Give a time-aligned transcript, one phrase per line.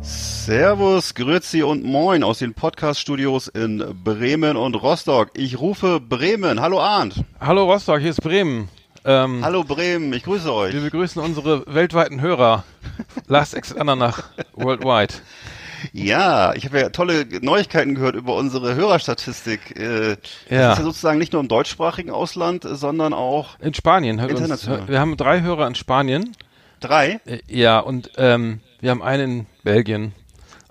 [0.01, 5.31] Servus, Grüezi und Moin aus den Podcast-Studios in Bremen und Rostock.
[5.33, 6.61] Ich rufe Bremen.
[6.61, 7.23] Hallo Arndt.
[7.39, 8.69] Hallo Rostock, hier ist Bremen.
[9.07, 10.73] Ähm, Hallo Bremen, ich grüße euch.
[10.73, 12.63] wir begrüßen unsere weltweiten Hörer.
[13.27, 14.23] Last Exit Ananach
[14.53, 15.13] Worldwide.
[15.93, 19.77] Ja, ich habe ja tolle Neuigkeiten gehört über unsere Hörerstatistik.
[19.77, 20.69] Äh, Ja.
[20.69, 24.19] Das ist ja sozusagen nicht nur im deutschsprachigen Ausland, sondern auch In Spanien.
[24.19, 24.87] Hört uns, International.
[24.87, 26.35] wir haben drei Hörer in Spanien.
[26.79, 27.19] drei.
[27.25, 30.13] Äh, Ja, und ähm, wir haben einen in Belgien,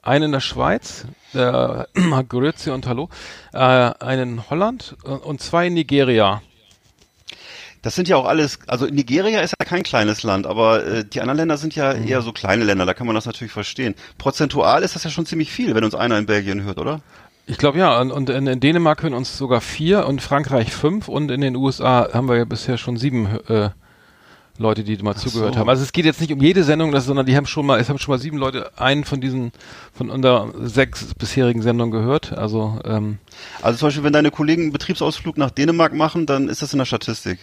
[0.02, 1.86] einen in der Schweiz, der
[2.28, 3.08] Grüezi und Hallo,
[3.52, 6.42] äh, einen in Holland äh, und zwei in Nigeria.
[7.84, 11.20] Das sind ja auch alles, also Nigeria ist ja kein kleines Land, aber äh, die
[11.20, 12.08] anderen Länder sind ja Mhm.
[12.08, 13.94] eher so kleine Länder, da kann man das natürlich verstehen.
[14.16, 17.02] Prozentual ist das ja schon ziemlich viel, wenn uns einer in Belgien hört, oder?
[17.46, 21.08] Ich glaube ja, und, und in, in Dänemark hören uns sogar vier und Frankreich fünf
[21.08, 23.68] und in den USA haben wir ja bisher schon sieben äh,
[24.56, 25.60] Leute, die mal zugehört so.
[25.60, 25.68] haben.
[25.68, 27.90] Also es geht jetzt nicht um jede Sendung, das, sondern die haben schon mal, es
[27.90, 29.52] haben schon mal sieben Leute einen von diesen,
[29.92, 32.32] von unter sechs bisherigen Sendungen gehört.
[32.32, 33.18] Also ähm,
[33.60, 36.78] Also zum Beispiel, wenn deine Kollegen einen Betriebsausflug nach Dänemark machen, dann ist das in
[36.78, 37.40] der Statistik.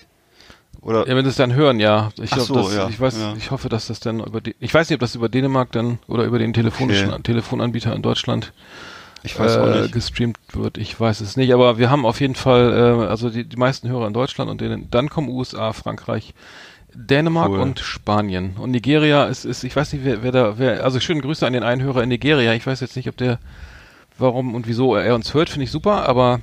[0.81, 1.07] Oder?
[1.07, 2.09] ja, wenn sie es dann hören, ja.
[2.21, 3.33] Ich Ach glaube, so, das, ja, ich weiß, ja.
[3.37, 5.99] ich hoffe, dass das dann über die, ich weiß nicht, ob das über Dänemark dann
[6.07, 7.21] oder über den telefonischen Okay.
[7.21, 8.51] Telefonanbieter in Deutschland
[9.23, 10.79] Ich weiß äh, gestreamt wird.
[10.79, 13.89] Ich weiß es nicht, aber wir haben auf jeden Fall, äh, also die, die meisten
[13.89, 16.33] Hörer in Deutschland und denen, dann kommen USA, Frankreich,
[16.93, 17.59] Dänemark Cool.
[17.59, 18.55] und Spanien.
[18.57, 21.53] Und Nigeria ist, ist, ich weiß nicht, wer, wer da, wer, also schöne Grüße an
[21.53, 22.53] den einen Hörer in Nigeria.
[22.53, 23.37] Ich weiß jetzt nicht, ob der,
[24.17, 26.41] warum und wieso er uns hört, finde ich super, aber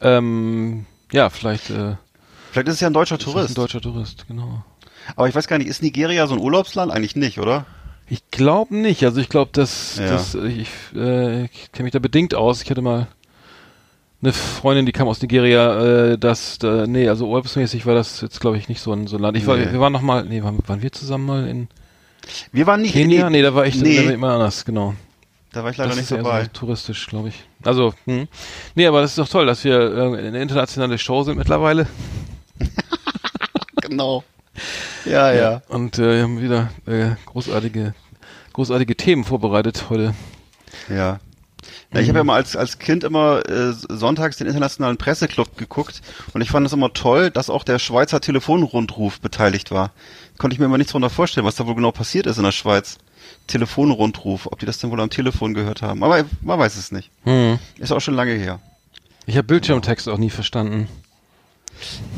[0.00, 1.94] ähm, ja, vielleicht äh,
[2.52, 3.50] Vielleicht ist es ja ein deutscher Tourist.
[3.50, 4.62] ein deutscher Tourist, genau.
[5.16, 6.92] Aber ich weiß gar nicht, ist Nigeria so ein Urlaubsland?
[6.92, 7.64] Eigentlich nicht, oder?
[8.10, 9.02] Ich glaube nicht.
[9.04, 10.10] Also ich glaube, dass, Ja.
[10.10, 12.62] dass äh, ich, äh, ich kenne mich da bedingt aus.
[12.62, 13.06] Ich hatte mal
[14.20, 16.10] eine Freundin, die kam aus Nigeria.
[16.12, 19.16] Äh, das, da, nee, also urlaubsmäßig war das jetzt glaube ich nicht so ein, so
[19.16, 19.36] ein Land.
[19.38, 19.72] Ich war, Nee.
[19.72, 21.68] wir waren noch mal, nee, waren, waren wir zusammen mal in
[22.52, 23.30] Wir waren nicht Kenia?
[23.30, 24.94] Nee, da war ich, nee, da war ich mal anders, genau.
[25.52, 26.42] da war ich leider das nicht ist dabei.
[26.44, 27.44] so touristisch, glaube ich.
[27.64, 28.28] Also, hm.
[28.74, 31.86] nee, aber das ist doch toll, dass wir äh, eine internationale Show sind mittlerweile.
[33.80, 34.24] genau.
[35.04, 35.62] Ja, ja.
[35.68, 37.94] Und äh, wir haben wieder äh, großartige,
[38.52, 40.14] großartige Themen vorbereitet heute.
[40.88, 41.20] Ja.
[41.92, 46.00] Ja, ich habe ja mal als, als Kind immer äh, sonntags den internationalen Presseclub geguckt
[46.32, 49.92] und ich fand es immer toll, dass auch der Schweizer Telefonrundruf beteiligt war.
[50.38, 52.52] Konnte ich mir immer nichts darunter vorstellen, was da wohl genau passiert ist in der
[52.52, 52.98] Schweiz.
[53.46, 56.02] Telefonrundruf, ob die das denn wohl am Telefon gehört haben.
[56.02, 57.10] Aber man weiß es nicht.
[57.24, 57.58] Hm.
[57.78, 58.58] Ist auch schon lange her.
[59.26, 60.88] Ich habe Bildschirmtext auch nie verstanden.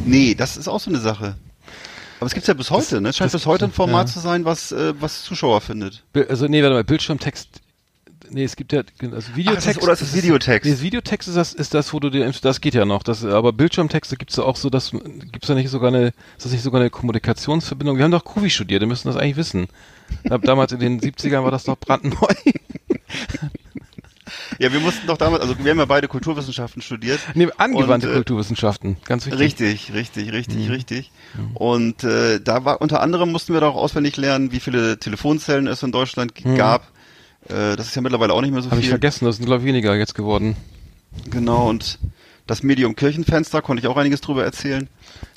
[0.05, 1.37] Nee, das ist auch so eine Sache.
[2.21, 3.11] Aber es gibt's ja bis heute, ne?
[3.11, 4.15] Es scheint das bis heute ein Format ja.
[4.15, 6.05] zu sein, was, äh, was Zuschauer findet.
[6.29, 7.61] Also nee, warte mal, Bildschirmtext.
[8.31, 8.83] Nee, es gibt ja
[9.13, 9.69] also Videotext.
[9.69, 10.65] Ach, das ist- oder ist es Videotext?
[10.65, 13.03] Nee, das Videotext ist das, ist das, wo du dir, das geht ja noch.
[13.03, 16.53] Das, aber Bildschirmtexte gibt's ja auch so, dass gibt's da nicht sogar eine, ist das
[16.53, 17.99] nicht sogar eine Kommunikationsverbindung?
[17.99, 19.67] Wir haben doch Kuvi studiert, wir müssen das eigentlich wissen.
[20.31, 22.27] Ab damals in den 70ern war das doch brandneu.
[24.59, 27.21] Ja, wir mussten doch damals, also wir haben ja beide Kulturwissenschaften studiert.
[27.35, 29.41] nee, angewandte Und, äh, Kulturwissenschaften, ganz wichtig.
[29.41, 30.71] Richtig, richtig, richtig, Mhm.
[30.71, 31.11] richtig.
[31.55, 35.83] Und äh, da war unter anderem mussten wir doch auswendig lernen, wie viele Telefonzellen es
[35.83, 36.57] in Deutschland Mhm.
[36.57, 36.91] gab.
[37.49, 38.91] Äh, das ist ja mittlerweile auch nicht mehr so Habe ich viel.
[38.93, 40.57] vergessen, das sind glaube ich weniger jetzt geworden.
[41.31, 41.99] Genau, und
[42.47, 44.89] das Medium Kirchenfenster konnte ich auch einiges drüber erzählen.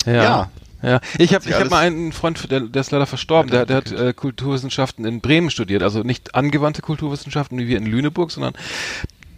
[0.06, 0.12] Ja.
[0.14, 0.50] Ja.
[0.82, 3.76] Ja, ich habe ich hab mal einen Freund, der, der ist leider verstorben, der, der
[3.78, 8.54] hat äh, Kulturwissenschaften in Bremen studiert, also nicht angewandte Kulturwissenschaften wie wir in Lüneburg, sondern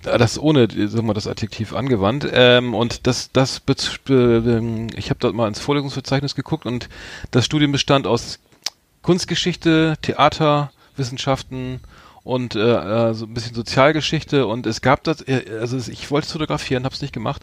[0.04, 2.28] äh, das ohne, äh, sag mal, das Adjektiv angewandt.
[2.30, 3.62] Ähm, und das, das,
[4.08, 6.88] ähm, ich habe dort mal ins Vorlesungsverzeichnis geguckt und
[7.30, 8.38] das Studium bestand aus
[9.02, 11.80] Kunstgeschichte, Theaterwissenschaften
[12.22, 16.26] und äh, äh, so ein bisschen Sozialgeschichte und es gab das, äh, also ich wollte
[16.26, 17.42] es fotografieren, habe es nicht gemacht,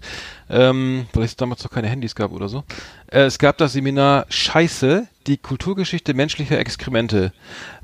[0.50, 2.64] ähm, weil es damals noch keine Handys gab oder so.
[3.08, 7.34] Äh, es gab das Seminar Scheiße, die Kulturgeschichte menschlicher Exkremente.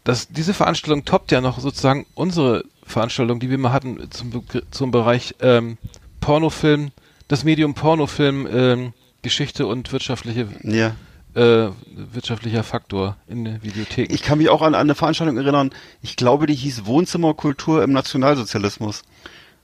[0.03, 4.91] Das, diese Veranstaltung toppt ja noch sozusagen unsere Veranstaltung, die wir mal hatten zum, zum
[4.91, 5.77] Bereich ähm,
[6.19, 6.91] Pornofilm,
[7.27, 10.95] das Medium Pornofilm, ähm, Geschichte und wirtschaftliche Ja.
[11.35, 14.13] Äh, wirtschaftlicher Faktor in den Videotheken.
[14.13, 15.71] Ich kann mich auch an, an eine Veranstaltung erinnern,
[16.01, 19.03] ich glaube, die hieß Wohnzimmerkultur im Nationalsozialismus.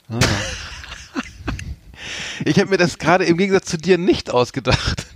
[0.09, 0.19] Ah.
[2.45, 5.07] Ich habe mir das gerade im Gegensatz zu dir nicht ausgedacht.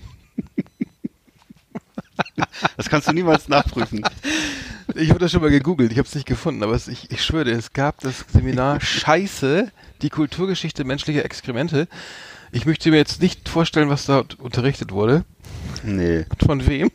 [2.78, 4.04] Das kannst du niemals nachprüfen.
[4.96, 7.24] Ich habe das schon mal gegoogelt, ich habe es nicht gefunden, aber es, ich, ich
[7.24, 9.72] schwöre dir, es gab das Seminar Scheiße,
[10.02, 11.88] die Kulturgeschichte menschlicher Exkremente.
[12.52, 15.26] Ich möchte mir jetzt nicht vorstellen, was da unterrichtet wurde.
[15.84, 16.26] Nee.
[16.46, 16.92] Von wem?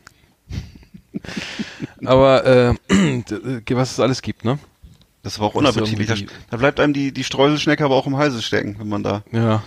[2.05, 2.73] Aber äh,
[3.71, 4.59] was es alles gibt, ne?
[5.23, 6.27] Das war auch unappetitlich.
[6.49, 9.63] Da, bleibt einem die, die Streuselschnecke aber auch im Halse stecken, wenn man da ja,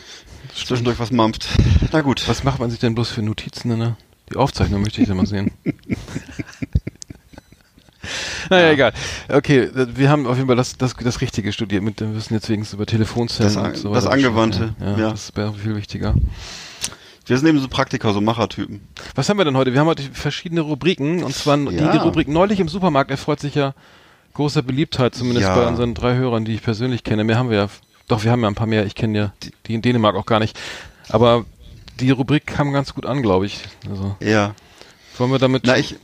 [0.55, 1.47] zwischendurch was mampft.
[1.93, 2.27] Na gut.
[2.27, 3.97] Was macht man sich denn bloß für Notizen, ne?
[4.31, 5.51] Die Aufzeichnung möchte ich dann mal sehen.
[8.51, 8.73] naja, ja.
[8.73, 8.93] egal.
[9.29, 11.83] Okay, wir haben auf jeden Fall das, das, das Richtige studiert.
[11.83, 14.75] Mit, wir wissen jetzt wenigstens über Telefonzellen das, und so Das Angewandte.
[14.81, 16.15] Ja, ja, das wäre viel wichtiger.
[17.27, 18.81] Wir sind eben so Praktiker, so Machertypen.
[19.15, 19.73] Was haben wir denn heute?
[19.73, 21.93] Wir haben heute verschiedene Rubriken und zwar ja.
[21.93, 23.75] die, Rubrik neulich im Supermarkt erfreut sich ja
[24.35, 25.55] großer Beliebtheit, zumindest ja.
[25.55, 27.23] bei unseren drei Hörern, die ich persönlich kenne.
[27.23, 27.69] Mehr haben wir ja,
[28.09, 28.87] doch, wir haben ja ein paar mehr.
[28.87, 30.59] Ich kenne ja die, die in Dänemark auch gar nicht.
[31.09, 31.45] Aber
[32.01, 33.61] die Rubrik kam ganz gut an, glaube ich.
[33.89, 34.55] Also, ja.
[35.19, 35.63] Wollen wir damit?
[35.67, 35.97] Na, ich,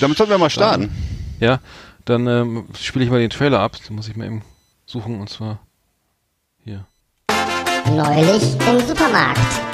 [0.00, 0.90] damit sollten wir mal starten.
[1.38, 1.60] Ja,
[2.04, 3.76] dann ähm, spiele ich mal den Trailer ab.
[3.86, 4.42] Den muss ich mal eben
[4.86, 5.60] suchen und zwar
[6.64, 6.86] hier.
[7.86, 9.73] Neulich im Supermarkt.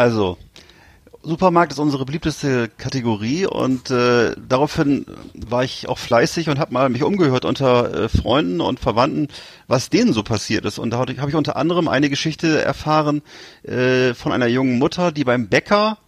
[0.00, 0.38] also
[1.22, 5.04] Supermarkt ist unsere beliebteste Kategorie und äh, daraufhin
[5.34, 9.28] war ich auch fleißig und habe mal mich umgehört unter äh, Freunden und Verwandten,
[9.66, 10.78] was denen so passiert ist.
[10.78, 13.20] Und da habe ich unter anderem eine Geschichte erfahren
[13.62, 15.98] äh, von einer jungen Mutter, die beim Bäcker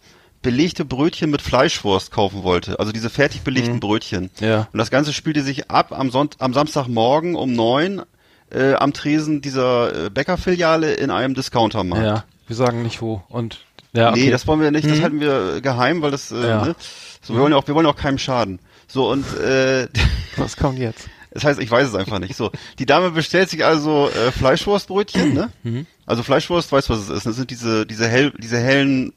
[0.41, 2.79] belegte Brötchen mit Fleischwurst kaufen wollte.
[2.79, 3.79] Also diese fertig belegten mhm.
[3.81, 4.31] Brötchen.
[4.39, 4.67] Ja.
[4.73, 8.01] Und das Ganze spielte sich ab am, Sonnt am Samstagmorgen um neun
[8.49, 12.05] äh, am Tresen dieser äh, Bäckerfiliale in einem Discountermarkt.
[12.05, 13.21] Ja, wir sagen nicht wo.
[13.29, 13.59] Und
[13.93, 14.25] ja, okay.
[14.25, 15.03] Nee, das wollen wir nicht, das mhm.
[15.03, 16.65] halten wir geheim, weil das, äh, ja.
[16.65, 16.75] ne?
[17.21, 18.59] so, wir wollen ja auch, wir wollen auch keinem schaden.
[18.87, 19.87] So, und, äh,
[20.35, 21.07] Was kommt jetzt?
[21.33, 22.35] Das heißt, ich weiß es einfach nicht.
[22.35, 25.49] So, die Dame bestellt sich also äh, Fleischwurstbrötchen, ne?
[25.63, 25.87] Mhm.
[26.05, 27.25] Also Fleischwurst, weißt was es ist?
[27.25, 29.13] Das sind diese diese hell diese hellen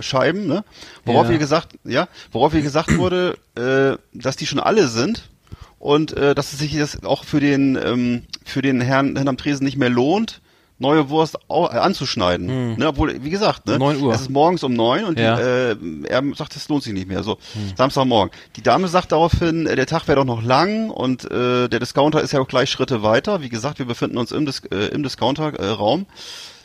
[0.00, 0.64] Scheiben, ne?
[1.04, 1.32] Worauf ja.
[1.32, 5.28] ihr gesagt, ja, worauf ihr gesagt wurde, äh, dass die schon alle sind
[5.78, 9.36] und äh, dass es sich das auch für den ähm, für den Herrn, Herrn am
[9.36, 10.40] Tresen nicht mehr lohnt,
[10.80, 12.48] neue Wurst äh, anzuschneiden.
[12.48, 12.74] Hm.
[12.76, 14.14] Ne, obwohl, wie gesagt, ne, 9 Uhr.
[14.14, 15.36] es ist morgens um neun und ja.
[15.36, 17.22] die, äh, er sagt, es lohnt sich nicht mehr.
[17.22, 17.72] So, hm.
[17.76, 18.30] Samstagmorgen.
[18.56, 22.22] Die Dame sagt daraufhin, äh, der Tag wäre doch noch lang und äh, der Discounter
[22.22, 23.42] ist ja auch gleich Schritte weiter.
[23.42, 26.06] Wie gesagt, wir befinden uns im, Dis äh, im Discounter-Raum.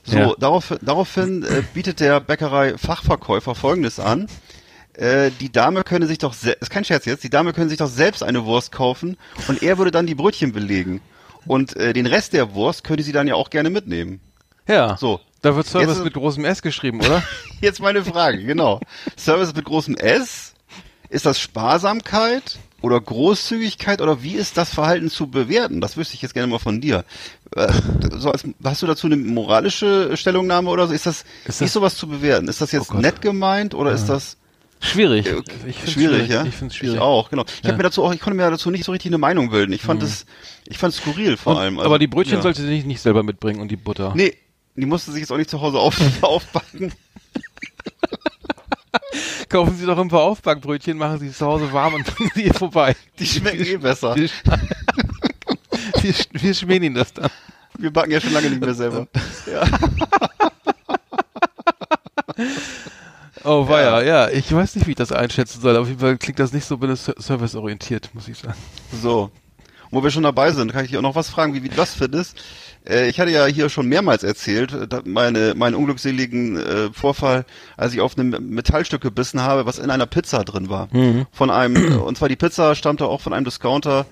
[0.03, 0.33] so, ja.
[0.39, 4.27] darauf, daraufhin äh, bietet der Bäckerei-Fachverkäufer folgendes an.
[4.93, 7.89] Äh, die Dame könne sich doch, ist kein Scherz jetzt, die Dame könne sich doch
[7.89, 9.17] selbst eine Wurst kaufen
[9.49, 11.01] und er würde dann die Brötchen belegen.
[11.45, 14.19] Und äh, den Rest der Wurst könnte sie dann ja auch gerne mitnehmen.
[14.67, 14.97] Ja.
[14.97, 15.19] So.
[15.41, 17.21] Da wird Service mit großem S geschrieben, oder?
[17.61, 18.79] Jetzt meine Frage, genau.
[19.15, 20.53] Service mit großem S.
[21.09, 25.81] Ist das Sparsamkeit oder Großzügigkeit oder wie ist das Verhalten zu bewerten?
[25.81, 27.05] Das wüsste ich jetzt gerne mal von dir.
[27.55, 27.71] Äh,
[28.13, 30.93] so als, hast du dazu eine moralische Stellungnahme oder so?
[30.93, 32.47] Ist das, ist das nicht sowas zu bewerten?
[32.47, 33.95] Ist das jetzt oh nett gemeint oder ja.
[33.95, 34.37] ist das
[34.79, 35.25] Schwierig.
[35.25, 36.45] Ich schwierig, schwierig, ja.
[36.45, 36.95] Ich finde es schwierig.
[36.95, 37.43] Ich auch, genau.
[37.43, 37.69] Ich ja.
[37.69, 39.73] habe mir dazu auch, ich konnte mir dazu nicht so richtig eine Meinung bilden.
[39.73, 40.29] Ich fand es, mhm.
[40.67, 41.79] ich fand es skurril vor und, allem.
[41.79, 42.41] Also, aber die Brötchen ja.
[42.41, 44.13] sollte sie nicht, nicht selber mitbringen und die Butter.
[44.15, 44.35] Nee,
[44.75, 46.93] die musste sich jetzt auch nicht zu Hause auf, aufbacken.
[49.49, 52.43] Kaufen Sie doch ein paar Aufbackbrötchen, machen Sie es zu Hause warm und bringen Sie
[52.43, 52.95] ihr vorbei.
[53.19, 54.15] Die schmecken eh besser.
[54.15, 54.29] Wir,
[56.01, 57.29] wir, wir schmähen Ihnen das dann.
[57.77, 59.07] Wir backen ja schon lange nicht mehr selber.
[59.51, 59.65] ja.
[63.45, 64.01] Oh, war ja.
[64.01, 65.77] ja, ich weiß nicht, wie ich das einschätzen soll.
[65.77, 66.77] Auf jeden Fall klingt das nicht so
[67.17, 68.57] serviceorientiert, muss ich sagen.
[69.01, 69.29] So.
[69.91, 71.75] Wo wir schon dabei sind, kann ich dich auch noch was fragen, wie, wie du
[71.75, 72.37] das findest.
[72.87, 77.45] Äh, ich hatte ja hier schon mehrmals erzählt, äh, meine, meinen unglückseligen äh, Vorfall,
[77.77, 80.89] als ich auf einem Metallstück gebissen habe, was in einer Pizza drin war.
[80.91, 81.27] Mhm.
[81.31, 84.05] Von einem, äh, und zwar die Pizza stammte auch von einem Discounter.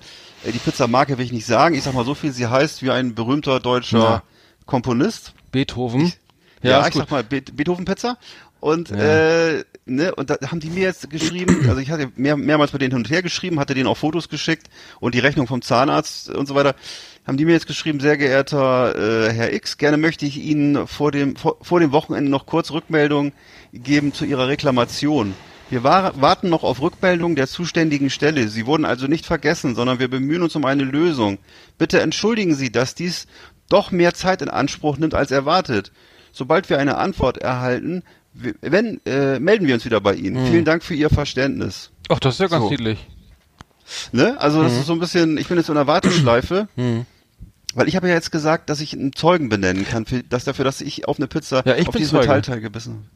[0.44, 1.74] Äh, die Pizza-Marke will ich nicht sagen.
[1.74, 4.22] Ich sag mal so viel, sie heißt wie ein berühmter deutscher ja.
[4.66, 5.34] Komponist.
[5.50, 6.06] Beethoven.
[6.06, 6.18] Ich,
[6.62, 8.16] ja, ja ich sag mal Be Beethoven-Pizza.
[8.64, 9.56] Und ja.
[9.56, 12.80] äh, ne, und da haben die mir jetzt geschrieben, also ich hatte mehr, mehrmals mit
[12.80, 14.68] denen hin und her geschrieben, hatte denen auch Fotos geschickt
[15.00, 16.74] und die Rechnung vom Zahnarzt und so weiter,
[17.26, 21.12] haben die mir jetzt geschrieben, sehr geehrter äh, Herr X, gerne möchte ich Ihnen vor
[21.12, 23.32] dem, vor, vor dem Wochenende noch kurz Rückmeldung
[23.74, 25.34] geben zu Ihrer Reklamation.
[25.68, 28.48] Wir war, warten noch auf Rückmeldung der zuständigen Stelle.
[28.48, 31.36] Sie wurden also nicht vergessen, sondern wir bemühen uns um eine Lösung.
[31.76, 33.26] Bitte entschuldigen Sie, dass dies
[33.68, 35.92] doch mehr Zeit in Anspruch nimmt als erwartet.
[36.32, 38.02] Sobald wir eine Antwort erhalten,
[38.60, 40.36] wenn, äh, melden wir uns wieder bei Ihnen.
[40.44, 40.46] Hm.
[40.52, 41.90] Vielen Dank für Ihr Verständnis.
[42.08, 42.70] Ach, das ist ja ganz so.
[42.70, 42.98] niedlich.
[44.12, 44.36] Ne?
[44.40, 44.80] Also das hm.
[44.80, 46.68] ist so ein bisschen, ich bin jetzt in einer Warteschleife.
[46.76, 47.06] Hm.
[47.76, 50.64] Weil ich habe ja jetzt gesagt, dass ich einen Zeugen benennen kann, für, dass dafür,
[50.64, 52.26] dass ich auf eine Pizza Ja, ich auf bin dieses Zeuge.
[52.28, 53.08] Metallteil gebissen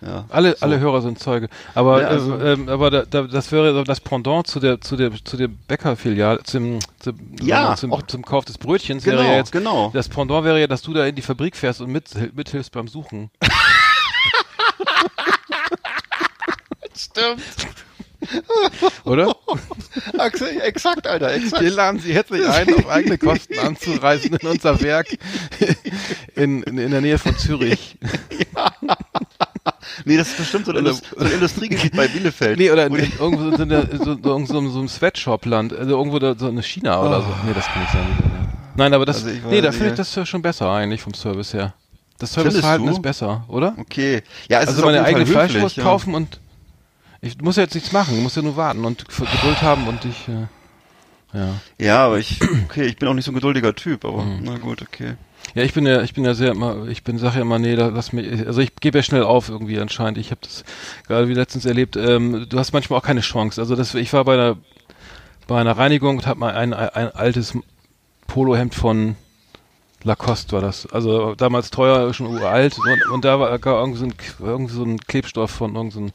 [0.00, 0.10] habe.
[0.10, 0.24] Ja.
[0.30, 0.64] Alle, So.
[0.64, 1.50] alle Hörer sind Zeuge.
[1.74, 4.80] Aber, Ja, also- äh, ähm, aber da, da, das wäre so das Pendant zu der,
[4.80, 9.18] zu der, zu der Bäckerfiliale, zum, zum, Ja, zum, auch- zum Kauf des Brötchens Genau,
[9.18, 9.90] wäre ja jetzt, genau.
[9.92, 12.88] das Pendant wäre ja, dass du da in die Fabrik fährst und mit, mithilfst beim
[12.88, 13.30] Suchen.
[16.96, 17.42] Stimmt.
[19.04, 19.36] Oder?
[20.62, 21.62] Exakt, Alter, exakt.
[21.62, 25.08] Wir laden Sie herzlich ein, auf eigene Kosten anzureisen in unser Werk
[26.34, 27.96] in, in, in der Nähe von Zürich.
[30.04, 32.58] Nee, das ist bestimmt so ein, Indust so ein Industriegebiet bei Bielefeld.
[32.58, 35.96] Nee, oder in, in, irgendwo so, in der, so, so, so, so einem Sweatshop-Land, also
[35.96, 37.28] irgendwo da, so eine China oder so.
[37.44, 38.06] Nee, das kann nicht sein.
[38.20, 38.48] Ja.
[38.76, 39.96] Nein, aber das, Also ich nee, da finde ich ja.
[39.96, 41.74] das ja schon besser eigentlich vom Service her.
[42.18, 43.74] Das Serviceverhalten ist besser, oder?
[43.78, 44.22] Okay.
[44.48, 45.82] Ja, es also ist meine eigene Fleischwurst ja.
[45.82, 46.40] kaufen und
[47.20, 50.04] ich muss ja jetzt nichts machen, ich muss ja nur warten und Geduld haben und
[50.04, 50.46] ich, äh,
[51.38, 51.54] ja.
[51.78, 54.40] Ja, aber ich, okay, ich bin auch nicht so ein geduldiger Typ, aber Mhm.
[54.42, 55.14] na gut, okay.
[55.54, 57.74] Ja, ich bin ja, ich bin ja sehr immer, ich bin sage ja immer, nee,
[57.74, 60.18] lass mich, also ich gebe ja schnell auf irgendwie anscheinend.
[60.18, 60.64] Ich habe das
[61.06, 61.96] gerade wie letztens erlebt.
[61.96, 63.60] Ähm, du hast manchmal auch keine Chance.
[63.60, 64.56] Also das, ich war bei einer
[65.46, 67.56] bei einer Reinigung und habe mal ein, ein altes
[68.26, 69.14] Polohemd von
[70.06, 70.86] Lacoste war das.
[70.86, 74.82] Also damals teuer, schon uralt und, und da war gar irgend so, ein, irgend so
[74.82, 76.12] ein Klebstoff von irgend so ein,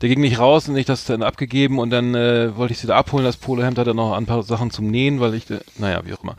[0.00, 2.86] der ging nicht raus und ich das dann abgegeben und dann äh, wollte ich sie
[2.86, 3.24] da abholen.
[3.24, 6.22] Das Polohemd hatte noch ein paar Sachen zum Nähen, weil ich, äh, naja, wie auch
[6.22, 6.36] immer.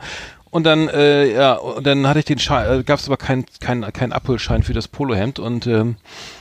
[0.52, 3.46] Und dann, äh, ja, und dann hatte ich den Schein, äh, gab es aber keinen
[3.60, 5.96] kein, kein Abholschein für das Polohemd und ähm,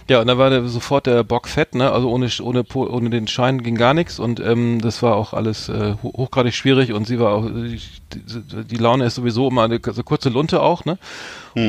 [0.10, 1.90] ja, und dann war der sofort der Bock fett, ne?
[1.94, 5.70] Also ohne ohne ohne den Schein ging gar nichts und ähm, das war auch alles
[5.70, 7.80] äh, ho- hochgradig schwierig und sie war auch die,
[8.66, 10.98] die, Laune ist sowieso immer eine so kurze Lunte auch, ne?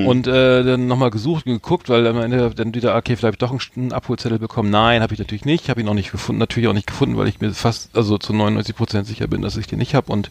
[0.09, 3.57] Und äh, dann nochmal gesucht und geguckt, weil am Ende dann wieder, okay, vielleicht doch
[3.77, 4.71] einen, Abholzettel bekommen.
[4.71, 7.29] Nein, habe ich natürlich nicht, habe ihn auch nicht gefunden, natürlich auch nicht gefunden, weil
[7.29, 10.31] ich mir fast, also zu 99 Prozent sicher bin, dass ich den nicht habe und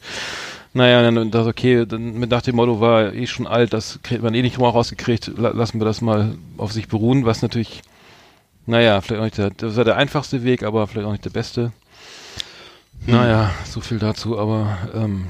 [0.74, 4.24] naja, dann das okay, dann mit nach dem Motto war eh schon alt, das kriegt
[4.24, 7.82] man eh nicht mal rausgekriegt, la- lassen wir das mal auf sich beruhen, was natürlich,
[8.66, 11.30] naja, vielleicht auch nicht der, das war der einfachste Weg, aber vielleicht auch nicht der
[11.32, 11.72] beste.
[13.08, 15.26] Naja, so viel dazu, aber ähm,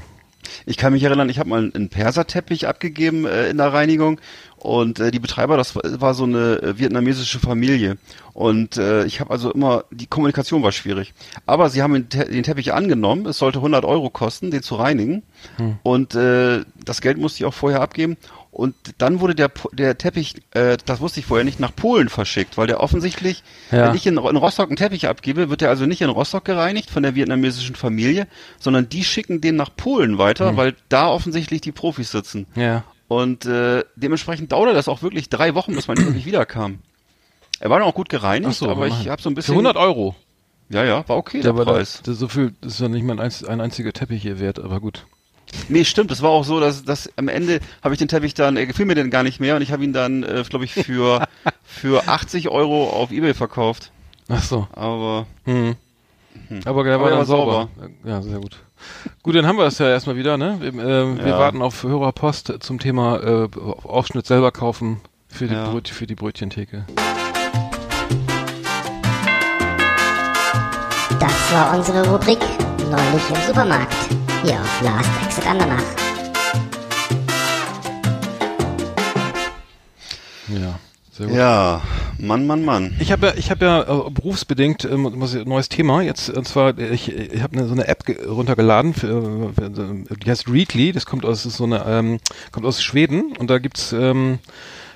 [0.66, 4.20] Ich kann mich erinnern, ich habe mal einen Perserteppich abgegeben äh, in der Reinigung
[4.62, 7.96] und äh, die Betreiber, das war, war so eine äh, vietnamesische Familie
[8.32, 11.12] und äh, ich habe also immer, die Kommunikation war schwierig.
[11.46, 14.76] Aber sie haben den, Te den Teppich angenommen, es sollte 100 Euro kosten, den zu
[14.76, 15.22] reinigen
[15.82, 18.16] und äh, das Geld musste ich auch vorher abgeben
[18.52, 22.56] und dann wurde der, der Teppich, äh, das wusste ich vorher nicht, nach Polen verschickt,
[22.58, 23.88] weil der offensichtlich, Ja.
[23.88, 26.90] wenn ich in, in Rostock einen Teppich abgebe, wird der also nicht in Rostock gereinigt
[26.90, 28.26] von der vietnamesischen Familie,
[28.60, 32.46] sondern die schicken den nach Polen weiter, weil da offensichtlich die Profis sitzen.
[32.54, 32.84] ja.
[33.12, 36.78] Und äh, dementsprechend dauerte das auch wirklich drei Wochen, bis man wirklich wiederkam.
[37.60, 39.52] Er war dann auch gut gereinigt, so, aber ich habe so ein Für bisschen...
[39.52, 40.16] 100 Euro.
[40.70, 42.00] Ja, ja, war okay der da, Preis.
[42.04, 44.80] das, so viel, das ist ja nicht mal ein, ein einziger Teppich hier wert, aber
[44.80, 45.04] gut.
[45.68, 48.56] Nee, stimmt, es war auch so, dass, dass am Ende habe ich den Teppich dann,
[48.56, 50.72] er gefiel mir den gar nicht mehr und ich habe ihn dann, äh, glaube ich,
[50.72, 51.28] für,
[51.64, 53.92] für 80 Euro auf Ebay verkauft.
[54.28, 54.66] Ach so.
[54.72, 55.76] Aber Hm.
[56.64, 57.68] Aber der Aber war der dann war sauber.
[58.04, 58.56] Ja, sehr gut.
[59.22, 60.56] Gut, dann haben wir es ja erstmal wieder, ne?
[60.60, 61.38] Wir, äh, wir Ja.
[61.38, 63.48] warten auf Hörerpost zum Thema äh,
[63.84, 65.70] Aufschnitt selber kaufen für die, Ja.
[65.70, 66.84] Bröt, für die Brötchentheke.
[71.20, 72.38] Das war unsere Rubrik
[72.90, 73.94] Neulich im Supermarkt.
[74.42, 75.82] Hier auf Last Exit Andernach.
[80.48, 80.78] Ja,
[81.12, 81.36] sehr gut.
[81.36, 81.80] ja,
[82.18, 82.94] Mann, Mann, Mann.
[83.00, 86.78] Ich habe ja, ich habe ja äh, berufsbedingt ähm, muss neues Thema jetzt und zwar
[86.78, 89.70] ich, ich habe eine, so eine App ge- runtergeladen, für, für,
[90.16, 90.92] die heißt Readly.
[90.92, 92.18] Das kommt aus so eine ähm,
[92.52, 94.38] kommt aus Schweden und da gibt's ähm,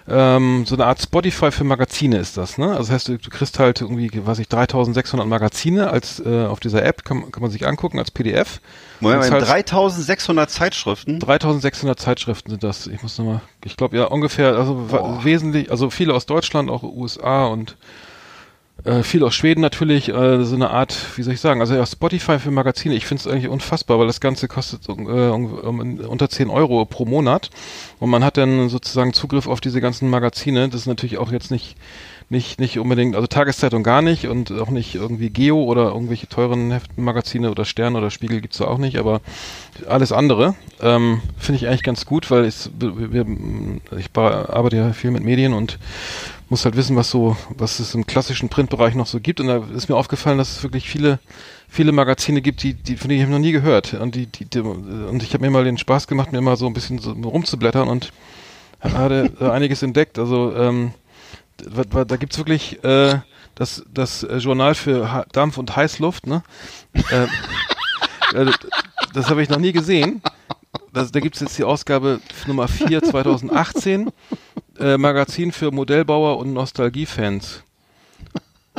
[0.08, 2.68] ähm, so eine Art Spotify für Magazine ist das, ne?
[2.68, 6.60] Also das heißt, du, du kriegst halt irgendwie, was ich 3600 Magazine als äh, auf
[6.60, 8.60] dieser App kann, kann man sich angucken als PDF.
[9.00, 11.18] Moment, halt- 3600 Zeitschriften.
[11.18, 12.86] 3600 Zeitschriften sind das.
[12.86, 15.24] Ich muss nochmal, ich glaube ja ungefähr, also Boah.
[15.24, 17.76] wesentlich, also viele aus Deutschland, auch USA und
[18.86, 21.84] äh, viel aus Schweden natürlich, äh, so eine Art, wie soll ich sagen, also ja,
[21.84, 26.48] Spotify für Magazine, ich finde es eigentlich unfassbar, weil das Ganze kostet äh, unter 10
[26.50, 27.50] Euro pro Monat
[27.98, 30.68] und man hat dann sozusagen Zugriff auf diese ganzen Magazine.
[30.68, 31.76] Das ist natürlich auch jetzt nicht
[32.28, 36.72] nicht nicht unbedingt, also Tageszeitung gar nicht und auch nicht irgendwie Geo oder irgendwelche teuren
[36.72, 39.20] Heften, Magazine oder Stern oder Spiegel gibt's da auch nicht, aber
[39.88, 43.26] alles andere ähm, finde ich eigentlich ganz gut, weil ich, wir,
[43.96, 45.78] ich arbeite ja viel mit Medien und
[46.48, 49.40] muss halt wissen, was so, was es im klassischen Printbereich noch so gibt.
[49.40, 51.18] Und da ist mir aufgefallen, dass es wirklich viele,
[51.68, 53.94] viele Magazine gibt, die, die von denen ich noch nie gehört.
[53.94, 56.66] Und die, die, die und ich habe mir mal den Spaß gemacht, mir mal so
[56.66, 58.12] ein bisschen so rumzublättern und
[58.82, 60.18] äh, einiges entdeckt.
[60.18, 60.92] Also ähm,
[61.56, 63.18] da, da- gibt's wirklich äh,
[63.54, 66.42] das, das Journal für ha Dampf und Heißluft, ne?
[67.10, 67.26] äh,
[68.36, 68.52] äh,
[69.14, 70.20] das habe ich noch nie gesehen.
[70.96, 74.10] Das, da gibt's jetzt die Ausgabe Nummer 4 2018,
[74.78, 77.62] äh, Magazin für Modellbauer und Nostalgiefans.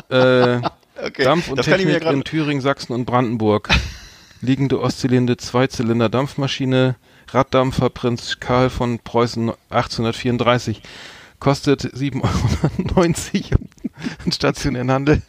[0.09, 0.59] Äh,
[0.99, 3.69] Okay, Dampf und das Technik in Thüringen, Sachsen und Brandenburg.
[4.41, 6.95] Liegende oszillierende Zweizylinder Dampfmaschine,
[7.29, 10.81] Raddampfer Prinz Karl von Preußen 1834.
[11.39, 13.61] Kostet 7,90 Euro
[14.25, 15.21] im stationären Handel.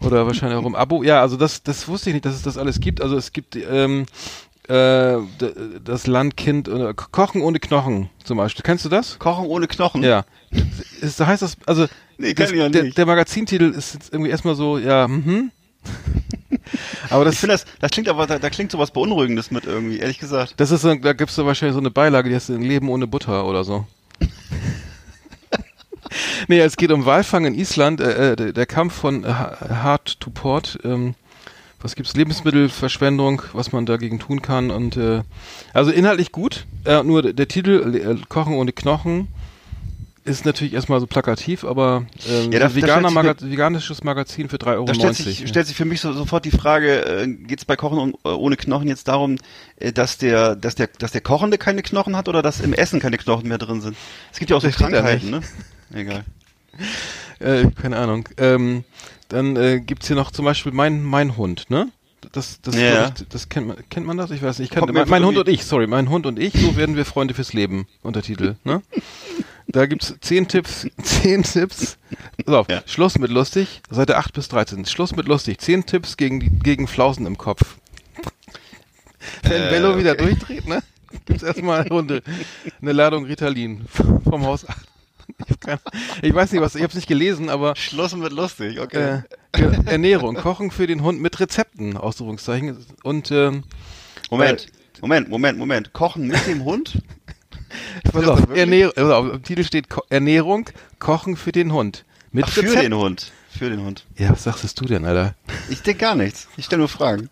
[0.00, 1.02] Oder wahrscheinlich auch im Abo.
[1.02, 3.00] Ja, also das, das wusste ich nicht, dass es das alles gibt.
[3.00, 4.06] Also es gibt ähm,
[4.68, 5.18] äh,
[5.84, 8.62] das Landkind, äh, Kochen ohne Knochen zum Beispiel.
[8.62, 9.18] Kennst du das?
[9.18, 10.02] Kochen ohne Knochen.
[10.02, 10.24] Ja.
[11.00, 11.86] Ist, heißt das, also
[12.18, 12.98] Nee, das, ja der, nicht.
[12.98, 15.52] der Magazintitel ist jetzt irgendwie erstmal so, ja, mhm.
[17.10, 19.98] Aber das, Ich finde das, das klingt aber, da, da klingt sowas Beunruhigendes mit irgendwie,
[20.00, 20.54] ehrlich gesagt.
[20.58, 23.06] das ist so, da gibt's so wahrscheinlich so eine Beilage, die heißt ein Leben ohne
[23.06, 23.86] Butter oder so.
[26.48, 30.30] nee, es geht um Walfang in Island, äh, äh, der, der Kampf von Hard to
[30.30, 31.14] Port, ähm,
[31.80, 32.14] was gibt's?
[32.14, 35.22] Lebensmittelverschwendung, was man dagegen tun kann und äh,
[35.74, 36.66] also inhaltlich gut.
[36.84, 39.28] Äh, nur der, Titel äh, Kochen ohne Knochen
[40.24, 44.04] ist natürlich erstmal so plakativ, aber ähm, Ja, da- da veganer stellt sich Maga veganisches
[44.04, 44.84] Magazin für 3,90 Euro.
[44.84, 47.76] Da stellt sich, stellt sich für mich so, sofort die Frage, äh, geht es bei
[47.76, 49.38] Kochen und, äh, ohne Knochen jetzt darum,
[49.76, 53.00] äh, dass der, dass der, dass der Kochende keine Knochen hat oder dass im Essen
[53.00, 53.96] keine Knochen mehr drin sind?
[54.30, 55.40] Es gibt ja auch so da Krankheiten, ne?
[55.94, 56.24] Egal.
[57.38, 58.28] Äh, keine Ahnung.
[58.36, 58.84] Ähm,
[59.28, 61.90] dann äh, gibt's hier noch zum Beispiel mein, mein Hund, ne?
[62.32, 63.12] Das, das, Ja.
[63.16, 64.30] ich, das kennt man, kennt man das?
[64.30, 64.70] Ich weiß nicht.
[64.72, 67.04] Ich kann, mein, mein Hund und ich, sorry, mein Hund und ich, so werden wir
[67.04, 68.82] Freunde fürs Leben, Untertitel, ne?
[69.70, 71.98] Da gibt's zehn Tipps, zehn Tipps.
[72.46, 72.82] Auf, Ja.
[72.86, 74.86] Schluss mit lustig, Seite 8 bis 13.
[74.86, 77.76] Schluss mit lustig, zehn Tipps gegen, die, gegen Flausen im Kopf.
[79.42, 80.24] Wenn Äh, Bello wieder okay.
[80.24, 80.82] durchdreht, ne?
[81.26, 82.22] Gibt's erstmal eine Runde,
[82.80, 83.84] eine Ladung Ritalin
[84.24, 84.64] vom Haus.
[85.44, 85.80] Ich, hab keine,
[86.22, 89.22] ich weiß nicht was, ich habe es nicht gelesen, aber Schluss mit lustig, okay.
[89.52, 92.76] äh, Ernährung, Kochen für den Hund mit Rezepten, Ausrufungszeichen.
[93.04, 93.64] Und ähm,
[94.30, 94.66] Moment,
[95.00, 95.92] Moment, Moment, Moment.
[95.92, 97.00] Kochen mit dem Hund?
[98.12, 98.48] pass auf?
[98.50, 102.04] Ernährung, auf, im Titel steht Ko Ernährung, Kochen für den Hund.
[102.32, 103.32] Mit Ach, für den Hund.
[103.50, 104.06] Für den Hund.
[104.16, 105.34] Ja, was sagst du denn, Alter?
[105.70, 106.48] Ich denke gar nichts.
[106.56, 107.30] Ich stelle nur Fragen.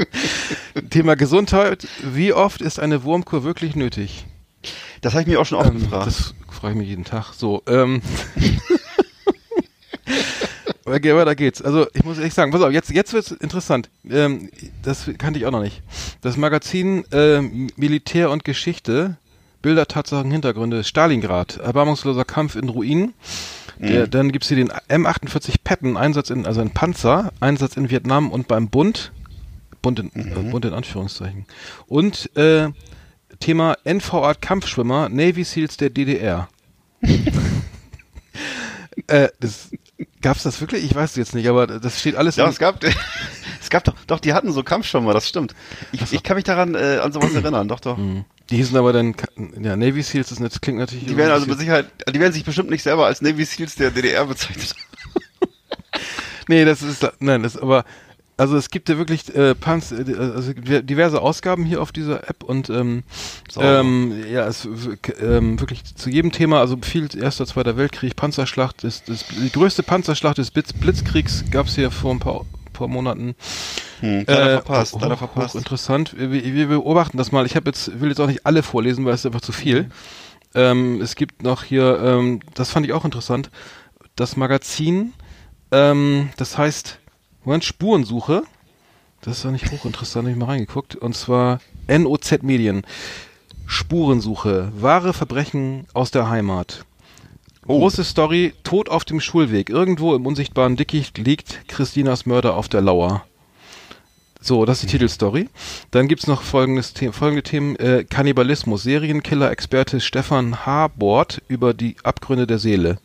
[0.90, 1.86] Thema Gesundheit.
[2.02, 4.26] Wie oft ist eine Wurmkur wirklich nötig?
[5.00, 6.06] Das habe ich mir auch schon oft Ähm, gefragt.
[6.06, 6.34] das
[6.66, 7.32] frage ich mich jeden Tag.
[7.32, 8.02] So, ähm.
[10.88, 11.60] Okay, weiter geht's.
[11.60, 13.90] Also ich muss ehrlich sagen, pass auf, jetzt, jetzt wird's interessant.
[14.08, 14.50] Ähm,
[14.82, 15.82] das kannte ich auch noch nicht.
[16.20, 19.16] Das Magazin ähm, Militär und Geschichte,
[19.62, 23.14] Bilder, Tatsachen, Hintergründe, Stalingrad, erbarmungsloser Kampf in Ruinen.
[23.80, 28.30] Der, dann gibt's hier den M48 Patton, Einsatz in, also ein Panzer, Einsatz in Vietnam
[28.30, 29.10] und beim Bund,
[29.82, 31.46] Bund in, äh, Bund in Anführungszeichen.
[31.88, 32.68] Und äh,
[33.40, 36.48] Thema NVA Kampfschwimmer, Navy Seals der DDR.
[39.06, 39.70] äh, das,
[40.20, 40.84] gab's das wirklich?
[40.84, 42.82] Ich weiß es jetzt nicht, aber das steht alles Ja, es gab,
[43.60, 45.54] es gab doch, doch, die hatten so Kampfschirme, das stimmt.
[45.92, 47.96] Ich, ich kann mich daran äh, an sowas erinnern, doch, doch.
[47.96, 48.24] Hm.
[48.50, 49.14] Die hießen aber dann,
[49.60, 51.06] ja, Navy Seals, das, klingt natürlich.
[51.06, 53.90] Die werden also mit Sicherheit, die werden sich bestimmt nicht selber als Navy Seals der
[53.90, 54.74] DDR bezeichnet.
[56.48, 57.84] Nee, das ist, nein, das aber,
[58.36, 62.42] also es gibt ja wirklich äh, Panz, äh, also diverse Ausgaben hier auf dieser App
[62.44, 63.02] und ähm,
[63.56, 64.68] ähm, ja, es
[65.20, 69.82] ähm, wirklich zu jedem Thema, also viel Erster, Zweiter Weltkrieg, Panzerschlacht, das, das, die größte
[69.82, 72.44] Panzerschlacht des Blitz, Blitzkriegs gab's hier vor ein paar,
[72.74, 73.34] paar Monaten.
[74.00, 75.54] Hm, leider Äh, verpasst, hoch, leider verpasst.
[75.54, 76.14] Interessant.
[76.18, 77.46] Wir, wir beobachten das mal.
[77.46, 79.88] Ich habe jetzt will jetzt auch nicht alle vorlesen, weil es ist einfach zu viel.
[80.54, 83.50] Ähm, es gibt noch hier, ähm, das fand ich auch interessant,
[84.14, 85.12] das Magazin,
[85.70, 86.98] ähm, das heißt,
[87.46, 88.42] Moment, Spurensuche.
[89.20, 90.96] Das ist doch nicht hochinteressant, habe ich mal reingeguckt.
[90.96, 92.82] Und zwar NOZ Medien.
[93.66, 96.84] Spurensuche, wahre Verbrechen aus der Heimat.
[97.68, 97.78] Oh.
[97.78, 99.70] Große Story, Tod auf dem Schulweg.
[99.70, 103.24] Irgendwo im unsichtbaren Dickicht liegt Christinas Mörder auf der Lauer.
[104.40, 105.48] So, das ist die Titelstory.
[105.92, 107.76] Dann gibt's noch folgendes The folgende Themen.
[107.76, 108.82] Äh, Kannibalismus.
[108.82, 112.98] Serienkiller-Experte Stefan Habort über die Abgründe der Seele.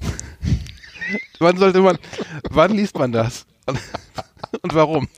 [1.38, 1.96] wann sollte man,
[2.50, 3.46] wann liest man das?
[3.66, 5.08] Und warum?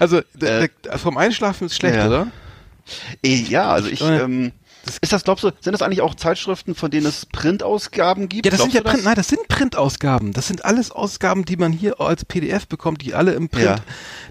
[0.00, 2.06] Also, Äh, vom Einschlafen ist schlecht, ja.
[2.06, 2.26] oder?
[3.22, 4.52] Eh, ja, also ich, Äh, ähm,
[5.00, 8.46] ist das, glaubst du, sind das eigentlich auch Zeitschriften, von denen es Printausgaben gibt?
[8.46, 10.32] Ja, das sind Glaubst ja du Print, nein, das sind Printausgaben.
[10.32, 13.76] Das sind alles Ausgaben, die man hier als PDF bekommt, die alle im Print, Ja.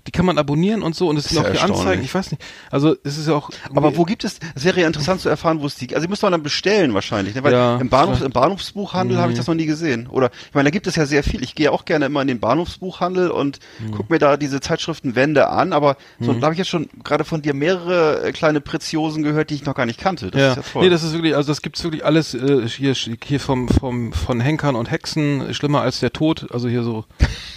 [0.07, 2.31] die kann man abonnieren und so und es sind ja auch hier Anzeigen, ich weiß
[2.31, 2.43] nicht.
[2.71, 5.61] Also, es ist ja auch Aber wo gibt es, es wäre ja interessant zu erfahren,
[5.61, 7.43] wo es die, also die müsste man dann bestellen wahrscheinlich, ne?
[7.43, 9.39] weil Ja, im, Bahnhof, im Bahnhofsbuchhandel habe ich Mhm.
[9.39, 10.07] das noch nie gesehen.
[10.07, 11.43] Oder, ich meine, da gibt es ja sehr viel.
[11.43, 13.91] Ich gehe auch gerne immer in den Bahnhofsbuchhandel und Mhm.
[13.91, 17.41] guck mir da diese Zeitschriftenwände an, aber so, da habe ich jetzt schon gerade von
[17.41, 20.31] dir mehrere äh, kleine Preziosen gehört, die ich noch gar nicht kannte.
[20.31, 20.46] Das ja.
[20.51, 20.83] Ist ja toll.
[20.83, 24.39] Nee, das ist wirklich, also das gibt's wirklich alles äh, hier, hier vom, vom, von
[24.39, 27.05] Henkern und Hexen, schlimmer als der Tod, also hier so,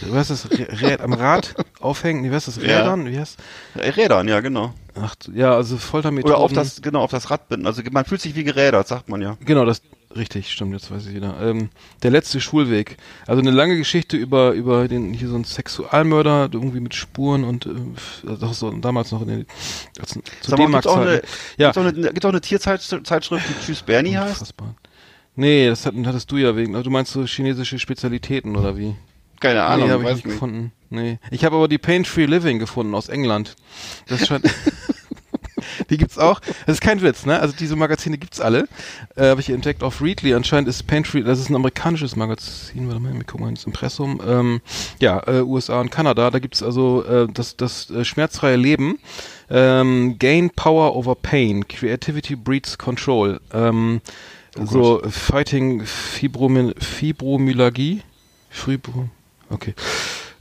[0.00, 2.80] wie heißt das, Rä am Rad aufhängen, wie heißt das, Ja.
[2.80, 3.38] Rädern, wie heißt
[3.76, 4.72] Rädern, ja, genau.
[5.00, 6.34] Ach, ja, also Foltermethoden.
[6.34, 7.66] Oder auf das, genau, auf das Rad binden.
[7.66, 9.36] Also man fühlt sich wie gerädert, sagt man ja.
[9.44, 9.82] Genau, das
[10.16, 11.40] richtig, stimmt, jetzt weiß ich wieder.
[11.40, 11.70] Ähm,
[12.02, 12.96] der letzte Schulweg.
[13.26, 17.66] Also eine lange Geschichte über über den hier so ein Sexualmörder irgendwie mit Spuren und
[17.66, 17.70] äh,
[18.28, 19.46] also so damals noch in den
[19.98, 21.26] als, zu eine, D-Mark-Zeiten.
[21.56, 21.72] Ja.
[21.72, 24.40] gibt's auch eine, gibt's auch eine Tierzeitschrift, die Tschüss Bernie heißt?
[24.40, 24.74] Unfassbar.
[25.36, 26.72] Nee, das hat, hattest du ja wegen.
[26.72, 28.94] Du meinst so chinesische Spezialitäten oder wie?
[29.40, 30.34] Keine Ahnung, nee, habe ich weiß nicht nicht.
[30.34, 30.72] gefunden.
[30.90, 31.18] Nee.
[31.30, 33.56] Ich habe aber die Pain Free Living gefunden aus England.
[34.06, 34.44] Das scheint.
[35.90, 36.40] die gibt's auch.
[36.66, 37.38] Das ist kein Witz, ne?
[37.40, 38.68] Also diese Magazine gibt's alle.
[39.16, 40.34] Äh, habe ich entdeckt auf Readly.
[40.34, 42.88] Anscheinend ist Pain Free, das ist ein amerikanisches Magazin.
[42.88, 44.20] Warte mal, wir gucken mal ins Impressum.
[44.26, 44.60] Ähm,
[45.00, 46.30] ja, äh, USA und Kanada.
[46.30, 48.98] Da gibt's also äh, das, das äh, schmerzfreie Leben.
[49.50, 51.66] Ähm, Gain Power over Pain.
[51.66, 53.40] Creativity breeds Control.
[53.52, 54.00] Ähm,
[54.56, 58.02] so Fighting Fibromy Fibromyalgie.
[58.48, 59.08] Fibro
[59.50, 59.74] okay.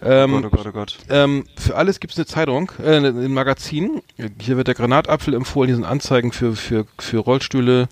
[0.02, 0.98] Ähm, oh Gott, oh Gott, oh Gott.
[1.10, 4.02] ähm, für alles gibt es eine Zeitung, äh, ein Magazin.
[4.40, 7.90] Hier wird der Granatapfel empfohlen, hier sind Anzeigen für, für, für Rollstühle.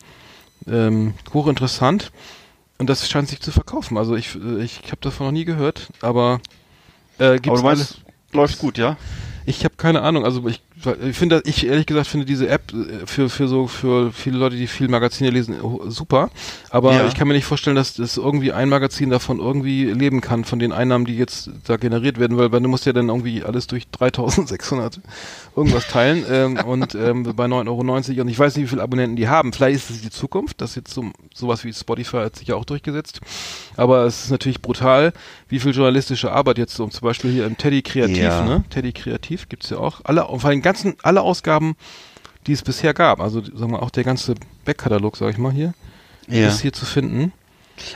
[0.67, 2.11] Ähm, hochinteressant.
[2.77, 3.97] Und das scheint sich zu verkaufen.
[3.97, 6.39] Also ich, äh, ich, habe davon noch nie gehört, aber
[7.19, 7.79] äh, Aber gibt's du alles.
[7.79, 8.01] meinst,
[8.33, 8.97] läuft gut, ja?
[9.45, 10.25] Ich habe keine Ahnung.
[10.25, 10.61] Also ich,
[11.09, 14.55] ich finde, ich ehrlich gesagt finde diese App äh, für für so für viele Leute,
[14.55, 15.55] die viel Magazine lesen,
[15.87, 16.29] super.
[16.69, 17.07] Aber Ja.
[17.07, 20.59] ich kann mir nicht vorstellen, dass das irgendwie ein Magazin davon irgendwie leben kann von
[20.59, 23.67] den Einnahmen, die jetzt da generiert werden, weil, weil du musst ja dann irgendwie alles
[23.67, 24.99] durch 3.600
[25.55, 29.15] irgendwas teilen ähm, und ähm, bei 9,90 Euro und ich weiß nicht, wie viele Abonnenten
[29.15, 29.53] die haben.
[29.53, 30.61] Vielleicht ist es die Zukunft.
[30.61, 33.19] Das jetzt so sowas wie Spotify hat sich ja auch durchgesetzt.
[33.75, 35.13] Aber es ist natürlich brutal,
[35.49, 38.43] wie viel journalistische Arbeit jetzt so zum Beispiel hier im Teddy Kreativ, Ja.
[38.45, 38.63] ne?
[38.69, 40.01] Teddy Kreativ gibt's ja auch.
[40.03, 41.75] Alle, vor allem ganzen, alle Ausgaben,
[42.45, 43.19] die es bisher gab.
[43.19, 45.73] Also, sagen wir auch der ganze Backkatalog, sag ich mal hier,
[46.27, 46.47] Ja.
[46.47, 47.33] ist hier zu finden.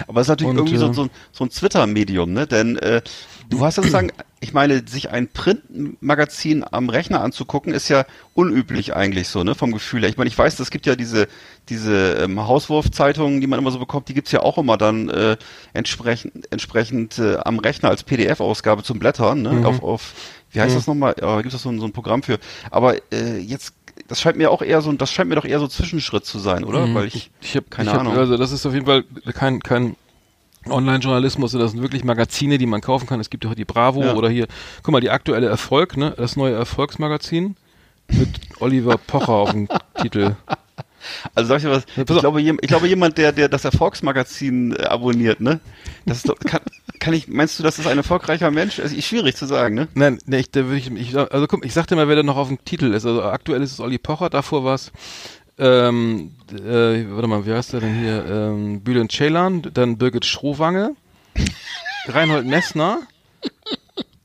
[0.07, 2.45] Aber es ist natürlich Und, irgendwie so, äh, so, ein- so ein Twitter-Medium, ne?
[2.47, 3.01] Denn äh,
[3.49, 4.11] du hast sozusagen,
[4.43, 9.53] ich meine, sich ein Printmagazin am Rechner anzugucken, ist ja unüblich eigentlich so, ne?
[9.53, 10.09] Vom Gefühl her.
[10.09, 11.27] Ich meine, ich weiß, es gibt ja diese
[11.69, 15.37] diese ähm, Hauswurfzeitungen, die man immer so bekommt, die gibt's ja auch immer dann äh,
[15.73, 19.53] entsprechend entsprechend äh, am Rechner als PDF-Ausgabe zum Blättern, ne?
[19.53, 19.65] Mhm.
[19.65, 20.13] Auf, auf
[20.49, 20.77] wie heißt Mhm.
[20.79, 21.15] das nochmal?
[21.21, 22.39] Ja, gibt es so ein, so ein Programm für.
[22.71, 23.75] Aber äh, jetzt
[24.07, 26.63] das scheint mir auch eher so, das scheint mir doch eher so Zwischenschritt zu sein,
[26.63, 26.87] oder?
[26.87, 26.95] Mhm.
[26.95, 28.17] Weil ich, ich habe keine ich hab, Ahnung.
[28.17, 29.95] Also das ist auf jeden Fall kein kein
[30.69, 33.19] Online-Journalismus, das sind wirklich Magazine, die man kaufen kann.
[33.19, 34.15] Es gibt ja auch die Bravo Ja.
[34.15, 34.47] oder hier,
[34.83, 36.13] guck mal, die aktuelle Erfolg, ne?
[36.17, 37.55] Das neue Erfolgsmagazin
[38.11, 39.67] mit Oliver Pocher auf dem
[40.01, 40.35] Titel.
[41.33, 44.83] Also sag ich dir was, ich glaube, ich glaube jemand, der, der das Erfolgsmagazin äh,
[44.83, 45.59] abonniert, ne?
[46.05, 46.61] Das ist doch, kann,
[46.99, 48.79] kann ich, meinst du, das ist ein erfolgreicher Mensch?
[48.79, 49.87] Also, ist schwierig zu sagen, ne?
[49.95, 52.21] Nein, nee, ich, da würde ich, ich, also guck, ich sag dir mal, wer da
[52.23, 53.07] noch auf dem Titel ist.
[53.07, 54.91] Also aktuell ist es Olli Pocher, davor war es,
[55.61, 58.25] ähm, äh, warte mal, wie heißt der denn hier?
[58.25, 60.95] Ähm, Bülent Ceylan, dann Birgit Schrowange,
[62.07, 62.99] Reinhold Messner,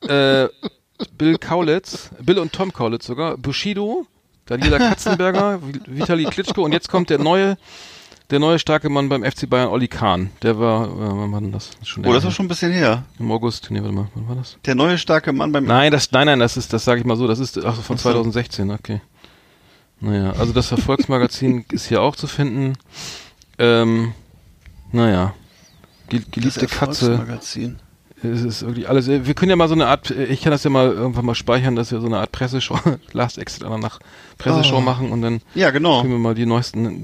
[0.09, 0.49] äh,
[1.19, 4.07] Bill Kaulitz, Bill und Tom Kaulitz sogar, Bushido,
[4.47, 7.59] Daniela Katzenberger, Vi- Vitali Klitschko und jetzt kommt der neue,
[8.31, 10.31] der neue starke Mann beim FC Bayern, Olli Kahn.
[10.43, 11.71] Der war, äh, wann war denn das?
[11.83, 13.05] Schon Oh, das ist schon ein bisschen her.
[13.19, 14.57] Im August, nee, warte mal, wann war das?
[14.65, 17.17] Der neue starke Mann beim, Nein, das, nein, nein, das ist, das sage ich mal
[17.17, 18.11] so, das ist ach, von Ach so.
[18.11, 19.01] 2016, okay.
[20.01, 22.75] Naja, also das Erfolgsmagazin ist hier auch zu finden.
[23.59, 24.13] Ähm,
[24.93, 25.35] naja.
[26.09, 27.27] Geliebte Katze.
[28.23, 29.09] Es ist wirklich alles.
[29.09, 31.77] Wir können ja mal so eine Art, ich kann das ja mal irgendwann mal speichern,
[31.77, 32.79] dass wir so eine Art Presseschau,
[33.13, 33.99] Last Exit einer nach
[34.39, 34.81] Presseschau Oh.
[34.81, 36.01] machen und dann Ja, genau.
[36.01, 37.03] können wir mal die neuesten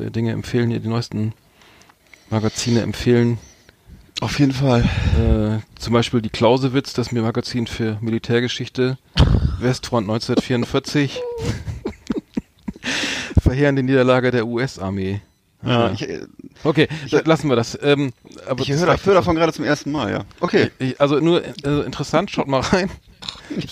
[0.00, 1.32] äh, Dinge empfehlen, hier die neuesten
[2.30, 3.38] Magazine empfehlen.
[4.20, 4.82] Auf jeden Fall.
[5.18, 8.96] Äh, zum Beispiel die Clausewitz, das Magazin für Militärgeschichte,
[9.58, 11.20] Westfront 1944.
[13.40, 15.20] Verheerende Niederlage der US-Armee.
[15.64, 15.90] Ja, Ah.
[15.94, 16.20] ich, äh,
[16.62, 17.78] Okay, Ich- lassen wir das.
[17.82, 18.12] Ähm,
[18.48, 20.20] aber ich höre jetzt davon gerade zum ersten Mal, ja.
[20.40, 20.70] Okay.
[20.78, 22.90] Ich, also nur äh, interessant, schaut mal rein.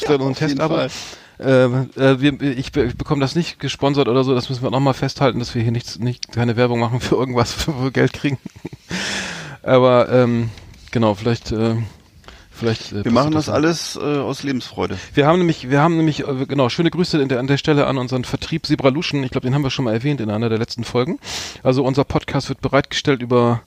[0.07, 0.87] Da noch einen Test, aber
[1.39, 1.69] äh,
[2.21, 4.35] wir, ich, ich bekomme das nicht gesponsert oder so.
[4.35, 7.55] Das müssen wir nochmal festhalten, dass wir hier nichts, nicht keine Werbung machen für irgendwas,
[7.69, 8.39] wo wir Geld kriegen.
[9.63, 10.51] aber ähm,
[10.91, 11.77] genau, vielleicht, äh,
[12.63, 12.93] vielleicht.
[12.93, 14.99] Äh, Wir machen das passiert alles äh, aus Lebensfreude.
[15.15, 17.99] Wir haben nämlich, wir haben nämlich, äh, genau, schöne Grüße der, an der Stelle an
[17.99, 19.23] unseren Vertrieb Sibraluschen.
[19.25, 21.19] Ich glaube, den haben wir schon mal erwähnt in einer der letzten Folgen.
[21.63, 23.63] Also unser Podcast wird bereitgestellt über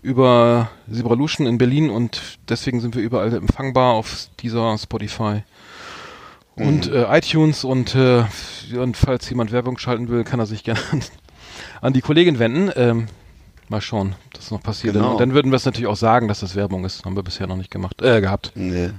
[0.00, 5.42] über Sibraluschen in Berlin und deswegen sind wir überall empfangbar auf dieser Spotify
[6.58, 8.24] und äh, iTunes und, äh,
[8.76, 11.02] und falls jemand Werbung schalten will, kann er sich gerne an,
[11.80, 12.70] an die Kollegin wenden.
[12.76, 13.06] Ähm,
[13.70, 14.94] mal schauen, was noch passiert.
[14.94, 15.12] Genau.
[15.12, 17.04] Und dann würden wir es natürlich auch sagen, dass das Werbung ist.
[17.04, 18.52] Haben wir bisher noch nicht gemacht, äh, gehabt.
[18.54, 18.90] Nee.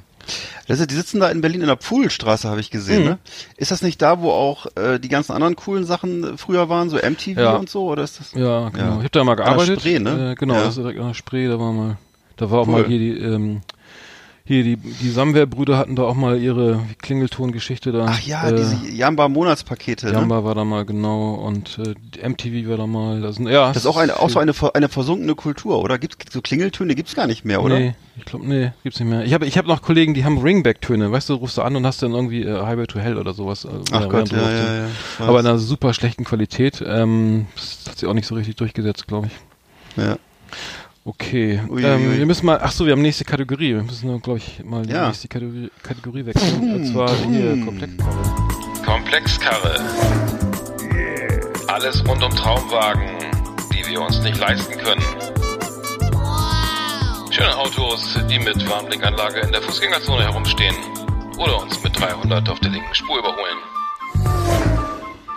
[0.67, 3.01] Das ist, die sitzen da in Berlin in der Pfuhlstraße, habe ich gesehen.
[3.03, 3.10] Mhm.
[3.10, 3.17] Ne?
[3.58, 6.97] Ist das nicht da, wo auch äh, die ganzen anderen coolen Sachen früher waren, so
[6.97, 7.55] MTV Ja.
[7.55, 7.86] und so?
[7.89, 8.34] Oder ist das?
[8.34, 8.84] Ja, genau.
[8.86, 8.89] Ja.
[8.91, 9.79] Ich habe da mal An der gearbeitet.
[9.79, 10.32] Spree, ne?
[10.32, 10.60] Äh, genau, Ja.
[10.62, 11.97] das ist direkt an der Spree, da war mal,
[12.38, 12.73] da war auch Cool.
[12.73, 13.62] mal hier die, ähm,
[14.49, 18.07] hier die, die Samwer-Brüder hatten da auch mal ihre Klingelton-Geschichte da.
[18.09, 20.07] Ach ja, äh, diese Jamba-Monatspakete.
[20.07, 20.13] Ne?
[20.13, 23.21] Jamba war da mal genau und äh, MTV war da mal.
[23.21, 25.99] Das, sind, ja, Das ist auch eine, auch so eine, eine versunkene Kultur, oder?
[25.99, 27.77] Gibt's so Klingeltöne gibt's gar nicht mehr, oder?
[27.77, 29.23] Nee, ich glaube, nee, gibt's nicht mehr.
[29.23, 31.12] Ich habe ich hab noch Kollegen, die haben Ringback-Töne.
[31.12, 33.65] Weißt du, rufst du an und hast dann irgendwie äh, Highway to Hell oder sowas.
[33.65, 34.88] äh, Ach Gott, ja, ja, ja.
[35.19, 36.83] Aber in einer super schlechten Qualität.
[36.83, 40.03] Ähm, das hat sich auch nicht so richtig durchgesetzt, glaube ich.
[40.03, 40.17] ja.
[41.05, 41.59] Okay.
[41.69, 43.73] Ui, ähm, ui, wir müssen mal, ach so, wir haben nächste Kategorie.
[43.75, 45.07] Wir müssen, glaube ich, mal die Ja.
[45.07, 46.73] nächste Kategorie, Kategorie wechseln.
[46.75, 48.23] Und zwar hier Komplexkarre.
[48.85, 49.79] Komplexkarre.
[51.67, 53.07] Alles rund um Traumwagen,
[53.73, 55.03] die wir uns nicht leisten können.
[57.31, 60.75] Schöne Autos, die mit Warnblinkanlage in der Fußgängerzone herumstehen.
[61.38, 63.57] Oder uns mit 300 auf der linken Spur überholen.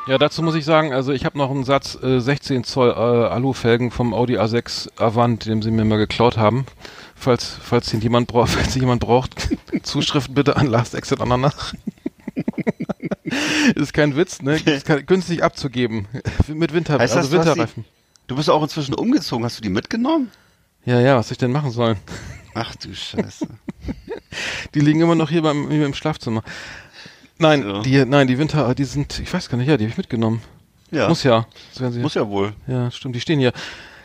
[0.09, 2.93] Ja, dazu muss ich sagen, also ich habe noch einen Satz äh, 16 Zoll äh,
[2.93, 6.67] Alufelgen vom Audi A6 Avant, den sie mir mal geklaut haben.
[7.15, 9.49] Falls, falls den jemand braucht, falls jemand braucht,
[9.85, 11.75] Zuschriften bitte an Last Exit Ananach.
[13.77, 14.57] ist kein Witz, ne?
[14.57, 16.09] Ist kein, günstig abzugeben.
[16.49, 17.85] Mit Winter, Heißt also das, Winterreifen.
[18.27, 19.45] Du bist auch inzwischen umgezogen.
[19.45, 20.33] Hast du die mitgenommen?
[20.85, 21.97] Ja, ja, was soll ich denn machen sollen?
[22.55, 23.47] Ach du Scheiße.
[24.75, 26.43] Die liegen immer noch hier beim, hier im Schlafzimmer.
[27.43, 27.83] Nein, So.
[27.83, 30.41] die, nein, die Winter, die sind, ich weiß gar nicht, ja, die habe ich mitgenommen.
[30.91, 31.47] Ja, Muss ja.
[32.01, 32.53] Muss ja wohl.
[32.67, 33.53] Ja, stimmt, die stehen hier.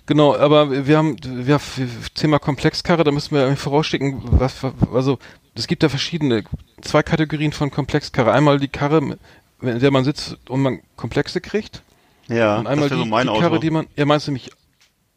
[0.06, 4.56] Genau, aber wir haben, wir haben Thema Komplexkarre, da müssen wir vorausschicken, was,
[4.94, 5.20] also,
[5.54, 6.44] es gibt da verschiedene,
[6.82, 8.32] zwei Kategorien von Komplexkarre.
[8.32, 9.18] Einmal die Karre,
[9.62, 11.84] in der man sitzt und man Komplexe kriegt.
[12.30, 13.58] Ja, Und einmal das die, so mein die Karre, Auto.
[13.62, 14.50] die man, ja, meinst du mich,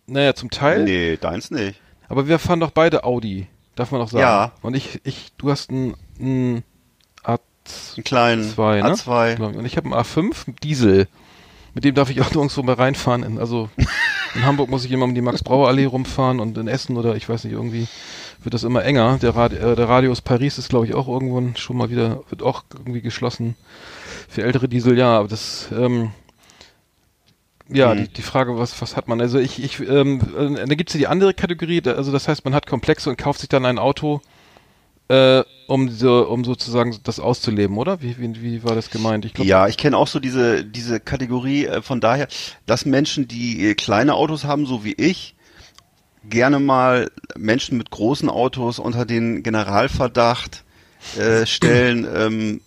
[0.06, 0.82] naja, zum Teil.
[0.84, 1.80] nee, deins nicht.
[2.08, 4.22] Aber wir fahren doch beide Audi, darf man doch sagen.
[4.22, 4.52] Ja.
[4.62, 6.69] Und ich, ich, du hast ein, ein A2,
[7.96, 8.52] Einen kleinen ne?
[8.54, 9.36] A2.
[9.36, 9.56] glaub ich.
[9.58, 11.08] Und ich habe einen A5 einen Diesel.
[11.74, 13.22] Mit dem darf ich auch nirgendwo mal reinfahren.
[13.22, 13.68] In, also
[14.34, 17.44] in Hamburg muss ich immer um die Max-Brauer-Allee rumfahren und in Essen oder ich weiß
[17.44, 17.86] nicht, irgendwie
[18.42, 19.18] wird das immer enger.
[19.22, 22.42] Der, Rad, äh, der Radius Paris ist, glaube ich, auch irgendwann schon mal wieder, wird
[22.42, 23.54] auch irgendwie geschlossen.
[24.28, 26.10] Für ältere Diesel, ja, aber das, ähm,
[27.68, 27.98] ja, Hm.
[27.98, 29.20] die, die Frage, was, was hat man?
[29.20, 32.54] Also ich, ich, ähm, äh, da gibt's ja die andere Kategorie, also das heißt, man
[32.54, 34.20] hat Komplexe und kauft sich dann ein Auto,
[35.10, 38.00] äh, um so, um sozusagen das auszuleben, oder?
[38.00, 39.24] Wie, wie, wie war das gemeint?
[39.24, 42.28] Ich glaub, Ja, ich kenne auch so diese, diese Kategorie äh, von daher,
[42.66, 45.34] dass Menschen, die äh, kleine Autos haben, so wie ich,
[46.28, 50.64] gerne mal Menschen mit großen Autos unter den Generalverdacht
[51.18, 52.60] äh, stellen, ähm,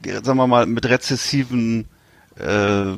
[0.00, 1.86] ge- sagen wir mal, mit rezessiven
[2.38, 2.92] äh,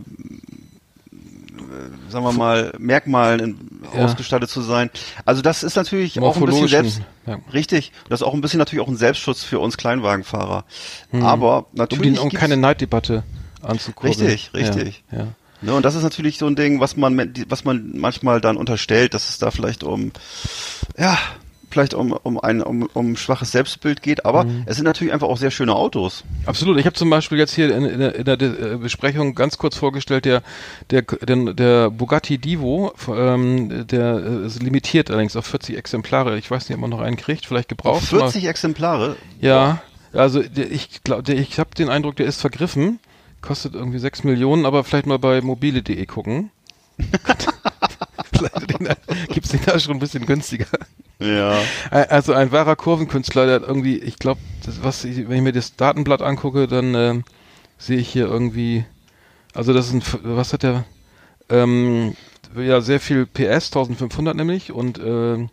[2.08, 4.04] sagen wir mal, Merkmalen Ja.
[4.04, 4.90] ausgestattet zu sein.
[5.24, 7.38] Also das ist natürlich auch ein bisschen selbst, ja.
[7.52, 10.64] richtig, das ist auch ein bisschen natürlich auch ein Selbstschutz für uns Kleinwagenfahrer.
[11.12, 13.22] Aber um, natürlich die, um keine Neiddebatte
[13.62, 14.26] anzukurbeln.
[14.26, 15.04] Richtig, richtig.
[15.10, 15.26] Ja, ja.
[15.62, 19.14] Ne, und das ist natürlich so ein Ding, was man, was man manchmal dann unterstellt,
[19.14, 20.12] dass es da vielleicht um,
[20.98, 21.16] ja,
[21.74, 24.62] vielleicht um, um ein, um, um schwaches Selbstbild geht, aber Mhm.
[24.66, 26.22] es sind natürlich einfach auch sehr schöne Autos.
[26.46, 26.78] Absolut.
[26.78, 29.76] Ich habe zum Beispiel jetzt hier in, in, der, in der äh, Besprechung ganz kurz
[29.76, 30.42] vorgestellt, der,
[30.90, 36.38] der, der, der Bugatti Divo, ähm, der äh, ist limitiert allerdings auf 40 Exemplare.
[36.38, 38.04] Ich weiß nicht, ob man noch einen kriegt, vielleicht gebraucht.
[38.04, 39.16] 40 Exemplare.
[39.40, 39.82] Ja,
[40.12, 43.00] also ich glaube, ich habe den Eindruck, der ist vergriffen.
[43.42, 46.50] Kostet irgendwie 6 Millionen, aber vielleicht mal bei mobile.de gucken.
[48.40, 48.88] den,
[49.28, 50.66] gibt's den da schon ein bisschen günstiger.
[51.18, 51.58] Ja.
[51.90, 54.40] Äh, Also ein wahrer Kurvenkünstler, der hat irgendwie, ich glaube,
[54.82, 57.24] was ich, wenn ich mir das Datenblatt angucke, dann ähm,
[57.78, 58.84] sehe ich hier irgendwie,
[59.54, 60.84] also das ist ein, was hat der,
[61.48, 62.16] ähm,
[62.56, 65.50] ja sehr viel PS, 1500 nämlich und ähm,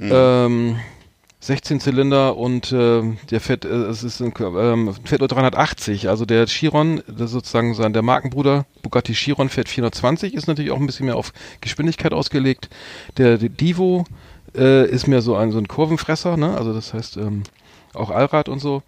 [0.00, 0.76] ähm,
[1.48, 6.26] 16 Zylinder und ähm, der fährt, äh, es ist ein, ähm, fährt nur 380, also
[6.26, 10.84] der Chiron, das sozusagen sein der Markenbruder Bugatti Chiron fährt 420, ist natürlich auch ein
[10.84, 11.32] bisschen mehr auf
[11.62, 12.68] Geschwindigkeit ausgelegt.
[13.16, 14.04] Der, der Divo
[14.54, 16.54] äh, ist mehr so ein so ein Kurvenfresser, ne?
[16.54, 17.44] Also das heißt ähm,
[17.94, 18.82] auch Allrad und so.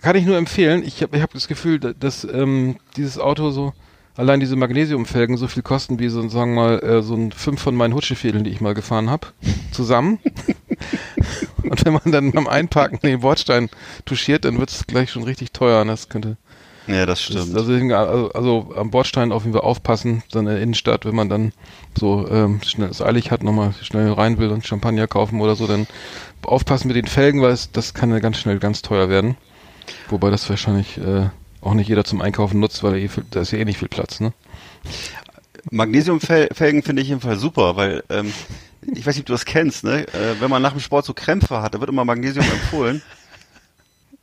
[0.00, 0.84] Kann ich nur empfehlen.
[0.86, 3.72] Ich habe ich hab das Gefühl, da- dass ähm, dieses Auto so
[4.18, 7.62] allein diese Magnesiumfelgen so viel kosten wie so sagen wir mal äh, so ein fünf
[7.62, 9.28] von meinen Hutschefädeln, die ich mal gefahren habe,
[9.70, 10.18] zusammen.
[11.62, 13.68] Und wenn man dann beim Einparken den Bordstein
[14.04, 15.82] touchiert, dann wird es gleich schon richtig teuer.
[15.82, 16.36] Und das könnte
[16.86, 17.54] Ja, das das, stimmt.
[17.54, 21.14] also, deswegen, also, also am Bordstein auf jeden Fall aufpassen, dann in der Innenstadt, wenn
[21.14, 21.52] man dann
[21.96, 25.66] so ähm, schnell es eilig hat, nochmal schnell rein will und Champagner kaufen oder so,
[25.66, 25.86] dann
[26.42, 29.36] aufpassen mit den Felgen, weil es, das kann ja ganz schnell ganz teuer werden.
[30.08, 31.30] Wobei das wahrscheinlich äh,
[31.68, 33.78] auch nicht jeder zum Einkaufen nutzt, weil da, eh viel, da ist ja eh nicht
[33.78, 34.32] viel Platz, ne?
[35.70, 38.32] Magnesiumfelgen finde ich jedenfalls super, weil ähm,
[38.94, 40.06] ich weiß nicht, ob du das kennst, ne?
[40.08, 43.02] Äh, wenn man nach dem Sport so Krämpfe hat, da wird immer Magnesium empfohlen.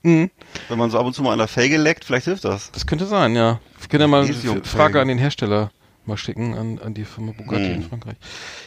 [0.03, 0.29] Mhm.
[0.69, 2.71] Wenn man so ab und zu mal an der Felge leckt, vielleicht hilft das.
[2.71, 3.59] Das könnte sein, ja.
[3.81, 5.71] Ich kann ja mal eine Frage an den Hersteller
[6.05, 7.75] mal schicken, an, an die Firma Bugatti Mhm.
[7.75, 8.15] in Frankreich.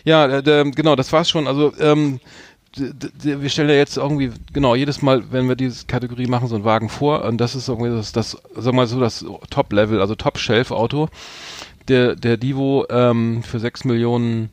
[0.05, 1.47] Ja, äh, der, genau, das war's schon.
[1.47, 2.21] Also, ähm,
[2.79, 6.64] wir stellen ja jetzt irgendwie, genau, jedes Mal, wenn wir diese Kategorie machen, so einen
[6.64, 10.14] Wagen vor, und das ist irgendwie das, das sagen wir mal so, das Top-Level, also
[10.14, 11.09] Top-Shelf-Auto.
[11.88, 14.51] Der, der Divo ähm, für 6 Millionen,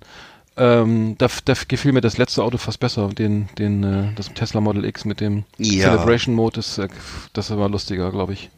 [0.58, 4.62] ähm, da, da gefiel mir das letzte Auto fast besser, den, den, äh, das Tesla
[4.62, 5.92] Model X mit dem Ja.
[5.92, 6.88] Celebration Mode, das, äh,
[7.34, 8.50] das war lustiger, glaube ich.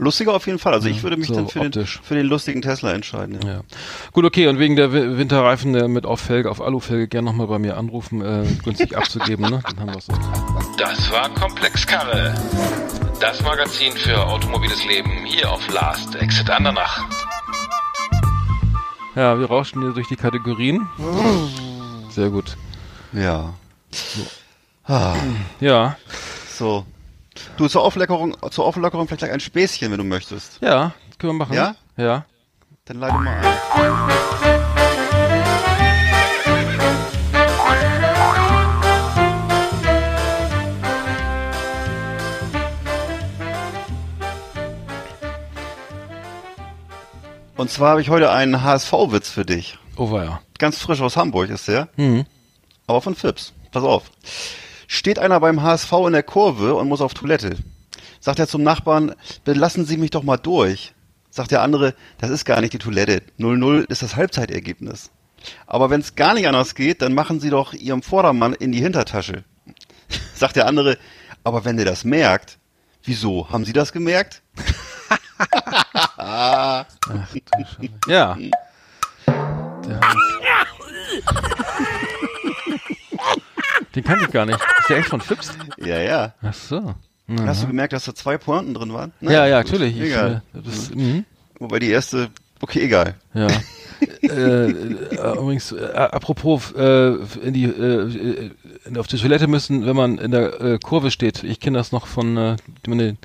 [0.00, 0.72] Lustiger auf jeden Fall.
[0.74, 3.38] Also ich würde mich so dann für den, für den lustigen Tesla entscheiden.
[3.44, 3.48] Ja.
[3.52, 3.60] Ja.
[4.12, 7.46] Gut, okay, und wegen der Wi- Winterreifen äh, mit auf Felge, auf Alufelge, gern nochmal
[7.46, 9.62] bei mir anrufen, äh, günstig abzugeben, ne?
[9.68, 10.06] Dann haben wir's.
[10.78, 12.34] Das war Komplexkarre.
[13.20, 17.04] Das Magazin für automobiles Leben hier auf Last Exit Andernach.
[19.14, 20.88] Ja, wir rauschen hier durch die Kategorien.
[22.10, 22.56] Sehr gut.
[23.12, 23.52] ja.
[24.86, 25.14] Ah,
[25.60, 25.96] Ja,
[26.56, 26.84] so.
[27.60, 30.62] Du, zur Auflockerung, zur Auflockerung vielleicht gleich ein Späßchen, wenn du möchtest.
[30.62, 31.52] ja, können wir machen.
[31.52, 31.76] Ja?
[31.98, 32.24] Ja.
[32.86, 34.60] Dann leite mal ein.
[47.56, 49.78] Und zwar habe ich heute einen HSV-Witz für dich.
[49.96, 50.40] Oh, war ja.
[50.58, 52.24] Ganz frisch aus Hamburg ist der, Mhm.
[52.86, 53.52] aber von Fips.
[53.70, 54.10] Pass auf.
[54.92, 57.56] Steht einer beim HSV in der Kurve und muss auf Toilette.
[58.18, 60.94] Sagt er zum Nachbarn, belassen Sie mich doch mal durch.
[61.30, 63.22] Sagt der andere, das ist gar nicht die Toilette.
[63.38, 65.12] 0-0 ist das Halbzeitergebnis.
[65.68, 68.80] Aber wenn es gar nicht anders geht, dann machen Sie doch Ihrem Vordermann in die
[68.80, 69.44] Hintertasche.
[70.34, 70.98] Sagt der andere,
[71.44, 72.58] aber wenn der das merkt,
[73.04, 73.48] wieso?
[73.48, 74.42] Haben Sie das gemerkt?
[78.06, 78.36] Ja.
[79.26, 80.00] Der
[83.94, 84.58] Den kannte ich gar nicht.
[84.80, 85.52] Ist der echt von Fips?
[85.78, 86.34] Ja, ja.
[86.42, 86.94] Ach so.
[87.46, 89.12] Hast du gemerkt, dass da zwei Pointen drin waren?
[89.20, 89.30] Mhm.
[89.30, 89.96] Ja, ja, natürlich.
[89.96, 90.42] Ich, Egal.
[90.54, 91.24] äh, das, mhm.
[91.58, 92.28] Wobei die erste,
[92.60, 93.14] okay, egal.
[93.34, 93.46] Ja.
[94.22, 94.72] äh, äh,
[95.36, 98.50] übrigens, äh, apropos äh, in die äh,
[98.86, 101.44] äh, auf die Toilette müssen, wenn man in der äh, Kurve steht.
[101.44, 103.16] Ich kenne das noch von äh, meine,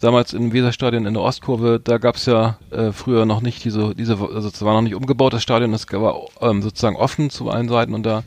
[0.00, 1.80] damals im Weserstadion in der Ostkurve.
[1.82, 5.32] Da gab's ja äh, früher noch nicht diese diese also es war noch nicht umgebaut
[5.32, 5.72] das Stadion.
[5.72, 8.24] Das war ähm, sozusagen offen zu allen Seiten und da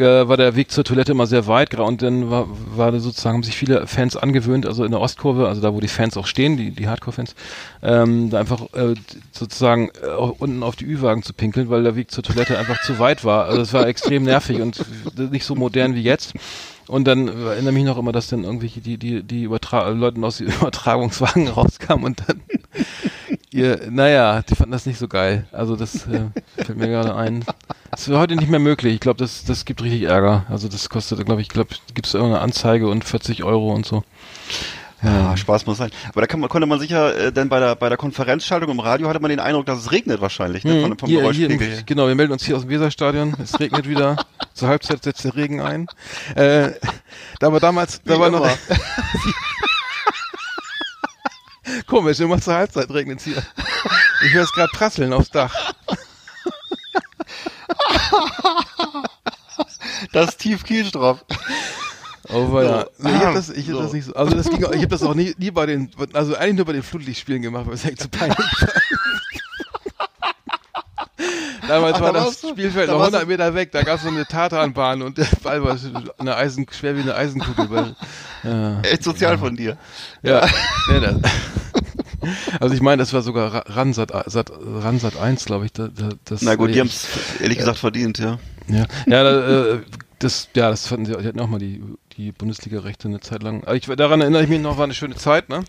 [0.00, 3.42] äh, war der Weg zur Toilette immer sehr weit und dann war, war sozusagen, haben
[3.42, 6.56] sich viele Fans angewöhnt, also in der Ostkurve, also da, wo die Fans auch stehen,
[6.56, 7.34] die, die Hardcore-Fans,
[7.82, 8.94] ähm, da einfach äh,
[9.32, 12.98] sozusagen äh, unten auf die Ü-Wagen zu pinkeln, weil der Weg zur Toilette einfach zu
[12.98, 13.46] weit war.
[13.46, 14.84] Also es war extrem nervig und
[15.30, 16.34] nicht so modern wie jetzt.
[16.88, 20.46] Und dann erinnere mich noch immer, dass dann irgendwelche die die die Leute aus den
[20.48, 22.40] Übertragungswagen rauskamen und dann
[23.50, 25.46] ihr, naja, die fanden das nicht so geil.
[25.52, 26.26] Also das äh,
[26.64, 27.44] fällt mir gerade ein.
[27.90, 28.94] Das wäre heute nicht mehr möglich.
[28.94, 30.44] Ich glaube, das das gibt richtig Ärger.
[30.48, 34.04] Also das kostet, glaube ich, glaube gibt es irgendeine Anzeige und 40 Euro und so.
[35.02, 35.90] Ja, Spaß muss sein.
[36.08, 38.80] Aber da kann man, konnte man sicher, äh, denn bei der, bei der Konferenzschaltung im
[38.80, 40.80] Radio hatte man den Eindruck, dass es regnet wahrscheinlich, ne?
[40.80, 41.20] Von, vom Hm.
[41.20, 41.78] hier, hier, Geräuschpegel.
[41.80, 43.36] im- genau, wir melden uns hier aus dem Weserstadion.
[43.40, 44.16] Es regnet wieder.
[44.54, 45.86] Zur Halbzeit setzt der Regen ein.
[46.34, 46.70] Äh,
[47.40, 48.48] da war damals, da Wie war noch.
[51.86, 53.42] komisch, immer zur Halbzeit regnet hier.
[54.24, 55.54] Ich höre es gerade prasseln aufs Dach.
[60.12, 61.24] Das ist tief Kielstraff.
[62.28, 62.86] Oh, war ja.
[62.98, 63.08] So.
[63.08, 63.82] Ich hab das, ich hab So.
[63.82, 64.14] das nicht so.
[64.14, 66.64] Also das ging, auch- ich habe das auch nie, nie bei den, also eigentlich nur
[66.64, 68.68] bei den Flutlichtspielen gemacht, weil es echt zu peinlich war.
[71.68, 74.02] Damals Ach, war da das Spielfeld da noch warst 100 Meter weg, da gab es
[74.02, 75.76] so eine Tatanbahn und der Ball war
[76.18, 77.94] eine Eisen, schwer wie eine Eisenkugel.
[78.44, 78.80] Ja.
[78.82, 79.76] Echt sozial von dir.
[80.22, 80.46] Ja,
[80.90, 81.16] ja das,
[82.60, 85.72] also ich meine, das war sogar Ra- Ransat, Sat, Ransat 1, glaube ich.
[85.72, 87.06] Da, da, Na gut, die haben es
[87.40, 88.38] ehrlich gesagt verdient, ja.
[88.68, 89.78] Ja, ja da, äh,
[90.18, 91.82] das, ja, das fanden sie, die hatten auch mal die,
[92.16, 93.62] die Bundesliga-Rechte eine Zeit lang.
[93.64, 95.64] Aber ich, daran erinnere ich mich noch, war eine schöne Zeit, ne?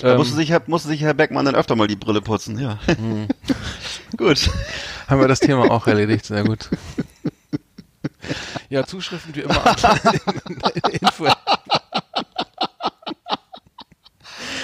[0.00, 2.58] Da Ähm, musste sich, Herr- musste sich Herr Beckmann dann öfter mal die Brille putzen,
[2.58, 2.78] ja.
[2.86, 3.26] Hm.
[4.16, 4.48] gut.
[5.08, 6.68] haben wir das Thema auch erledigt, sehr gut.
[8.68, 9.56] Ja, Zuschriften wie immer.
[11.00, 11.26] Info.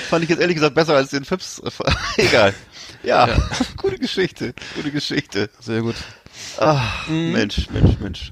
[0.08, 1.60] Fand ich jetzt ehrlich gesagt besser als den Fips.
[2.16, 2.54] Egal.
[3.02, 3.28] Ja,
[3.76, 5.50] gute Geschichte, gute Geschichte.
[5.60, 5.96] Sehr gut.
[6.58, 7.32] Ach, Mhm.
[7.32, 8.30] Mensch, Mensch, Mensch.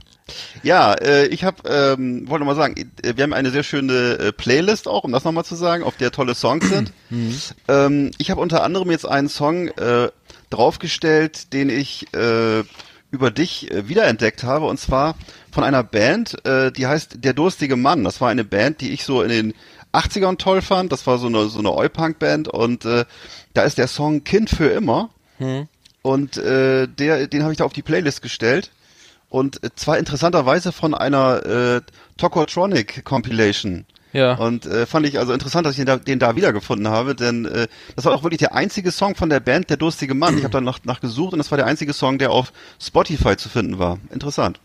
[0.62, 4.32] Ja, äh, ich habe, ähm, wollte mal sagen, äh, wir haben eine sehr schöne äh,
[4.32, 6.92] Playlist auch, um das nochmal zu sagen, auf der tolle Songs sind.
[7.10, 7.38] Mhm.
[7.68, 10.08] Ähm, ich habe unter anderem jetzt einen Song äh,
[10.50, 12.64] draufgestellt, den ich äh,
[13.10, 15.14] über dich äh, wiederentdeckt habe, und zwar
[15.52, 18.02] von einer Band, äh, die heißt Der durstige Mann.
[18.02, 19.54] Das war eine Band, die ich so in den
[19.92, 20.90] 80ern toll fand.
[20.90, 23.04] Das war so eine so eine Oi-Punk-Band und äh,
[23.52, 25.10] da ist der Song Kind für immer.
[25.38, 25.68] Hm.
[26.02, 28.70] Und äh, der, den habe ich da auf die Playlist gestellt.
[29.34, 31.80] Und zwar interessanterweise von einer äh,
[32.18, 33.84] Tokotronic Compilation.
[34.12, 34.34] Ja.
[34.34, 37.44] Und äh, fand ich also interessant, dass ich den da, den da wiedergefunden habe, denn
[37.44, 37.66] äh,
[37.96, 40.38] das war auch wirklich der einzige Song von der Band Der durstige Mann.
[40.38, 43.36] Ich habe dann nach, nach gesucht und das war der einzige Song, der auf Spotify
[43.36, 43.98] zu finden war.
[44.12, 44.60] Interessant.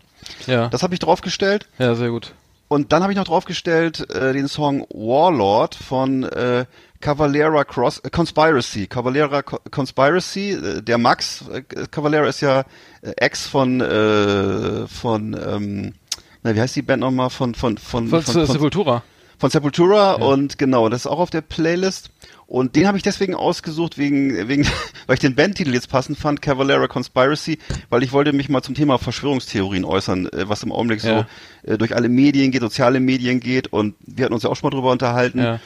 [0.46, 0.68] Ja.
[0.68, 2.32] Das habe ich draufgestellt ja, sehr gut.
[2.68, 6.64] und dann habe ich noch draufgestellt äh, den Song Warlord von äh,
[7.00, 8.86] Cavalera Cross äh, Conspiracy.
[8.86, 12.60] Cavalera Co Conspiracy, äh, der Max äh, Cavalera ist ja
[13.02, 15.94] äh, Ex von äh, von ähm,
[16.42, 19.02] na, wie heißt die Band nochmal von von von Von, von, von, Sepultura.
[19.38, 22.10] von Sepultura und genau, das ist auch auf der Playlist.
[22.46, 24.66] Und den habe ich deswegen ausgesucht, wegen, wegen,
[25.06, 28.74] weil ich den Bandtitel jetzt passend fand, Cavalera Conspiracy, weil ich wollte mich mal zum
[28.74, 31.28] Thema Verschwörungstheorien äußern, äh, was im Augenblick Ja.
[31.64, 34.68] so durch alle Medien geht, soziale Medien geht und wir hatten uns ja auch schon
[34.68, 35.38] mal drüber unterhalten.
[35.38, 35.60] Ja.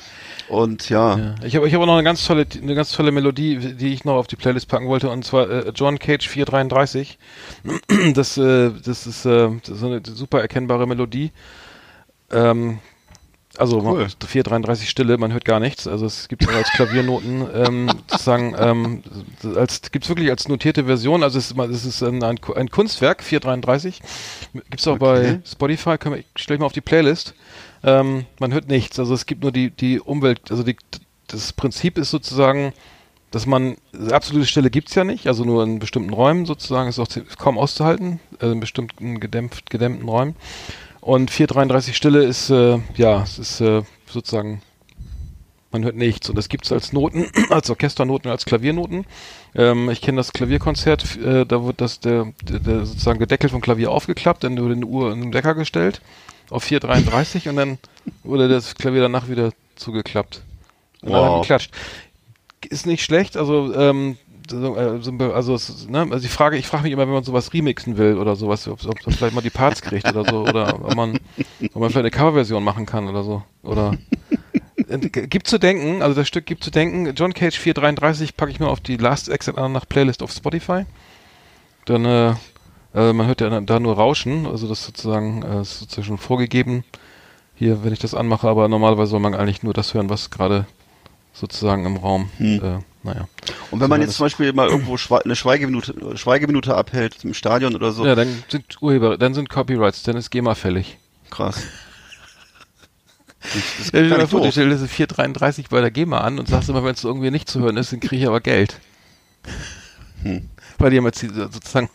[0.55, 1.35] Und ja, Ja.
[1.45, 4.05] Ich habe ich hab auch noch eine ganz tolle, eine ganz tolle Melodie, die ich
[4.05, 7.19] noch auf die Playlist packen wollte, und zwar äh, John Cage 433.
[8.15, 11.31] Das, äh, das ist äh, so eine super erkennbare Melodie.
[12.31, 12.79] Ähm,
[13.57, 14.01] also Cool.
[14.01, 15.87] man- 433 Stille, man hört gar nichts.
[15.87, 19.03] Also es gibt auch als Klaviernoten ähm, sozusagen ähm,
[19.55, 21.23] als gibt's wirklich als notierte Version.
[21.23, 24.01] Also es ist, es ist ein, ein, Kunstwerk 433.
[24.71, 25.05] Gibt's auch Okay.
[25.05, 25.99] bei Spotify.
[25.99, 27.35] Können wir, stell ich mal auf die Playlist.
[27.85, 28.99] Ähm, man hört nichts.
[28.99, 30.51] Also es gibt nur die die Umwelt.
[30.51, 30.77] Also die,
[31.27, 32.73] das Prinzip ist sozusagen,
[33.31, 33.77] dass man
[34.11, 35.27] absolute Stille gibt's ja nicht.
[35.27, 37.09] Also nur in bestimmten Räumen sozusagen ist auch
[37.39, 38.21] kaum auszuhalten.
[38.41, 40.35] Also in bestimmten gedämpft gedämmten Räumen.
[41.01, 44.63] Und 433 Stille ist, äh, ja, es ist äh, sozusagen,
[45.71, 46.31] man hört nichts.
[46.31, 49.05] Und das gibt's als Noten, als Orchesternoten, als Klaviernoten.
[49.55, 53.51] Ähm, ich kenne das Klavierkonzert, äh, da wird das der, der, der sozusagen der Deckel
[53.51, 56.01] vom Klavier aufgeklappt, dann wurde eine Uhr in den Wecker gestellt
[56.55, 57.79] auf 433 und dann
[58.23, 60.43] wurde das Klavier danach wieder zugeklappt.
[61.03, 61.37] Und dann Wow.
[61.37, 61.71] hat geklatscht.
[62.69, 64.17] Ist nicht schlecht, also ähm,
[64.51, 66.07] so, äh, so, also, ne?
[66.11, 68.85] also ich frage, ich frage mich immer, wenn man sowas remixen will oder sowas, ob,
[68.85, 71.19] ob man vielleicht mal die Parts kriegt oder so, oder ob man,
[71.73, 73.43] ob man vielleicht eine Coverversion machen kann oder so.
[73.63, 73.97] Oder
[75.13, 77.15] gibt zu denken, also das Stück gibt zu denken.
[77.15, 80.85] John Cage 433 packe ich nur auf die Last Exit an nach Playlist auf Spotify.
[81.87, 82.35] Dann, äh,
[82.95, 86.85] äh, man hört ja da nur Rauschen, also das sozusagen äh, ist sozusagen schon vorgegeben.
[87.57, 90.67] Hier, wenn ich das anmache, aber normalerweise soll man eigentlich nur das hören, was gerade
[91.33, 92.61] sozusagen im Raum, Hm.
[92.63, 93.29] äh, naja.
[93.71, 97.35] und wenn man So, jetzt zum Beispiel mal irgendwo schwe eine Schweigeminute, Schweigeminute abhält im
[97.35, 100.97] Stadion oder so, Ja, dann sind Urheber, dann sind Copyrights, dann ist GEMA fällig.
[101.31, 101.63] krass.
[103.41, 104.53] Das, das Stell ist dir gar mal nicht vor, du doof.
[104.53, 107.61] stellst diese 433 bei der GEMA an und sagst immer, wenn es irgendwie nicht zu
[107.61, 108.81] hören ist, dann kriege ich aber Geld.
[110.23, 110.49] Hm.
[110.79, 111.91] Weil die haben jetzt sozusagen,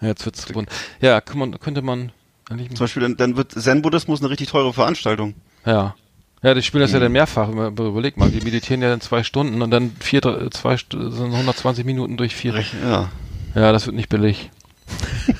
[0.00, 0.68] ja, jetzt wird's bunt.
[1.00, 2.12] Ja, man, könnte man
[2.50, 5.34] eigentlich, Zum Beispiel, dann, dann wird Zen-Buddhismus eine richtig teure Veranstaltung.
[5.64, 5.94] ja.
[6.42, 7.48] Ja, die spielen das ja dann mehrfach.
[7.48, 10.20] Über- Überleg mal, die meditieren ja dann zwei Stunden und dann vier,
[10.50, 12.52] zwei, sind 120 Minuten durch vier.
[12.82, 13.10] Ja,
[13.54, 14.50] Ja, das wird nicht billig.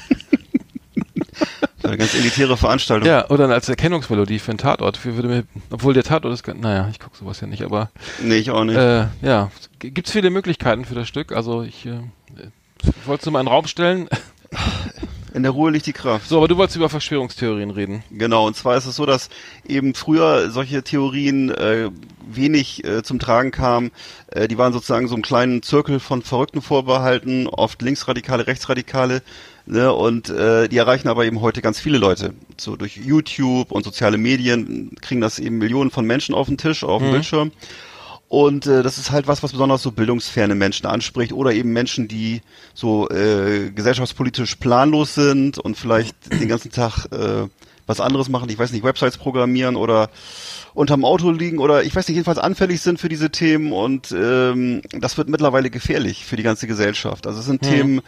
[1.83, 3.07] eine ganz elitäre Veranstaltung.
[3.07, 5.05] Ja, oder als Erkennungsmelodie für einen Tatort.
[5.05, 7.91] Würde mir, obwohl der Tatort ist, naja, ich gucke sowas ja nicht, aber
[8.23, 8.77] Nee, ich auch nicht.
[8.77, 9.51] Äh, ja,
[9.81, 11.33] G- gibt's viele Möglichkeiten für das Stück.
[11.33, 12.01] Also ich, äh,
[13.05, 14.09] wollte es nur mal in den Raum stellen.
[15.35, 16.29] In der Ruhe liegt die Kraft.
[16.29, 18.05] So, aber du wolltest über Verschwörungstheorien reden.
[18.13, 19.31] Genau, und zwar ist es so, dass
[19.67, 21.91] eben früher solche Theorien äh,
[22.25, 23.91] wenig äh, zum Tragen kamen.
[24.29, 29.23] Äh, die waren sozusagen so einem kleinen Zirkel von Verrückten vorbehalten, oft Linksradikale, Rechtsradikale.
[29.67, 32.35] Ne, und äh, die erreichen aber eben heute ganz viele Leute.
[32.59, 36.85] So durch YouTube und soziale Medien kriegen das eben Millionen von Menschen auf den Tisch,
[36.85, 37.51] auf dem Bildschirm.
[38.29, 42.09] Und äh, das ist halt was, was besonders so bildungsferne Menschen anspricht oder eben Menschen,
[42.09, 42.41] die
[42.73, 47.49] so äh, gesellschaftspolitisch planlos sind und vielleicht den ganzen Tag äh,
[47.87, 50.09] was anderes machen, ich weiß nicht, Websites programmieren oder
[50.73, 54.83] unterm Auto liegen oder ich weiß nicht, jedenfalls anfällig sind für diese Themen und ähm,
[54.91, 57.27] das wird mittlerweile gefährlich für die ganze Gesellschaft.
[57.27, 58.01] Also es sind Themen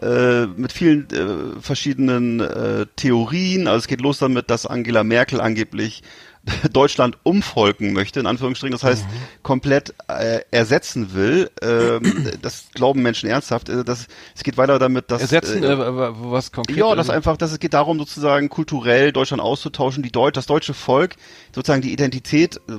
[0.00, 3.66] äh, mit vielen äh, verschiedenen äh, Theorien.
[3.66, 6.02] Also es geht los damit, dass Angela Merkel angeblich
[6.72, 9.04] Deutschland umvolken möchte, in Anführungsstrichen, das heißt
[9.42, 11.50] komplett äh, ersetzen will.
[11.62, 13.68] Ähm, das glauben Menschen ernsthaft.
[13.68, 16.76] Äh, das, es geht weiter damit, dass Ersetzen, äh, äh, was konkret?
[16.76, 20.74] ja, das einfach, dass es geht darum, sozusagen kulturell Deutschland auszutauschen, die Deut das deutsche
[20.74, 21.16] Volk,
[21.54, 22.72] sozusagen die Identität äh,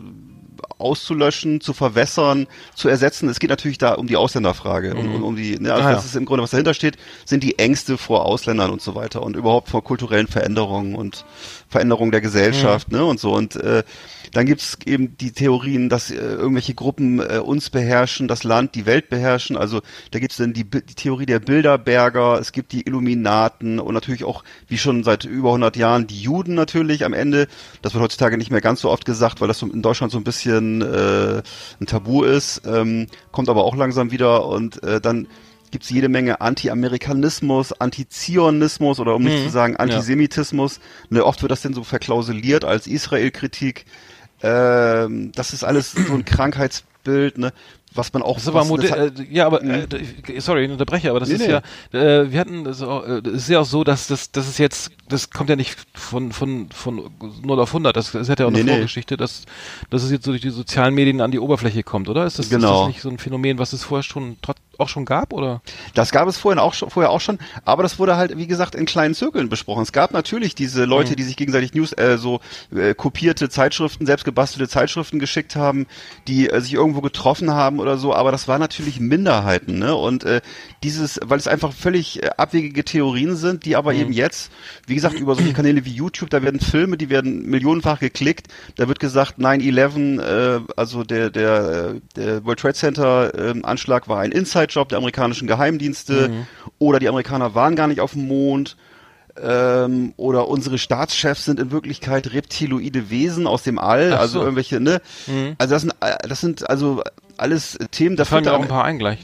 [0.77, 3.29] auszulöschen, zu verwässern, zu ersetzen.
[3.29, 6.09] Es geht natürlich da um die Ausländerfrage und um, die, ne, also Ah, das ja.
[6.09, 9.35] ist im Grunde, was dahinter steht, sind die Ängste vor Ausländern und so weiter und
[9.35, 11.25] überhaupt vor kulturellen Veränderungen und
[11.69, 13.33] Veränderungen der Gesellschaft, ne, und so.
[13.33, 13.83] Und äh,
[14.37, 18.85] dann gibt's eben die Theorien, dass äh, irgendwelche Gruppen äh, uns beherrschen, das Land, die
[18.85, 19.57] Welt beherrschen.
[19.57, 19.81] Also
[20.11, 24.43] da gibt's dann die, die Theorie der Bilderberger, es gibt die Illuminaten und natürlich auch,
[24.67, 27.47] wie schon seit über 100 Jahren, die Juden natürlich am Ende.
[27.81, 30.19] Das wird heutzutage nicht mehr ganz so oft gesagt, weil das so in Deutschland so
[30.19, 31.41] ein bisschen äh,
[31.81, 35.25] ein Tabu ist, ähm, kommt aber auch langsam wieder und äh, dann
[35.71, 39.79] gibt's jede Menge Anti-Amerikanismus, Anti-Zionismus oder um nicht Mhm, zu sagen ja.
[39.79, 40.79] Antisemitismus.
[41.09, 43.85] Ne, oft wird das denn so verklausuliert als Israel-Kritik.
[44.43, 47.51] Ähm, das ist alles so ein Krankheitsbild, ne?
[47.95, 49.87] Was man auch Das ist aber hat- äh, ja, aber äh,
[50.27, 51.49] ich- sorry, ich unterbreche, aber das Nee, ist nee.
[51.49, 51.61] ja,
[51.99, 54.91] äh, wir hatten das, äh, das ist ja auch so, dass das, das ist jetzt,
[55.09, 57.09] das kommt ja nicht von von von
[57.41, 57.95] 0 auf 100.
[57.95, 58.71] Das, das hat ja auch eine Nee.
[58.71, 59.45] Vorgeschichte, dass
[59.89, 62.25] dass es jetzt so durch die sozialen Medien an die Oberfläche kommt, oder?
[62.27, 62.81] Ist das, ist Genau.
[62.81, 65.61] das nicht so ein Phänomen, was es vorher schon trot- auch schon gab, oder?
[65.93, 68.75] Das gab es vorhin auch schon, vorher auch schon, aber das wurde halt, wie gesagt,
[68.75, 69.83] in kleinen Zirkeln besprochen.
[69.83, 72.39] Es gab natürlich diese Leute, die sich gegenseitig News, äh, so
[72.75, 75.87] äh, kopierte Zeitschriften, selbstgebastelte Zeitschriften geschickt haben,
[76.27, 79.95] die äh, sich irgendwo getroffen haben oder so, aber das waren natürlich Minderheiten, ne?
[79.95, 80.41] Und äh,
[80.83, 84.51] dieses, weil es einfach völlig äh, abwegige Theorien sind, die aber eben jetzt,
[84.85, 88.87] wie gesagt, über solche Kanäle wie YouTube, da werden Filme, die werden millionenfach geklickt, da
[88.87, 94.19] wird gesagt, 9-11, äh, also der, der, äh, der World Trade Center ähm, Anschlag war
[94.19, 94.31] ein
[94.67, 96.45] Inside-Job der amerikanischen Geheimdienste
[96.79, 98.77] oder die Amerikaner waren gar nicht auf dem Mond
[99.41, 104.41] ähm, oder unsere Staatschefs sind in Wirklichkeit reptiloide Wesen aus dem All, also so.
[104.41, 105.01] irgendwelche, ne?
[105.57, 105.93] Also das sind,
[106.27, 107.03] das sind also
[107.39, 109.19] alles Themen, Da das fallen mir auch ein paar ein gleich.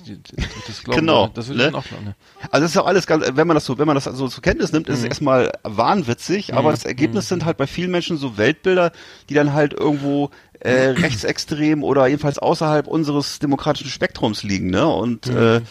[0.67, 1.31] Das glauben Genau, wir.
[1.33, 1.77] Das würde ich ne?
[1.79, 2.03] auch glauben.
[2.05, 2.15] Ne?
[2.51, 4.43] Also das ist auch alles ganz, wenn man das so, wenn man das so zur
[4.43, 4.93] Kenntnis nimmt, Mhm.
[4.93, 8.91] ist es erstmal wahnwitzig, aber das Ergebnis sind halt bei vielen Menschen so Weltbilder,
[9.29, 10.29] die dann halt irgendwo
[10.63, 10.97] äh, Mhm.
[10.97, 14.87] rechtsextrem oder jedenfalls außerhalb unseres demokratischen Spektrums liegen, ne?
[14.87, 15.37] Und Mhm.
[15.37, 15.61] äh,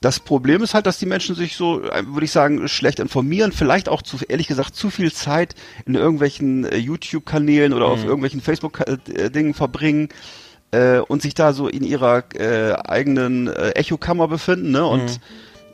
[0.00, 3.52] das Problem ist halt, dass die Menschen sich so, äh, würde ich sagen, schlecht informieren,
[3.52, 5.54] vielleicht auch zu, ehrlich gesagt, zu viel Zeit
[5.86, 7.92] in irgendwelchen äh, YouTube-Kanälen oder Mhm.
[7.92, 10.08] auf irgendwelchen Facebook-Dingen verbringen
[10.72, 14.84] äh, und sich da so in ihrer äh, eigenen äh, Echokammer befinden, ne?
[14.86, 15.20] Und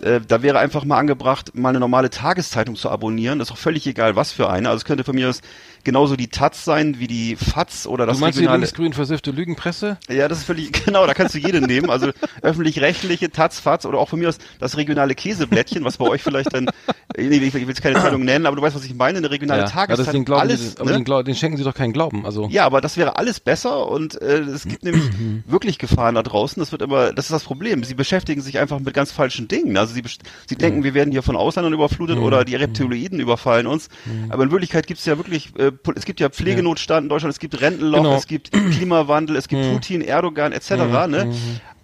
[0.02, 3.38] äh, da wäre einfach mal angebracht, mal eine normale Tageszeitung zu abonnieren.
[3.38, 4.68] Das ist auch völlig egal, was für eine.
[4.68, 5.40] Also es könnte von mir aus
[5.84, 8.60] genauso die Taz sein wie die FAZ oder das Du meinst die regionale.
[8.60, 9.98] linksgrün versiffte Lügenpresse?
[10.08, 11.90] Ja, das ist völlig, genau, da kannst du jede nehmen.
[11.90, 12.10] Also
[12.42, 16.52] öffentlich-rechtliche, Taz, Faz oder auch von mir aus das regionale Käseblättchen, was bei euch vielleicht
[16.54, 16.66] dann,
[17.16, 19.62] nee, ich will jetzt keine Zeitung nennen, aber du weißt, was ich meine, eine regionale
[19.62, 20.96] ja, aber das den Tageszeitung, glauben alles, sie, aber ne?
[20.98, 22.24] den, Glau- den schenken sie doch keinen Glauben.
[22.24, 25.04] Also Ja, aber das wäre alles besser und äh, es gibt nämlich
[25.46, 26.60] wirklich Gefahren da draußen.
[26.60, 27.84] Das wird immer, das ist das Problem.
[27.84, 29.76] Sie beschäftigen sich einfach mit ganz falschen Dingen.
[29.76, 30.02] Also sie,
[30.46, 33.88] sie denken, wir werden hier von Ausländern überflutet oder die Reptiloiden überfallen uns.
[34.28, 37.38] Aber in Wirklichkeit gibt es ja wirklich, äh, es gibt ja Pflegenotstand in Deutschland, es
[37.38, 38.16] gibt Rentenloch, Genau.
[38.16, 40.70] es gibt Klimawandel, es gibt Putin, Erdogan etc.
[41.08, 41.34] Ne?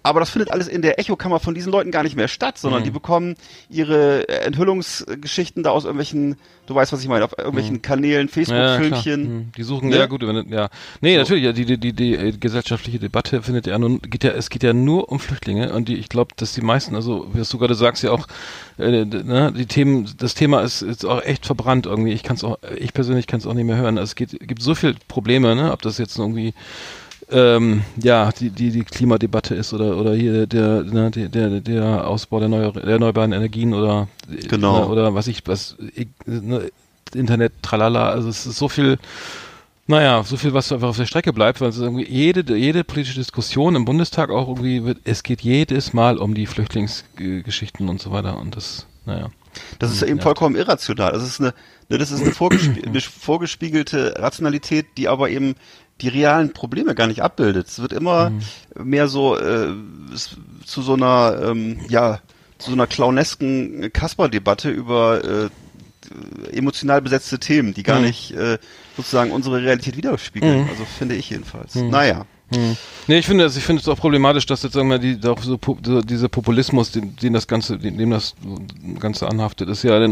[0.03, 2.83] Aber das findet alles in der Echokammer von diesen Leuten gar nicht mehr statt, sondern
[2.83, 3.35] die bekommen
[3.69, 8.43] ihre äh, Enthüllungsgeschichten da aus irgendwelchen, du weißt, was ich meine, auf irgendwelchen Kanälen, Ja,
[8.43, 8.77] klar.
[8.77, 9.25] Facebook-Filmchen.
[9.25, 9.97] Hm, Die suchen, Ne?
[9.97, 10.69] ja gut, wenn, ja.
[11.01, 14.31] Nee, natürlich, ja, die, die, die, die äh, gesellschaftliche Debatte findet ja nun, geht ja,
[14.31, 17.41] es geht ja nur um Flüchtlinge und die, ich glaube, dass die meisten, also, wie
[17.43, 18.27] du gerade sagst, ja auch,
[18.79, 22.13] äh, ne, die Themen, das Thema ist, ist auch echt verbrannt irgendwie.
[22.13, 23.97] Ich kann es auch, ich persönlich kann es auch nicht mehr hören.
[23.97, 26.53] Es geht, gibt so viel Probleme, ne, ob das jetzt irgendwie,
[27.31, 32.07] ähm, ja, die, die, die Klimadebatte ist oder, oder hier der, ne, der, der, der
[32.07, 34.07] Ausbau der, neu, der erneuerbaren Energien oder,
[34.49, 34.79] Genau.
[34.81, 35.77] ne, oder was ich, was,
[36.25, 36.69] ne,
[37.13, 38.97] Internet, tralala, also es ist so viel,
[39.87, 43.19] naja, so viel, was einfach auf der Strecke bleibt, weil es irgendwie jede, jede politische
[43.19, 48.11] Diskussion im Bundestag auch irgendwie wird, es geht jedes Mal um die Flüchtlingsgeschichten und so
[48.11, 49.29] weiter und das, naja.
[49.79, 50.23] Das ist eben Ja.
[50.23, 51.11] vollkommen irrational.
[51.11, 51.53] Das ist eine,
[51.89, 55.55] ne, das ist eine vorgespie eine vorgespiegelte Rationalität, die aber eben
[55.99, 57.67] die realen Probleme gar nicht abbildet.
[57.67, 58.41] Es wird immer Mhm.
[58.83, 59.67] mehr so äh,
[60.65, 62.19] zu so einer, ähm, ja,
[62.57, 65.49] zu so einer clownesken Kasper-Debatte über äh,
[66.55, 68.05] emotional besetzte Themen, die gar Mhm.
[68.05, 68.57] nicht äh,
[68.97, 70.67] sozusagen unsere Realität widerspiegeln.
[70.69, 71.75] Also finde ich jedenfalls.
[71.75, 72.25] Naja.
[72.53, 72.77] Hm.
[73.07, 75.41] Nee, ich finde es, ich finde es auch problematisch, dass jetzt sagen wir die auch
[75.41, 78.35] so so dieser Populismus, den, den das ganze, den, dem das
[78.99, 80.07] ganze anhaftet, ist ja,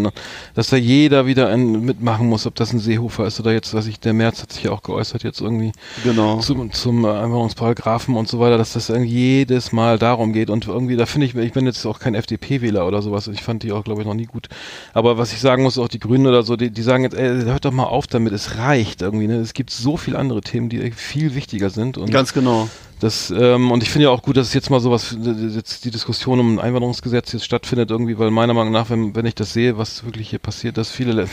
[0.56, 3.86] dass da jeder wieder ein, mitmachen muss, ob das ein Seehofer ist oder jetzt, was
[3.86, 5.72] ich, der März hat sich ja auch geäußert jetzt irgendwie
[6.04, 6.40] Genau.
[6.40, 10.68] zum, zum äh, Einwanderungsparagraphen und so weiter, dass das irgendwie jedes Mal darum geht und
[10.68, 13.72] irgendwie, da finde ich, ich bin jetzt auch kein FDP-Wähler oder sowas, ich fand die
[13.72, 14.50] auch, glaube ich, noch nie gut,
[14.94, 17.44] aber was ich sagen muss, auch die Grünen oder so, die, die sagen jetzt, ey,
[17.44, 19.36] hört doch mal auf damit, es reicht irgendwie, ne?
[19.36, 22.70] es gibt so viele andere Themen, die viel wichtiger sind und Ganz genau.
[23.00, 25.16] Das, ähm, und ich finde ja auch gut, dass es jetzt mal sowas,
[25.54, 29.26] jetzt die Diskussion um ein Einwanderungsgesetz jetzt stattfindet irgendwie, weil meiner Meinung nach, wenn, wenn
[29.26, 31.28] ich das sehe, was wirklich hier passiert, dass viele Le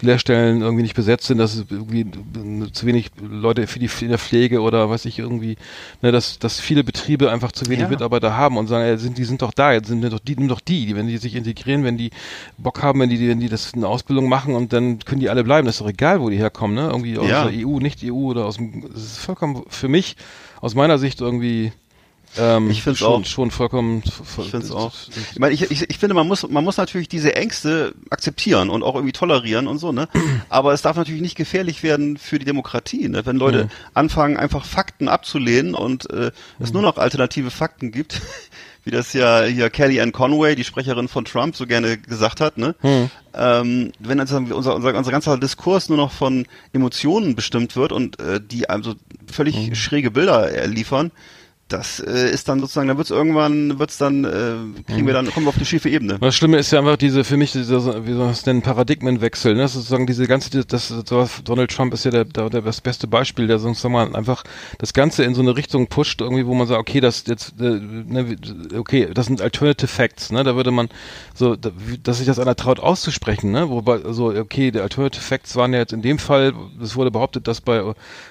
[0.00, 2.06] Lehrstellen irgendwie nicht besetzt sind, dass es irgendwie
[2.72, 5.56] zu wenig Leute für die in der Pflege oder weiß ich irgendwie,
[6.02, 7.88] ne, dass, dass viele Betriebe einfach zu wenig Ja.
[7.88, 10.48] Mitarbeiter haben und sagen, ey, sind, die sind doch da, jetzt sind doch die, nimm
[10.48, 12.10] doch die, die, wenn die sich integrieren, wenn die
[12.56, 15.44] Bock haben, wenn die, wenn die das eine Ausbildung machen und dann können die alle
[15.44, 17.48] bleiben, das ist doch egal, wo die herkommen, ne, irgendwie aus Ja.
[17.48, 20.16] der EU, nicht EU oder aus dem, das ist vollkommen für mich
[20.64, 21.72] aus meiner Sicht irgendwie
[22.38, 23.24] ähm, Ich schon, auch.
[23.26, 24.02] schon vollkommen.
[24.04, 24.92] Ich finde es auch.
[25.32, 28.82] Ich meine, ich, ich, ich finde, man muss, man muss natürlich diese Ängste akzeptieren und
[28.82, 30.08] auch irgendwie tolerieren und so, ne?
[30.48, 33.24] Aber es darf natürlich nicht gefährlich werden für die Demokratie, ne?
[33.26, 33.70] Wenn Leute Mhm.
[33.92, 38.22] anfangen, einfach Fakten abzulehnen und äh, es nur noch alternative Fakten gibt,
[38.84, 42.74] wie das ja hier Kellyanne Conway, die Sprecherin von Trump, so gerne gesagt hat, ne?
[42.80, 43.10] Hm.
[43.34, 48.20] Ähm, wenn also unser, unser, unser ganzer Diskurs nur noch von Emotionen bestimmt wird und
[48.20, 48.94] äh, die also
[49.30, 49.74] völlig hm.
[49.74, 51.10] schräge Bilder liefern,
[51.74, 55.46] das äh, ist dann sozusagen, dann wird's irgendwann, wird's dann, äh, kriegen wir dann, kommen
[55.46, 56.18] wir auf die schiefe Ebene.
[56.20, 59.54] Das Schlimme ist ja einfach diese, für mich, dieser, wie soll man es nennen, Paradigmenwechsel,
[59.54, 59.62] ne?
[59.62, 63.06] Das ist sozusagen diese ganze, das, das, Donald Trump ist ja der, der, das beste
[63.06, 64.44] Beispiel, der sozusagen einfach
[64.78, 67.80] das Ganze in so eine Richtung pusht, irgendwie, wo man sagt, okay, das jetzt, äh,
[67.80, 68.36] ne,
[68.76, 70.44] okay, das sind Alternative Facts, ne?
[70.44, 70.88] Da würde man
[71.34, 71.70] so, da,
[72.02, 73.68] dass sich das einer traut auszusprechen, ne?
[73.68, 77.48] Wobei, so, okay, die Alternative Facts waren ja jetzt in dem Fall, es wurde behauptet,
[77.48, 77.82] dass bei,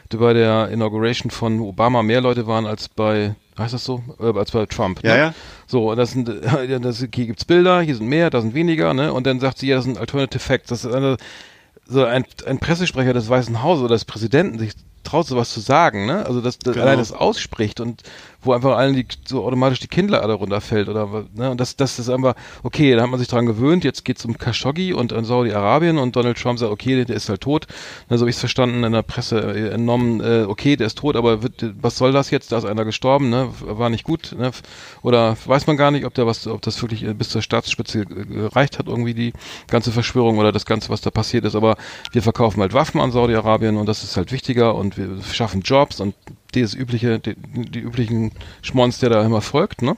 [0.09, 4.03] bei der Inauguration von Obama mehr Leute waren als bei heißt das so?
[4.19, 5.03] Äh, als bei Trump.
[5.03, 5.09] Ne?
[5.09, 5.33] Ja, ja.
[5.67, 6.29] So, das sind,
[6.81, 9.13] das, hier gibt's Bilder, hier sind mehr, da sind weniger, ne?
[9.13, 10.69] Und dann sagt sie, ja, das sind Alternative Facts.
[10.69, 11.17] Das ist eine,
[11.85, 14.73] so ein, ein Pressesprecher des Weißen Hauses oder des Präsidenten sich
[15.03, 16.25] traut, sowas zu sagen, ne?
[16.25, 16.85] Also, dass, dass genau.
[16.85, 18.03] allein das ausspricht und
[18.43, 21.51] wo einfach allen die, so automatisch die Kinnlade runterfällt oder ne?
[21.51, 24.37] Und das, das ist einfach, okay, da hat man sich dran gewöhnt, jetzt geht's um
[24.37, 27.67] Khashoggi und an Saudi-Arabien und Donald Trump sagt, okay, der ist halt tot.
[28.09, 30.97] Ne, so habe ich es verstanden in der Presse äh, entnommen, äh, okay, der ist
[30.97, 32.51] tot, aber wird, was soll das jetzt?
[32.51, 33.49] Da ist einer gestorben, ne?
[33.61, 34.51] War nicht gut, ne?
[35.01, 38.79] Oder weiß man gar nicht, ob der was, ob das wirklich bis zur Staatsspitze gereicht
[38.79, 39.33] hat, irgendwie die
[39.67, 41.55] ganze Verschwörung oder das Ganze, was da passiert ist.
[41.55, 41.77] Aber
[42.11, 45.99] wir verkaufen halt Waffen an Saudi-Arabien und das ist halt wichtiger und wir schaffen Jobs
[45.99, 46.15] und
[46.61, 48.31] das übliche, die, die üblichen
[48.61, 49.97] Schmons, der da immer folgt, ne?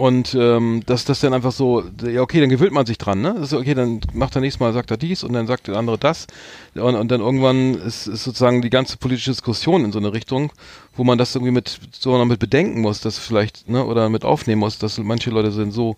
[0.00, 3.34] Und ähm, dass das dann einfach so, ja okay, dann gewöhnt man sich dran, ne?
[3.38, 5.98] Das okay, dann macht er nächstes Mal, sagt er dies und dann sagt der andere
[5.98, 6.26] das.
[6.74, 10.52] Und, und dann irgendwann ist, ist sozusagen die ganze politische Diskussion in so eine Richtung,
[10.96, 14.24] wo man das irgendwie mit so noch mit bedenken muss, dass vielleicht, ne, oder mit
[14.24, 15.96] aufnehmen muss, dass manche Leute sind so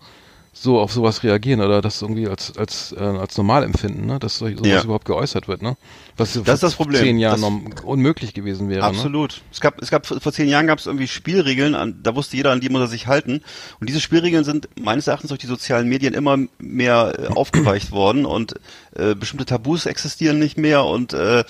[0.55, 4.19] so auf sowas reagieren oder das irgendwie als als äh, als normal empfinden, ne?
[4.19, 4.83] dass sowas ja.
[4.83, 5.77] überhaupt geäußert wird, ne?
[6.19, 7.03] Was das ist das Problem.
[7.03, 7.41] zehn Jahren
[7.71, 8.81] das unmöglich gewesen wäre.
[8.81, 8.87] Ne?
[8.87, 9.33] Absolut.
[9.33, 9.43] Ne?
[9.51, 12.51] Es gab es gab vor zehn Jahren gab es irgendwie Spielregeln, an, da wusste jeder,
[12.53, 13.41] an die muss er sich halten.
[13.81, 18.27] Und diese Spielregeln sind meines Erachtens durch die sozialen Medien immer mehr äh, aufgeweicht worden
[18.27, 18.55] und
[18.95, 21.45] äh, bestimmte Tabus existieren nicht mehr und äh,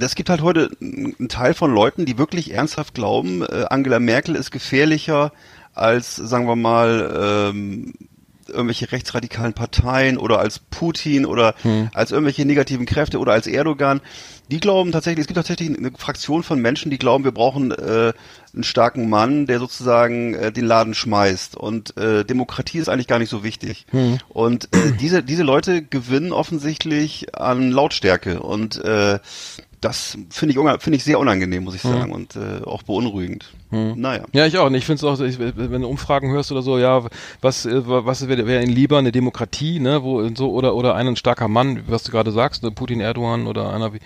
[0.00, 4.36] es gibt halt heute einen Teil von Leuten, die wirklich ernsthaft glauben, äh, Angela Merkel
[4.36, 5.32] ist gefährlicher
[5.74, 7.94] als, sagen wir mal, ähm,
[8.48, 11.90] irgendwelche rechtsradikalen Parteien oder als Putin oder hm.
[11.94, 14.00] als irgendwelche negativen Kräfte oder als Erdogan.
[14.50, 18.12] Die glauben tatsächlich, es gibt tatsächlich eine Fraktion von Menschen, die glauben, wir brauchen äh,
[18.54, 21.54] einen starken Mann, der sozusagen äh, den Laden schmeißt.
[21.54, 23.86] Und äh, Demokratie ist eigentlich gar nicht so wichtig.
[23.90, 24.18] Hm.
[24.28, 28.40] Und äh, diese, diese Leute gewinnen offensichtlich an Lautstärke.
[28.40, 29.18] Und äh,
[29.80, 31.90] das finde ich, finde ich sehr unangenehm, muss ich hm.
[31.90, 33.52] sagen, und äh, auch beunruhigend.
[33.70, 34.00] Hm.
[34.00, 34.24] Naja.
[34.32, 34.66] Ja, ich auch.
[34.66, 37.04] Und ich finde es auch, ich, wenn du Umfragen hörst oder so, ja,
[37.40, 41.48] was, äh, was wäre wär lieber, eine Demokratie, ne, wo so oder oder ein starker
[41.48, 44.00] Mann, was du gerade sagst, ne, Putin, Erdogan oder einer wie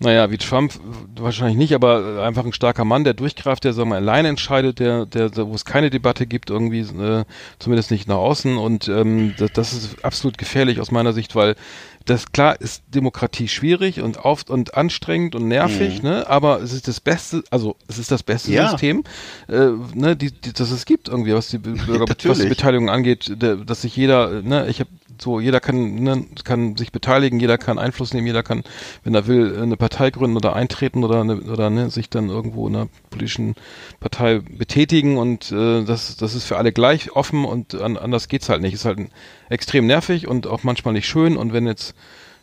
[0.00, 0.72] naja, wie Trump
[1.16, 5.06] wahrscheinlich nicht, aber einfach ein starker Mann, der durchgreift, der sagen wir alleine entscheidet, der,
[5.06, 7.24] der, wo es keine Debatte gibt, irgendwie, äh,
[7.58, 8.56] zumindest nicht nach außen.
[8.56, 11.54] Und ähm, das, das ist absolut gefährlich aus meiner Sicht, weil
[12.04, 16.08] das klar ist Demokratie schwierig und oft und anstrengend und nervig, mhm.
[16.08, 16.28] ne?
[16.28, 18.68] Aber es ist das beste, also es ist das beste ja.
[18.68, 19.04] System,
[19.48, 23.96] äh, ne, die, die, das es gibt irgendwie, was die Bürgerbeteiligung angeht, der, dass sich
[23.96, 24.90] jeder, ne, ich habe
[25.20, 28.64] so, jeder kann, ne, kann sich beteiligen, jeder kann Einfluss nehmen, jeder kann,
[29.02, 32.66] wenn er will, eine Partei gründen oder eintreten oder eine, oder ne, sich dann irgendwo
[32.68, 33.54] in einer politischen
[34.00, 38.48] Partei betätigen und äh, das, das ist für alle gleich offen und an, anders geht's
[38.48, 38.74] halt nicht.
[38.74, 38.98] Ist halt
[39.48, 41.94] extrem nervig und auch manchmal nicht schön und wenn jetzt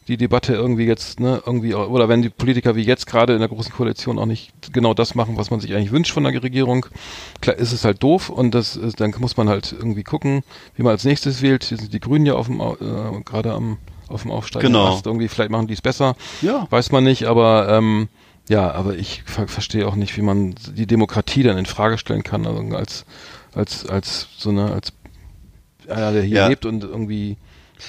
[0.08, 3.49] die Debatte irgendwie jetzt, ne, irgendwie, oder wenn die Politiker wie jetzt gerade in der
[3.49, 6.88] großen Koalition auch nicht genau das machen, was man sich eigentlich wünscht von der Regierung,
[7.39, 10.43] klar ist es halt doof und das ist, dann muss man halt irgendwie gucken,
[10.76, 11.64] wie man als nächstes wählt.
[11.66, 13.78] Hier sind die Grünen ja auf dem, äh, gerade am,
[14.08, 14.68] auf dem Aufsteigen.
[14.68, 14.99] Genau.
[15.06, 16.16] irgendwie, vielleicht machen die es besser.
[16.41, 16.68] Ja.
[16.70, 18.10] Weiß man nicht, aber, ähm,
[18.49, 22.24] ja, aber ich ver verstehe auch nicht, wie man die Demokratie dann in Frage stellen
[22.24, 23.06] kann, also als,
[23.54, 24.93] als, als so eine, als
[25.88, 26.47] einer, der hier ja.
[26.47, 27.38] lebt und irgendwie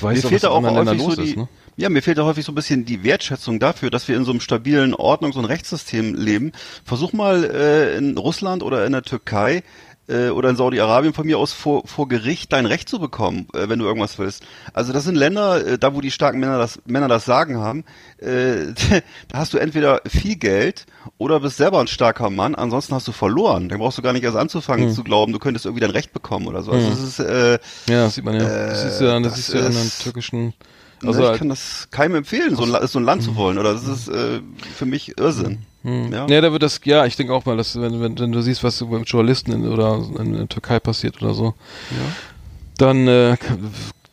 [0.00, 1.48] weiß, Mir was in anderen Ländern los so die, ist, ne?
[1.76, 4.30] Ja, mir fehlt da häufig so ein bisschen die Wertschätzung dafür, dass wir in so
[4.30, 6.52] einem stabilen Ordnungs- und Rechtssystem leben.
[6.84, 9.62] Versuch mal äh, in Russland oder in der Türkei
[10.08, 13.68] äh, oder in Saudi-Arabien von mir aus vor, vor Gericht dein Recht zu bekommen, äh,
[13.68, 14.44] wenn du irgendwas willst.
[14.72, 17.84] Also das sind Länder, äh, da wo die starken Männer das, Männer das Sagen haben,
[18.18, 18.74] äh,
[19.28, 20.86] da hast du entweder viel Geld
[21.18, 23.68] oder bist selber ein starker Mann, ansonsten hast du verloren.
[23.68, 24.94] Dann brauchst du gar nicht erst anzufangen hm.
[24.94, 26.72] zu glauben, du könntest irgendwie dein Recht bekommen oder so.
[26.72, 26.90] Also hm.
[26.90, 27.58] das ist, äh,
[27.88, 28.42] ja, das sieht man ja.
[28.42, 30.54] das ist ja, das, das ist ja in einem türkischen
[31.04, 33.58] also ich kann das keinem empfehlen, so ein, so ein Land zu wollen.
[33.58, 34.40] Oder das ist äh,
[34.74, 35.58] für mich Irrsinn.
[35.82, 36.12] Hm.
[36.12, 36.26] Ja.
[36.26, 38.62] ja, da wird das, ja, ich denke auch mal, dass wenn, wenn, wenn du siehst,
[38.62, 41.54] was mit Journalisten in, oder in der Türkei passiert oder so,
[41.90, 42.16] ja.
[42.78, 43.36] dann, äh,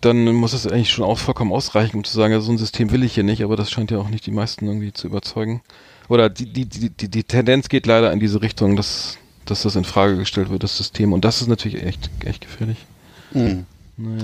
[0.01, 2.91] dann muss das eigentlich schon auch vollkommen ausreichen, um zu sagen, ja, so ein System
[2.91, 5.61] will ich hier nicht, aber das scheint ja auch nicht die meisten irgendwie zu überzeugen.
[6.07, 9.19] Oder die, die, die, die, die Tendenz geht leider in diese Richtung, dass
[9.49, 11.13] dass das in Frage gestellt wird, das System.
[11.13, 12.77] Und das ist natürlich echt, echt gefährlich.
[13.31, 13.65] Mhm.
[14.02, 14.24] Naja.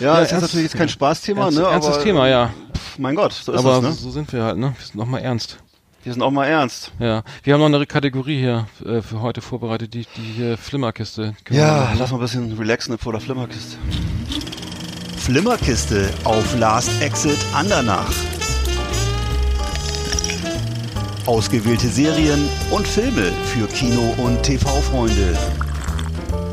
[0.00, 0.88] Ja, Ja, ist jetzt ernst- natürlich jetzt kein.
[0.88, 1.64] Spaßthema, Ernst- ne?
[1.66, 2.50] ernstes aber, Thema, ja.
[2.74, 3.92] Pff, mein Gott, so ist Aber das, ne?
[3.92, 4.72] so sind wir halt, ne?
[4.78, 5.58] Wir sind noch mal ernst.
[6.02, 6.92] Wir sind auch mal ernst.
[6.98, 7.22] Ja.
[7.42, 11.34] Wir haben noch eine Kategorie hier äh, für heute vorbereitet, die, die äh, Flimmerkiste.
[11.44, 11.96] Können Ja, ne?
[11.98, 13.76] lass mal ein bisschen relaxen vor der Flimmerkiste.
[15.18, 18.10] Flimmerkiste auf Last Exit Andernach.
[21.26, 25.36] Ausgewählte Serien und Filme für Kino- und TV-Freunde.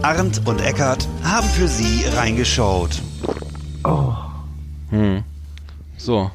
[0.01, 3.01] Arndt und Eckart haben für Sie reingeschaut.
[4.89, 5.23] Hm.
[5.97, 6.31] So.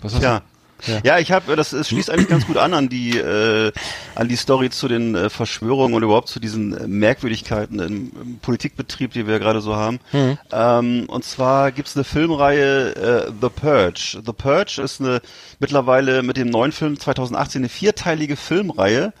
[0.00, 0.38] Was hast Ja.
[0.38, 0.44] du?
[0.44, 1.00] Ja.
[1.04, 3.70] Ja, ich habe, das es schließt eigentlich ganz gut an an die äh,
[4.16, 8.38] an die Story zu den äh, Verschwörungen und überhaupt zu diesen äh, Merkwürdigkeiten im, im
[8.42, 10.00] Politikbetrieb, die wir gerade so haben.
[10.12, 10.38] Mhm.
[10.50, 14.20] Ähm, und zwar gibt's eine Filmreihe äh, The Purge.
[14.26, 15.20] The Purge ist eine
[15.60, 19.12] mittlerweile mit dem neuen Film 2018 eine vierteilige Filmreihe,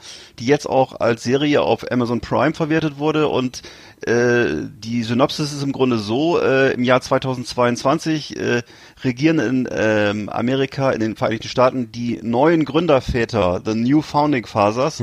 [0.42, 3.62] die jetzt auch als Serie auf Amazon Prime verwertet wurde und
[4.04, 8.62] äh, die Synopsis ist im Grunde so, äh, im Jahr 2022 äh,
[9.04, 14.98] regieren in ähm, Amerika, in den Vereinigten Staaten, die neuen Gründerväter, the New Founding Fathers.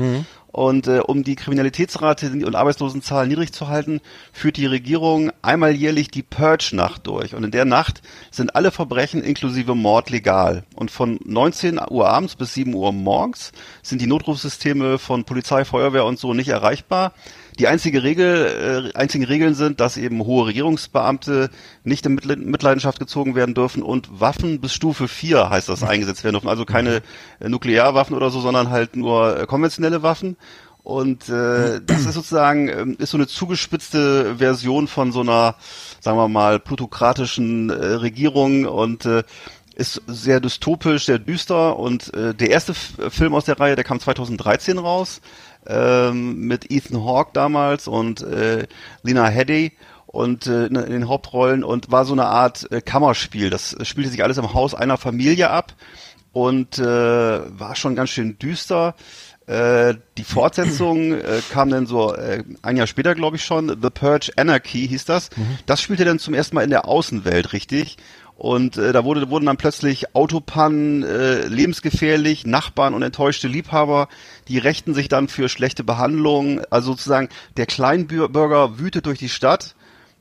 [0.52, 4.00] Und äh, um die Kriminalitätsrate und Arbeitslosenzahlen niedrig zu halten,
[4.32, 7.34] führt die Regierung einmal jährlich die Purge-Nacht durch.
[7.34, 10.64] Und in der Nacht sind alle Verbrechen inklusive Mord legal.
[10.74, 16.04] Und von 19 Uhr abends bis 7 Uhr morgens sind die Notrufsysteme von Polizei, Feuerwehr
[16.04, 17.12] und so nicht erreichbar.
[17.58, 21.50] Die einzige Regel, äh, einzigen Regeln sind, dass eben hohe Regierungsbeamte
[21.84, 26.24] nicht in Mitle- Mitleidenschaft gezogen werden dürfen und Waffen bis Stufe 4 heißt das eingesetzt
[26.24, 26.48] werden dürfen.
[26.48, 27.02] Also keine
[27.40, 30.36] äh, Nuklearwaffen oder so, sondern halt nur äh, konventionelle Waffen.
[30.82, 35.56] Und äh, das ist sozusagen ähm, ist so eine zugespitzte Version von so einer,
[36.00, 39.22] sagen wir mal, plutokratischen äh, Regierung und äh,
[39.74, 43.84] ist sehr dystopisch, sehr düster und äh, der erste F Film aus der Reihe, der
[43.84, 45.20] kam 2013 raus
[45.66, 48.66] ähm, mit Ethan Hawke damals und äh,
[49.02, 49.72] Lena Headey
[50.06, 53.50] und äh, in den Hauptrollen und war so eine Art äh, Kammerspiel.
[53.50, 55.74] Das spielte sich alles im Haus einer Familie ab
[56.32, 58.94] und äh, war schon ganz schön düster.
[59.46, 63.68] Äh, die Fortsetzung äh, kam dann so äh, ein Jahr später, glaube ich schon.
[63.68, 65.30] The Purge Anarchy hieß das.
[65.66, 67.96] Das spielte dann zum ersten Mal in der Außenwelt, richtig.
[68.40, 74.08] Und äh, da wurde, wurden dann plötzlich Autopannen äh, lebensgefährlich, Nachbarn und enttäuschte Liebhaber,
[74.48, 76.62] die rächten sich dann für schlechte Behandlung.
[76.70, 77.28] Also sozusagen
[77.58, 79.74] der Kleinbürger wütet durch die Stadt.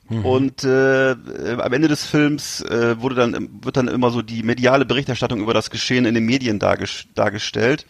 [0.10, 4.44] Und äh, äh, am Ende des Films äh, wurde dann wird dann immer so die
[4.44, 7.86] mediale Berichterstattung über das Geschehen in den Medien darges dargestellt.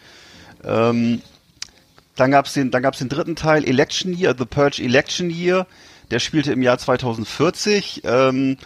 [0.63, 1.23] Ähm,
[2.17, 5.65] dann gab's den, dann gab's den dritten Teil, Election Year, The Purge Election Year.
[6.11, 8.01] Der spielte im Jahr 2040.
[8.03, 8.57] Ähm,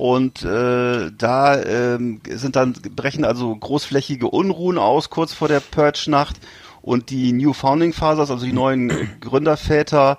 [0.00, 6.36] und äh, da ähm, sind dann brechen also großflächige Unruhen aus kurz vor der Purge-Nacht.
[6.80, 8.90] Und die New Founding Fathers, also die neuen
[9.20, 10.16] Gründerväter,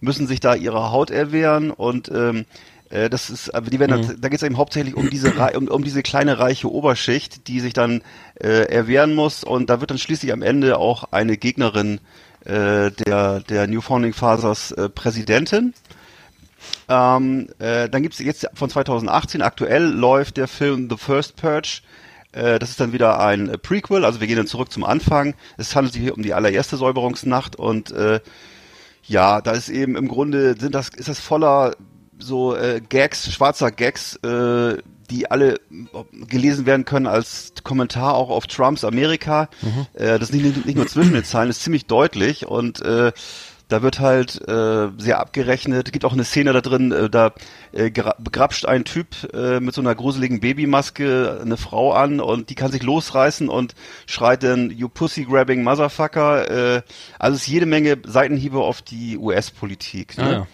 [0.00, 1.72] müssen sich da ihre Haut erwehren.
[1.72, 2.44] Und ähm,
[2.90, 5.66] äh, das ist, aber die werden, dann- da geht es eben hauptsächlich um diese um,
[5.66, 8.02] um diese kleine reiche Oberschicht, die sich dann
[8.40, 9.42] äh, erwehren muss.
[9.42, 11.98] Und da wird dann schließlich am Ende auch eine Gegnerin
[12.44, 15.74] äh, der der New Founding Fathers äh, Präsidentin.
[16.88, 21.80] Ähm, äh, dann gibt's jetzt von 2018, aktuell läuft der Film The First Purge.
[22.32, 25.34] Äh, das ist dann wieder ein äh, Prequel, also wir gehen dann zurück zum Anfang.
[25.56, 28.20] Es handelt sich hier um die allererste Säuberungsnacht und äh,
[29.06, 31.76] ja, da ist eben im Grunde sind das ist das voller
[32.18, 34.78] so äh, Gags, schwarzer Gags, äh,
[35.10, 35.60] die alle
[36.28, 39.48] gelesen werden können als Kommentar auch auf Trumps Amerika.
[39.92, 43.12] Äh, das ist nicht, nicht nur zwischen den Zeilen, ist ziemlich deutlich und äh,
[43.68, 45.92] da wird halt äh, sehr abgerechnet.
[45.92, 47.32] Gibt auch eine Szene da drin, äh, da
[47.72, 52.50] äh, gra- begrapscht ein Typ äh, mit so einer gruseligen Babymaske eine Frau an und
[52.50, 53.74] die kann sich losreißen und
[54.06, 56.76] schreit dann You Pussy Grabbing Motherfucker.
[56.76, 56.82] Äh,
[57.18, 60.18] also es ist jede Menge Seitenhiebe auf die US-Politik.
[60.18, 60.24] Ne?
[60.24, 60.46] Ah, ja.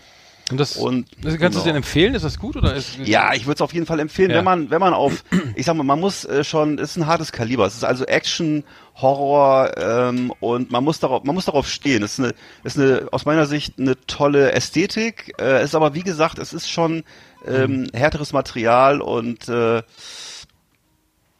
[0.50, 1.64] Und das, Und- das kannst du es genau.
[1.64, 2.14] denn empfehlen?
[2.14, 4.38] Ist das gut oder ist Ja, ich würde es auf jeden Fall empfehlen, Ja.
[4.38, 5.24] wenn man, wenn man auf,
[5.54, 7.66] ich sag mal, man muss äh, schon, es ist ein hartes Kaliber.
[7.66, 8.64] Es ist also Action,
[8.96, 12.02] Horror ähm, und man muss darauf, man muss darauf stehen.
[12.02, 12.34] Es ist eine,
[12.64, 15.34] ist eine, aus meiner Sicht eine tolle Ästhetik.
[15.40, 17.04] Äh, es ist aber wie gesagt, es ist schon
[17.46, 19.82] ähm, härteres Material und äh,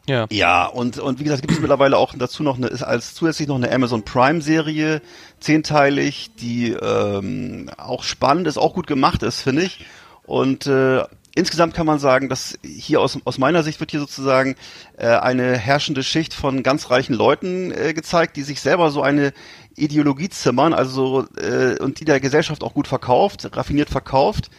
[0.09, 0.27] ja.
[0.31, 3.47] ja, und, und wie gesagt, gibt es mittlerweile auch dazu noch eine, ist als zusätzlich
[3.47, 5.03] noch eine Amazon Prime Serie,
[5.41, 9.85] zehnteilig, die ähm, auch spannend ist, auch gut gemacht ist, finde ich.
[10.25, 11.03] Und äh,
[11.35, 14.57] insgesamt kann man sagen, dass hier aus, aus meiner Sicht wird hier sozusagen
[14.97, 19.33] äh, eine herrschende Schicht von ganz reichen Leuten äh, gezeigt, die sich selber so eine
[19.77, 24.51] Ideologie zimmern, also äh, und die der Gesellschaft auch gut verkauft, raffiniert verkauft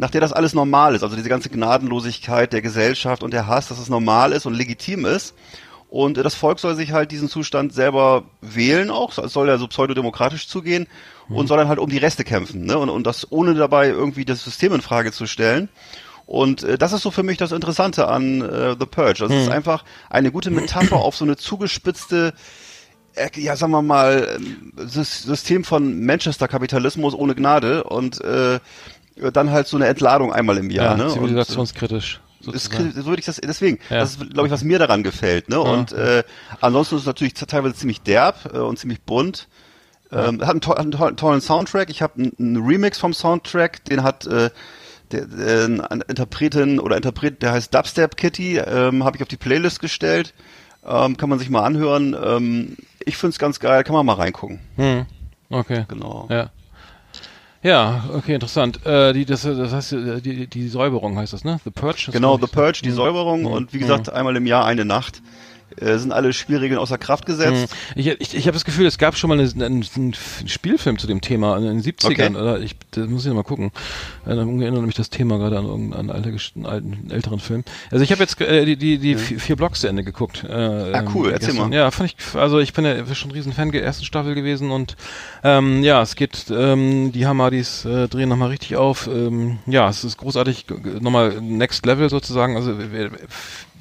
[0.00, 3.68] nach der das alles normal ist, also diese ganze Gnadenlosigkeit der Gesellschaft und der Hass,
[3.68, 5.34] dass es normal ist und legitim ist.
[5.90, 9.58] Und äh, das Volk soll sich halt diesen Zustand selber wählen auch, es soll ja
[9.58, 10.86] so pseudodemokratisch zugehen
[11.28, 12.78] und soll dann halt um die Reste kämpfen, ne?
[12.78, 15.68] Und, und das ohne dabei irgendwie das System in Frage zu stellen.
[16.26, 19.18] Und äh, das ist so für mich das Interessante an äh, The Purge.
[19.26, 22.34] Das ist einfach eine gute Metapher auf so eine zugespitzte,
[23.16, 28.60] äh, ja, sagen wir mal, ähm, Sys- System von Manchester-Kapitalismus ohne Gnade und äh,
[29.32, 30.96] dann halt so eine Entladung einmal im Jahr.
[30.96, 31.10] ne?
[31.32, 31.34] Und,
[32.40, 32.92] ist, sozusagen.
[32.92, 33.78] so würde ich das deswegen.
[33.88, 33.98] Ja.
[33.98, 35.48] Das ist, glaube ich, was mir daran gefällt.
[35.48, 35.60] Ne?
[35.60, 36.24] Und äh,
[36.60, 39.48] ansonsten ist es natürlich teilweise ziemlich derb äh, und ziemlich bunt.
[40.12, 41.88] Ähm, hat einen, to einen to tollen Soundtrack.
[41.88, 44.50] Ich habe einen, einen Remix vom Soundtrack, den hat äh,
[45.12, 49.36] der, äh, eine Interpretin oder Interpret, der heißt Dubstep Kitty, ähm, habe ich auf die
[49.36, 50.34] Playlist gestellt.
[50.84, 52.16] Ähm, kann man sich mal anhören.
[52.20, 54.60] Ähm, ich find's ganz geil, kann man mal reingucken.
[54.76, 55.06] Hm.
[55.50, 55.84] Okay.
[55.88, 56.26] Genau.
[56.30, 56.50] Ja.
[57.62, 58.84] Ja, okay, interessant.
[58.86, 61.60] Äh, die, das, das heißt, äh, die, die Säuberung heißt das, ne?
[61.64, 62.10] The Purge?
[62.10, 62.46] Genau, The.
[62.46, 62.94] Purge, die Hm.
[62.96, 63.52] Säuberung Hm.
[63.52, 65.20] und wie gesagt, einmal im Jahr eine Nacht.
[65.80, 67.74] Äh, sind alle Spielregeln außer Kraft gesetzt.
[67.94, 70.14] Ich, ich, ich habe das Gefühl, es gab schon mal einen, einen,
[70.46, 72.06] Spielfilm zu dem Thema in den 70ern.
[72.06, 72.36] Okay.
[72.36, 73.72] Oder ich, das muss ich noch mal gucken.
[74.24, 77.64] Äh, Dann erinnere mich das Thema gerade an irgendeinen einen alten, älteren Film.
[77.90, 80.44] Also ich habe jetzt äh, die, die, die vier vier Blocks zu Ende geguckt.
[80.44, 81.70] Äh, Ah, cool, ähm, erzähl gestern.
[81.70, 81.76] mal.
[81.76, 84.70] Ja, fand ich, also ich bin ja schon ein riesen Fan der ersten Staffel gewesen
[84.70, 84.96] und
[85.42, 89.08] ähm, ja, es geht, ähm, die Hamadis äh, drehen nochmal richtig auf.
[89.08, 90.66] Ähm, ja, es ist großartig,
[91.00, 92.74] nochmal Next Level sozusagen, also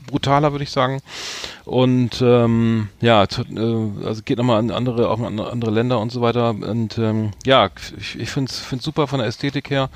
[0.07, 1.01] brutaler würde ich sagen.
[1.65, 3.27] Und ähm, ja, äh,
[4.05, 6.49] also geht nochmal an andere, auch an andere Länder und so weiter.
[6.49, 9.89] Und ähm, ja, ich, ich finde es super von der Ästhetik her.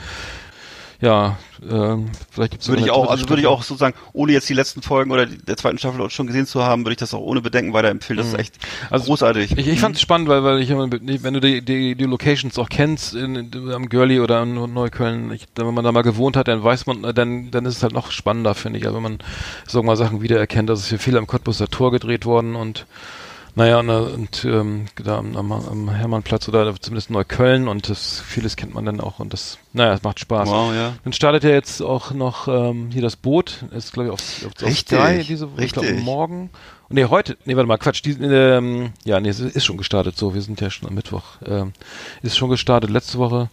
[1.04, 1.38] Ja,
[1.70, 4.82] ähm, vielleicht gibt's Würde ich auch, also würde ich auch sozusagen, ohne jetzt die letzten
[4.82, 7.42] Folgen oder die, der zweiten Staffel schon gesehen zu haben, würde ich das auch ohne
[7.42, 8.20] Bedenken weiterempfehlen.
[8.20, 8.56] Das ist echt
[8.90, 9.58] Also, großartig.
[9.58, 12.70] Ich, ich fand es spannend, weil, weil ich wenn du die, die, die Locations auch
[12.70, 16.48] kennst, in, in, am Görli oder in Neukölln, ich, wenn man da mal gewohnt hat,
[16.48, 18.86] dann weiß man, dann, dann ist es halt noch spannender, finde ich.
[18.86, 19.18] Also wenn man,
[19.68, 22.86] sagen wir mal, Sachen wiedererkennt, dass es hier viel am Cottbuser Tor gedreht worden und
[23.56, 28.56] naja, und, und ähm, da am, am, Hermannplatz oder zumindest in Neukölln und das vieles
[28.56, 30.50] kennt man dann auch und das, naja, es macht Spaß.
[30.50, 30.94] Wow, ja.
[31.04, 34.64] Dann startet ja jetzt auch noch ähm, hier das Boot, ist glaube ich auf, auf,
[34.64, 36.50] auf Sky diese ich glaube morgen.
[36.90, 40.34] Nee, heute, nee, warte mal, Quatsch, die, ähm, ja, nee, es ist schon gestartet so,
[40.34, 41.24] wir sind ja schon am Mittwoch.
[41.46, 41.74] Ähm,
[42.22, 43.50] ist schon gestartet letzte Woche.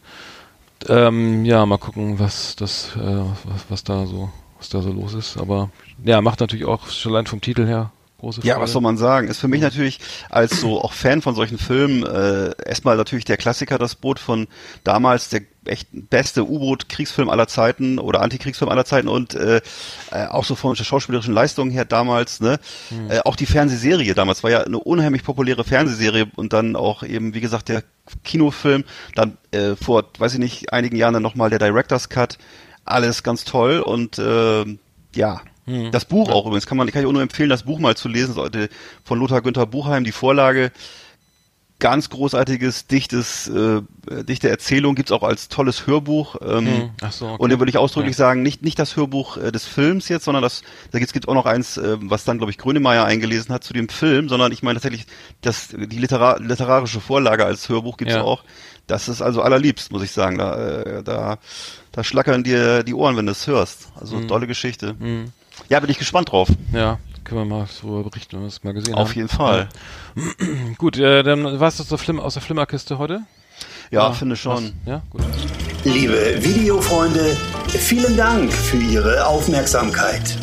[0.88, 3.00] Ähm, ja, mal gucken, was das äh,
[3.44, 5.70] was, was da so was da so los ist, aber
[6.04, 7.90] ja, macht natürlich auch schon allein vom Titel her
[8.20, 9.28] große Ja, was soll man sagen?
[9.28, 13.36] Ist für mich natürlich als so auch Fan von solchen Filmen äh, erstmal natürlich der
[13.36, 14.46] Klassiker, das Boot von
[14.84, 19.60] damals, der echt beste U-Boot-Kriegsfilm aller Zeiten oder Antikriegsfilm aller Zeiten und äh,
[20.10, 22.58] äh, auch so von der schauspielerischen Leistung her damals, ne?
[23.08, 27.34] Äh, auch die Fernsehserie damals war ja eine unheimlich populäre Fernsehserie und dann auch eben,
[27.34, 27.82] wie gesagt, der
[28.24, 32.38] Kinofilm, dann äh, vor, weiß ich nicht, einigen Jahren dann nochmal der Director's Cut,
[32.84, 34.64] alles ganz toll und äh,
[35.14, 35.40] ja,
[35.90, 38.08] das Buch auch übrigens, kann man, kann ich auch nur empfehlen, das Buch mal zu
[38.08, 38.68] lesen, sollte
[39.04, 40.72] von Lothar Günther Buchheim, die Vorlage,
[41.78, 43.80] ganz großartiges, dichtes, äh,
[44.24, 46.36] dichte Erzählung, gibt's auch als tolles Hörbuch.
[46.42, 47.42] Ähm, Hm, ach so, okay.
[47.42, 48.26] Und da würde ich ausdrücklich Ja.
[48.26, 51.32] sagen, nicht, nicht das Hörbuch äh, des Films jetzt, sondern das, da gibt's gibt auch
[51.34, 54.62] noch eins, äh, was dann, glaube ich, Grönemeyer eingelesen hat zu dem Film, sondern ich
[54.62, 55.06] meine tatsächlich,
[55.40, 58.22] das, die Literar literarische Vorlage als Hörbuch gibt's Ja.
[58.24, 58.44] auch.
[58.86, 60.36] Das ist also allerliebst, muss ich sagen.
[60.36, 61.38] Da, äh, da,
[61.92, 63.88] da schlackern dir die Ohren, wenn du es hörst.
[63.98, 64.28] Also Hm.
[64.28, 64.96] tolle Geschichte.
[65.68, 66.48] Ja, bin ich gespannt drauf.
[66.72, 69.02] Ja, können wir mal so berichten, wenn wir es mal gesehen haben.
[69.02, 69.68] Auf jeden Fall.
[70.78, 73.22] Gut, äh, dann war's das so Flim aus der Flimmerkiste heute?
[73.90, 74.64] Ja, finde schon.
[74.64, 74.72] Was?
[74.86, 75.22] Ja, gut.
[75.84, 77.36] Liebe Videofreunde,
[77.68, 80.36] vielen Dank für Ihre Aufmerksamkeit.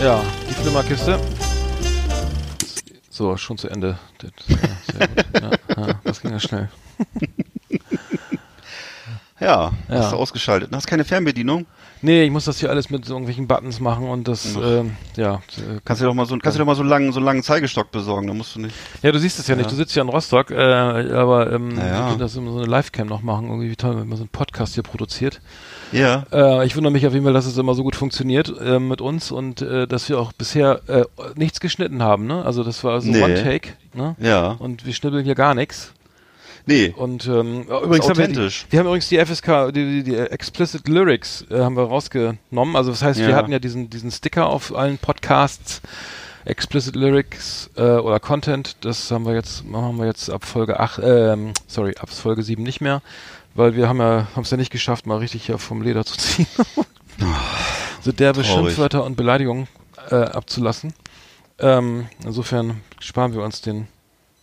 [0.00, 1.18] Ja, die Flimmerkiste.
[3.10, 3.98] So, schon zu Ende.
[4.18, 4.56] Das, ja,
[4.92, 5.24] sehr gut.
[5.76, 6.68] Ja, ja, das ging ja schnell.
[9.40, 9.72] Ja, Ja.
[9.90, 10.70] hast du ausgeschaltet.
[10.72, 11.66] Hast keine Fernbedienung?
[12.02, 15.34] Nee, ich muss das hier alles mit so irgendwelchen Buttons machen und das, ähm, ja.
[15.34, 17.26] äh, Kannst du doch mal so, kannst du doch mal so einen langen, so einen
[17.26, 18.74] langen Zeigestock besorgen, da musst du nicht.
[19.02, 19.70] Ja, du siehst es ja, nicht.
[19.70, 21.92] Du sitzt ja in Rostock, äh, aber ähm, Na ja.
[21.92, 23.48] wir können das immer so eine Livecam noch machen.
[23.48, 25.40] Irgendwie wie toll, wenn man so einen Podcast hier produziert.
[25.92, 26.24] Ja.
[26.32, 29.00] Äh, ich wundere mich auf jeden Fall, dass es immer so gut funktioniert äh, mit
[29.00, 32.26] uns und äh, dass wir auch bisher äh, nichts geschnitten haben.
[32.26, 32.44] Ne?
[32.44, 33.22] Also das war so Nee.
[33.22, 33.70] One Take.
[33.94, 34.14] Ne?
[34.18, 34.56] Ja.
[34.58, 35.92] Und wir schnibbeln hier gar nichts.
[36.68, 36.92] Nee.
[36.94, 40.86] Und ähm, übrigens haben wir, die, wir haben übrigens die FSK, die, die, die Explicit
[40.86, 42.76] Lyrics äh, haben wir rausgenommen.
[42.76, 43.36] Also das heißt, wir Ja.
[43.36, 45.80] hatten ja diesen diesen Sticker auf allen Podcasts.
[46.44, 51.00] Explicit Lyrics äh, oder Content, das haben wir jetzt, machen wir jetzt ab Folge 8,
[51.04, 53.02] ähm, sorry, ab Folge 7 nicht mehr,
[53.54, 56.16] weil wir haben ja, haben es ja nicht geschafft, mal richtig hier vom Leder zu
[56.16, 56.46] ziehen.
[58.00, 58.54] so derbe traurig.
[58.66, 59.68] Schimpfwörter und Beleidigungen
[60.10, 60.94] äh, abzulassen.
[61.58, 63.88] Ähm, insofern sparen wir uns den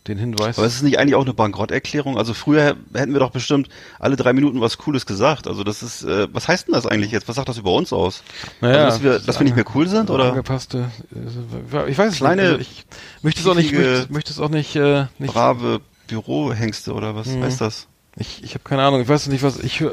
[0.08, 0.58] den Hinweis.
[0.58, 2.16] Aber ist es nicht eigentlich auch eine Bankrotterklärung?
[2.18, 5.46] Also früher hätten wir doch bestimmt alle drei Minuten was Cooles gesagt.
[5.46, 7.28] Also das ist, äh, was heißt denn das eigentlich jetzt?
[7.28, 8.22] Was sagt das über uns aus?
[8.60, 10.30] Naja, also, dass wir, dass wir nicht mehr cool sind oder?
[10.30, 12.50] Angepasste, äh, ich weiß es Kleine, nicht.
[12.50, 12.84] Also ich
[13.22, 17.26] möchte es auch nicht, möchte, möchte es auch nicht, äh, nicht Brave Bürohengste oder was
[17.26, 17.42] Mhm.
[17.42, 17.88] heißt das?
[18.18, 19.92] Ich, ich habe keine Ahnung, ich weiß nicht, was ich höre.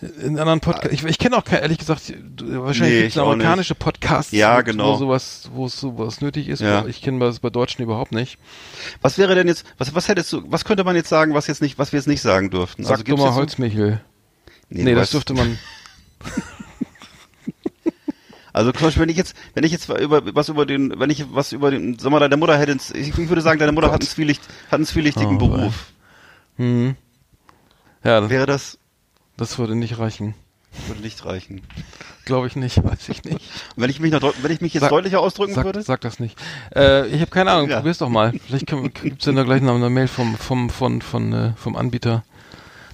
[0.00, 3.32] In anderen Podcasts, ich, ich kenne auch kein, ehrlich gesagt, du- wahrscheinlich Nee, ich auch
[3.32, 4.92] amerikanische Podcasts, Ja, genau.
[4.92, 6.60] wo sowas, wo es sowas nötig ist.
[6.60, 6.86] Ja.
[6.86, 8.38] Ich kenne das bei Deutschen überhaupt nicht.
[9.02, 11.60] Was wäre denn jetzt, was, was hättest du, was könnte man jetzt sagen, was jetzt
[11.62, 12.84] nicht, was wir jetzt nicht sagen durften?
[12.84, 14.00] Sag also gibt's dummer jetzt so- Holzmichel.
[14.68, 15.58] Nee, Nee, du das weißt- dürfte man.
[18.52, 21.24] Also zum Beispiel, wenn ich jetzt, wenn ich jetzt über was über den, wenn ich
[21.32, 24.08] was über den, sag mal, deine Mutter hätte, ich, würde sagen, deine Mutter hat einen
[24.08, 25.92] zwielicht, hat einen zwielichtigen Oh, Beruf.
[26.56, 26.96] Hm.
[28.02, 28.78] Ja, das, Wäre das,
[29.38, 30.34] das würde nicht reichen.
[30.86, 31.62] würde nicht reichen.
[32.26, 33.40] Glaube ich nicht, weiß ich nicht.
[33.76, 35.82] Wenn ich mich noch, wenn ich mich jetzt Sag- deutlicher ausdrücken Sag, würde?
[35.82, 36.38] sag das nicht.
[36.76, 37.76] Äh, ich habe keine Ahnung, Ja.
[37.78, 38.32] probier's doch mal.
[38.46, 41.74] Vielleicht gibt es dann da gleich noch eine Mail vom, vom, von, von, äh, vom
[41.76, 42.22] Anbieter,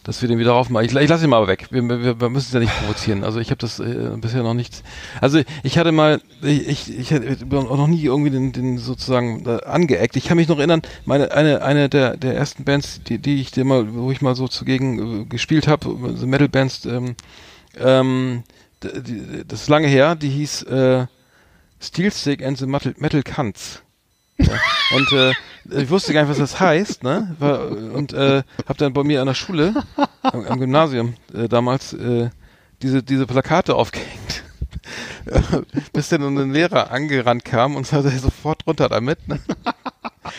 [0.05, 0.87] dass wir den wieder aufmachen.
[0.87, 1.67] Ich, ich lasse ihn mal weg.
[1.71, 3.25] Wir, wir, wir müssen es ja nicht provozieren.
[3.25, 4.85] Also ich habe das äh, bisher noch nicht.
[5.21, 10.17] Also ich hatte mal, ich, ich, hatte noch nie irgendwie den, den sozusagen äh, angeeckt.
[10.17, 13.51] Ich kann mich noch erinnern, meine eine eine der der ersten Bands, die die ich
[13.51, 16.85] dir mal, wo ich mal so zugegen äh, gespielt habe, so Metal Bands.
[16.85, 17.17] Ähm,
[17.79, 18.45] ähm,
[18.81, 20.15] das ist lange her.
[20.17, 21.07] Die hieß äh,
[21.81, 23.81] Steel Stick and the Metal, Metal Cunts.
[24.37, 24.53] Ja.
[24.97, 25.33] Und äh,
[25.71, 27.35] ich wusste gar nicht, was das heißt, ne?
[27.39, 29.75] War, und äh, habe dann bei mir an der Schule,
[30.23, 32.31] am, am Gymnasium äh, damals, äh,
[32.83, 34.45] diese, diese Plakate aufgehängt.
[35.93, 39.27] Bis dann ein Lehrer angerannt kam und sagte sofort runter damit.
[39.27, 39.41] Ne?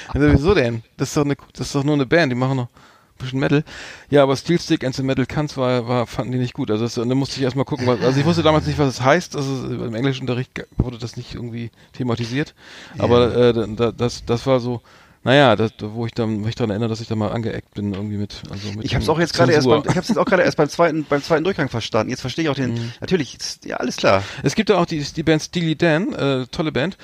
[0.10, 0.84] Also, wieso denn?
[0.98, 3.40] Das ist doch eine, das ist doch nur eine Band, die machen noch ein bisschen
[3.40, 3.64] Metal.
[4.10, 6.70] Ja, aber Steel Stick and the Metal Cunts war, war, fanden die nicht gut.
[6.70, 8.90] Also das, und dann musste ich erstmal gucken, was, also ich wusste damals nicht, was
[8.90, 9.36] es heißt.
[9.36, 12.54] Also im Englischunterricht wurde das nicht irgendwie thematisiert.
[12.98, 14.82] Aber äh, da, das, das war so,
[15.26, 17.94] naja, das, wo ich dann, wo ich daran erinnere, dass ich da mal angeeckt bin,
[17.94, 20.18] irgendwie mit, also mit Ich habe es auch jetzt gerade erst beim, ich habe jetzt
[20.18, 22.12] auch gerade erst beim zweiten, beim zweiten Durchgang verstanden.
[22.12, 22.92] Jetzt verstehe ich auch den, Mhm.
[23.02, 24.24] natürlich, ja, alles klar.
[24.44, 26.98] Es gibt ja auch die, die Band Steely Dan, äh, tolle Band.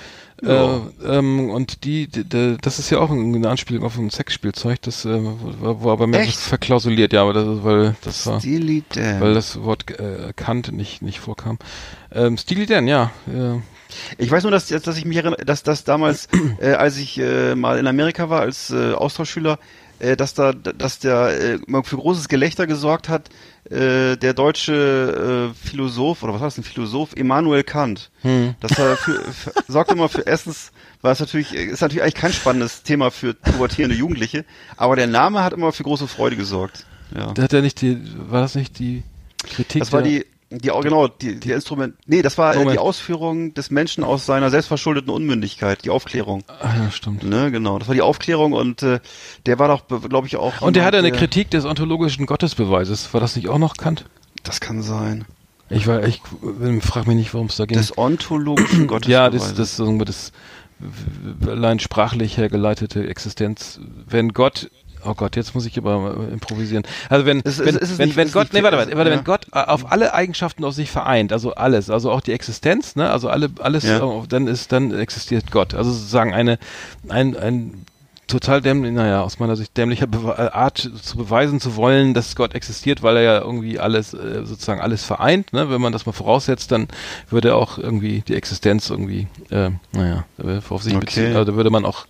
[0.43, 0.77] Ja.
[0.77, 4.81] Äh, ähm, und die, die, die, das ist ja auch eine Anspielung auf ein Sexspielzeug,
[4.81, 5.19] das äh,
[5.59, 9.19] war, war aber mehr verklausuliert, ja, aber das, weil das war, Steely Dan.
[9.21, 11.57] weil das Wort äh, Kant nicht, nicht vorkam.
[12.11, 13.11] Ähm, Steely Dan, ja.
[13.27, 13.59] Äh,
[14.17, 16.27] Ich weiß nur, dass, dass ich mich erinnere, dass das damals,
[16.59, 19.59] äh, als ich äh, mal in Amerika war als äh, Austauschschüler,
[19.99, 23.29] äh, dass da, dass der äh, für großes Gelächter gesorgt hat,
[23.69, 28.09] äh, der deutsche äh, Philosoph oder was heißt ein Philosoph, Immanuel Kant.
[28.21, 28.55] hm.
[28.59, 30.71] Das war für, für, sorgt immer für erstens
[31.01, 34.45] war es natürlich ist natürlich eigentlich kein spannendes Thema für pubertierende Jugendliche,
[34.77, 36.85] aber der Name hat immer für große Freude gesorgt.
[37.15, 37.33] Ja.
[37.37, 39.03] Hat er nicht die, war das nicht die
[39.43, 39.81] Kritik?
[39.81, 42.75] Das war die die genau die, die Instrument nee das war äh, Moment.
[42.75, 47.23] die Ausführung des Menschen aus seiner selbstverschuldeten Unmündigkeit die Aufklärung Ah, ja, stimmt.
[47.23, 48.99] ne genau das war die Aufklärung und äh,
[49.45, 53.13] der war doch glaube ich auch Und der hatte eine Kritik des ontologischen Gottesbeweises.
[53.13, 54.05] War das nicht auch noch Kant?
[54.43, 55.25] das kann sein
[55.69, 56.21] Ich war, ich
[56.61, 57.77] äh, frag mich nicht, worum es da ging.
[57.77, 60.31] des ontologischen Gottes Ja, das, das, das
[60.79, 63.79] w- allein sprachlich hergeleitete Existenz.
[64.07, 64.69] Wenn Gott,
[65.05, 66.83] oh Gott, jetzt muss ich aber äh, improvisieren.
[67.09, 69.05] Also wenn, Es- wenn, es- wenn, nicht- wenn Gott, nee, warte, warte, ja.
[69.05, 72.95] wenn Gott äh, auf alle Eigenschaften aus sich vereint, also alles, also auch die Existenz,
[72.95, 73.97] ne, also alle, alles, Ja.
[73.97, 75.73] äh, dann ist, dann existiert Gott.
[75.73, 76.57] Also sozusagen eine,
[77.09, 77.85] ein, ein
[78.27, 82.53] total dämlich, naja, aus meiner Sicht dämlicher äh, Art zu beweisen zu wollen, dass Gott
[82.55, 85.69] existiert, weil er ja irgendwie alles, äh, sozusagen alles vereint, ne?
[85.69, 86.87] Wenn man das mal voraussetzt, dann
[87.29, 90.23] würde er auch irgendwie die Existenz irgendwie, äh, naja,
[90.69, 91.05] auf sich Okay.
[91.05, 92.05] beziehen, also da würde man auch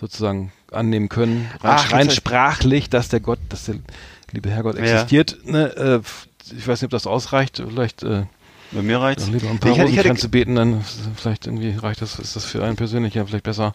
[0.00, 3.76] sozusagen annehmen können, rein, Ach, rein sprachlich, dass der Gott, dass der
[4.32, 4.82] liebe Herrgott Ja.
[4.82, 5.74] existiert, ne?
[5.76, 6.00] Äh,
[6.56, 8.24] ich weiß nicht, ob das ausreicht, vielleicht, äh,
[8.70, 10.84] bei mir reicht's dann lieber ein paar ich hätte, ich Rosenkränze beten, dann
[11.16, 13.74] vielleicht irgendwie reicht das, ist das für einen persönlich ja vielleicht besser.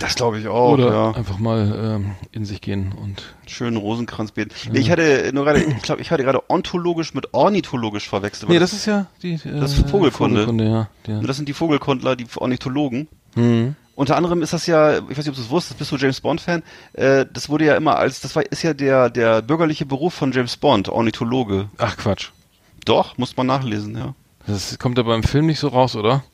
[0.00, 4.32] das glaube ich auch Oder ja einfach mal ähm, in sich gehen und schönen Rosenkranz
[4.32, 8.48] beten nee, ich hatte nur gerade ich glaube ich hatte gerade ontologisch mit ornithologisch verwechselt
[8.48, 10.40] Nee, weil das ist ja die äh, Das ist Vogelkunde.
[10.44, 10.88] Vogelkunde ja.
[11.06, 11.20] ja.
[11.20, 13.76] das sind die Vogelkundler die Ornithologen Mhm.
[14.02, 16.20] Unter anderem ist das ja, ich weiß nicht, ob du es wusstest, bist du James
[16.20, 16.64] Bond Fan?
[16.94, 20.32] Äh, das wurde ja immer als, das war, ist ja der der bürgerliche Beruf von
[20.32, 21.68] James Bond, Ornithologe.
[21.78, 22.30] Ach Quatsch.
[22.84, 24.16] Doch, muss man nachlesen, ja.
[24.48, 26.24] Das kommt aber im Film nicht so raus, oder?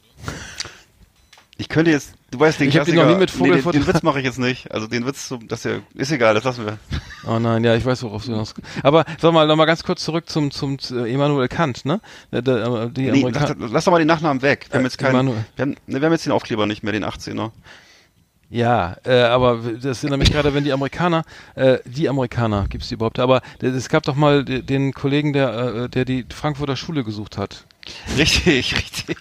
[1.58, 4.02] Ich könnte jetzt, du weißt den Ich Klassiker, noch nie mit nee, den, den Witz
[4.02, 4.70] mache ich jetzt nicht.
[4.72, 6.78] Also den Witz, das ist ja, ist egal, das lassen wir.
[7.26, 8.54] Oh nein, ja, ich weiß, worauf du hinaus.
[8.82, 12.00] Aber sag mal, noch mal ganz kurz zurück zum zum zu Immanuel Kant, ne?
[12.32, 12.40] Der,
[12.84, 14.66] äh, die Nee, lass, lass doch mal den Nachnamen weg.
[14.70, 15.44] Wir haben Äh, jetzt keinen, Emanuel.
[15.56, 17.50] wir haben, ne, wir haben jetzt den Aufkleber nicht mehr, den 18er.
[18.50, 21.24] Ja, äh, aber das erinnert mich gerade, wenn die Amerikaner,
[21.54, 23.18] äh, die Amerikaner, gibt's die überhaupt?
[23.18, 25.52] Aber es gab doch mal de- den Kollegen, der,
[25.84, 27.66] äh, der die Frankfurter Schule gesucht hat.
[28.16, 29.16] Richtig, richtig.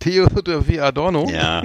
[0.00, 0.80] Theodor W.
[0.80, 1.28] Adorno.
[1.30, 1.62] Ja.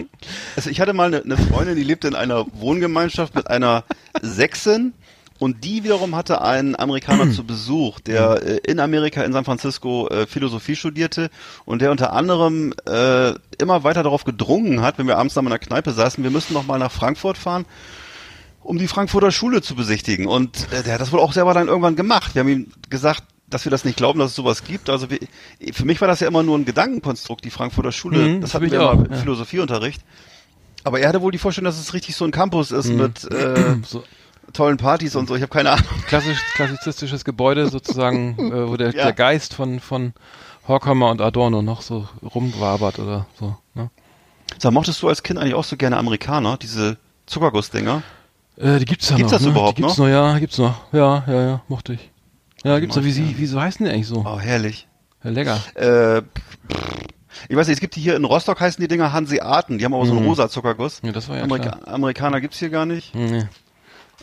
[0.55, 3.83] Also ich hatte mal eine, eine Freundin, die lebte in einer Wohngemeinschaft mit einer
[4.21, 4.93] Sechsin
[5.41, 10.07] und die wiederum hatte einen Amerikaner zu Besuch, der äh, in Amerika in San Francisco
[10.07, 11.31] äh, Philosophie studierte
[11.65, 15.57] und der unter anderem äh, immer weiter darauf gedrungen hat, wenn wir abends in der
[15.57, 17.65] Kneipe saßen, wir müssten noch mal nach Frankfurt fahren,
[18.61, 20.27] um die Frankfurter Schule zu besichtigen.
[20.27, 22.35] Und der hat das wohl auch selber dann irgendwann gemacht.
[22.35, 24.89] Wir haben ihm gesagt, dass wir das nicht glauben, dass es sowas gibt.
[24.89, 25.19] Also wir,
[25.73, 28.17] für mich war das ja immer nur ein Gedankenkonstrukt, die Frankfurter Schule.
[28.17, 29.17] Mhm, das hatten wir auch, immer im ja.
[29.19, 30.01] Philosophieunterricht.
[30.83, 32.97] Aber er hatte wohl die Vorstellung, dass es richtig so ein Campus ist Mhm.
[32.97, 34.03] mit äh, So
[34.53, 35.35] tollen Partys und so.
[35.35, 35.85] Ich habe keine Ahnung.
[36.07, 39.03] klassisch, klassizistisches Gebäude sozusagen, äh, wo der, Ja.
[39.03, 40.13] der Geist von, von
[40.67, 43.55] Horkheimer und Adorno noch so rumwabert oder so.
[43.75, 43.89] Ne?
[44.57, 48.01] Sag, mochtest du als Kind eigentlich auch so gerne Amerikaner, diese Zuckergussdinger?
[48.57, 49.37] Äh, die gibt's ja Gibt's noch.
[49.39, 49.51] das ne?
[49.53, 50.05] überhaupt die gibt's noch?
[50.05, 50.11] noch?
[50.11, 50.75] Ja, gibt's noch.
[50.91, 52.10] Ja, ja, ja, mochte ich.
[52.63, 53.03] Ja, gibt's noch.
[53.03, 54.23] Wie, sie, wieso heißen die eigentlich so?
[54.25, 54.87] Oh, herrlich.
[55.23, 55.59] Ja, lecker.
[55.75, 56.21] Äh,
[57.49, 59.77] ich weiß nicht, es gibt die hier in Rostock heißen die Dinger Hanseaten.
[59.77, 60.27] Die haben aber so einen Mhm.
[60.29, 60.99] rosa Zuckerguss.
[61.03, 61.87] Ja, das war ja Amerika klar.
[61.93, 63.15] Amerikaner gibt's hier gar nicht.
[63.15, 63.45] Nee.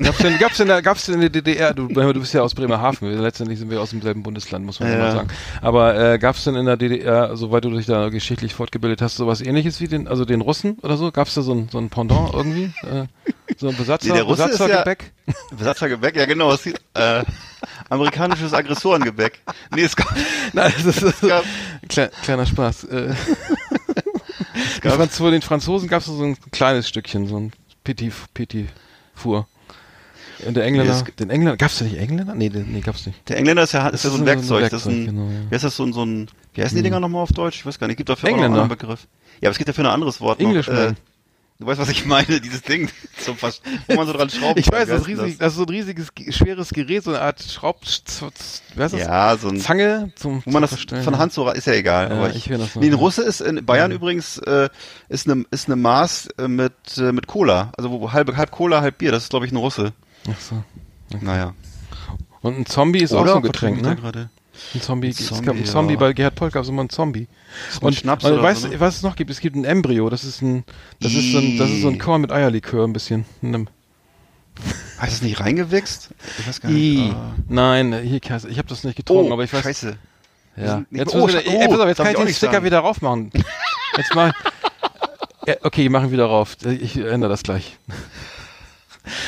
[0.01, 3.21] Gab's denn, gab's denn, gab's denn in der DDR, du, du bist ja aus Bremerhaven,
[3.21, 4.97] letztendlich sind wir aus demselben Bundesland, muss man ja.
[4.99, 5.29] Mal sagen.
[5.61, 9.41] Aber äh, gab's denn in der DDR, soweit du dich da geschichtlich fortgebildet hast, sowas
[9.41, 11.11] ähnliches wie den, also den Russen oder so?
[11.11, 12.71] Gab's da so ein, so ein Pendant irgendwie?
[12.87, 13.07] Äh,
[13.57, 15.13] so ein Besatzer, Nee, der Russe ist ja- Besatzergebäck?
[15.59, 17.25] Besatzergebäck, ja genau, es sieht, äh,
[17.89, 19.41] amerikanisches Aggressorengebäck.
[19.75, 20.09] Nee, es gab,
[20.53, 21.45] Nein, das ist, ist gab-
[21.89, 22.85] Kle kleiner Spaß.
[22.85, 23.15] Äh,
[24.85, 27.53] die Franz vor den Franzosen gab's so ein kleines Stückchen, so ein
[27.85, 28.69] Petit, Petit
[29.15, 29.47] Four.
[30.47, 32.35] Und der Engländer, Nee, es- den Engländer, gab's da nicht Engländer?
[32.35, 33.29] Nee, den, nee, gab's nicht.
[33.29, 34.71] der Engländer ist ja, ist ja so ein Werkzeug.
[34.71, 35.51] das ist ein, genau, ja.
[35.51, 37.57] wie heißt das so ein, so ein, wie heißen die Dinger nochmal auf Deutsch?
[37.57, 38.63] Ich weiß gar nicht, gibt dafür auch noch einen Engländer.
[38.65, 39.09] anderen Begriff.
[39.41, 40.93] Ja, aber es gibt dafür ein anderes Wort Englishman.
[40.93, 40.95] Äh,
[41.59, 42.89] du weißt, was ich meine, dieses Ding,
[43.23, 44.59] zum Vers wo man so dran schraubt.
[44.59, 47.21] Ich weiß, das, ist riesig, das ist so ein riesiges, ge- schweres Gerät, so eine
[47.21, 48.93] Art Schraub, heißt das?
[48.93, 51.03] Ja, so ein, Zange zum, wo man das Verstellen.
[51.03, 52.09] von Hand so, ist ja egal.
[52.11, 52.97] Ja, aber ich ich, das nee, ein ja.
[52.99, 54.69] Russe ist in Bayern übrigens, äh,
[55.09, 57.73] ist eine, ist eine Maß äh, mit, äh, mit Cola.
[57.77, 59.11] Also wo halb, halb Cola, halb Bier.
[59.13, 59.93] Das ist, glaube ich, ein Russe.
[60.31, 60.63] Ach so.
[61.21, 61.55] Naja.
[62.41, 63.97] Und ein Zombie ist auch so ein Getränk, ne?
[64.75, 66.01] Ein Zombie, es Zombie, gab einen Zombie, ja.
[66.01, 67.29] bei Gerhard Polt gab es immer einen Zombie.
[67.81, 68.81] So ein Schnaps und weißt, so, ne?
[68.81, 69.31] was es noch gibt?
[69.31, 70.65] Es gibt ein Embryo, das ist ein,
[71.01, 73.25] das ist so ein, das ist so ein Korn mit Eierlikör ein bisschen.
[73.43, 73.69] Ein-
[75.01, 76.11] Heißt das nicht reingewichst?
[76.41, 77.13] Ich weiß gar nicht.
[77.13, 77.35] Ah.
[77.49, 79.63] Nein, hier, ich habe das nicht getrunken, Oh, aber ich weiß.
[79.63, 79.97] scheiße.
[80.57, 80.85] Ja.
[80.91, 82.65] Jetzt, oh, ich, scha- ey, pass auf, jetzt kann ich den Sticker sagen.
[82.65, 83.31] wieder raufmachen.
[83.97, 84.33] Jetzt mal.
[85.63, 86.57] Okay, wir machen wieder rauf.
[86.65, 87.79] Ich ändere das gleich.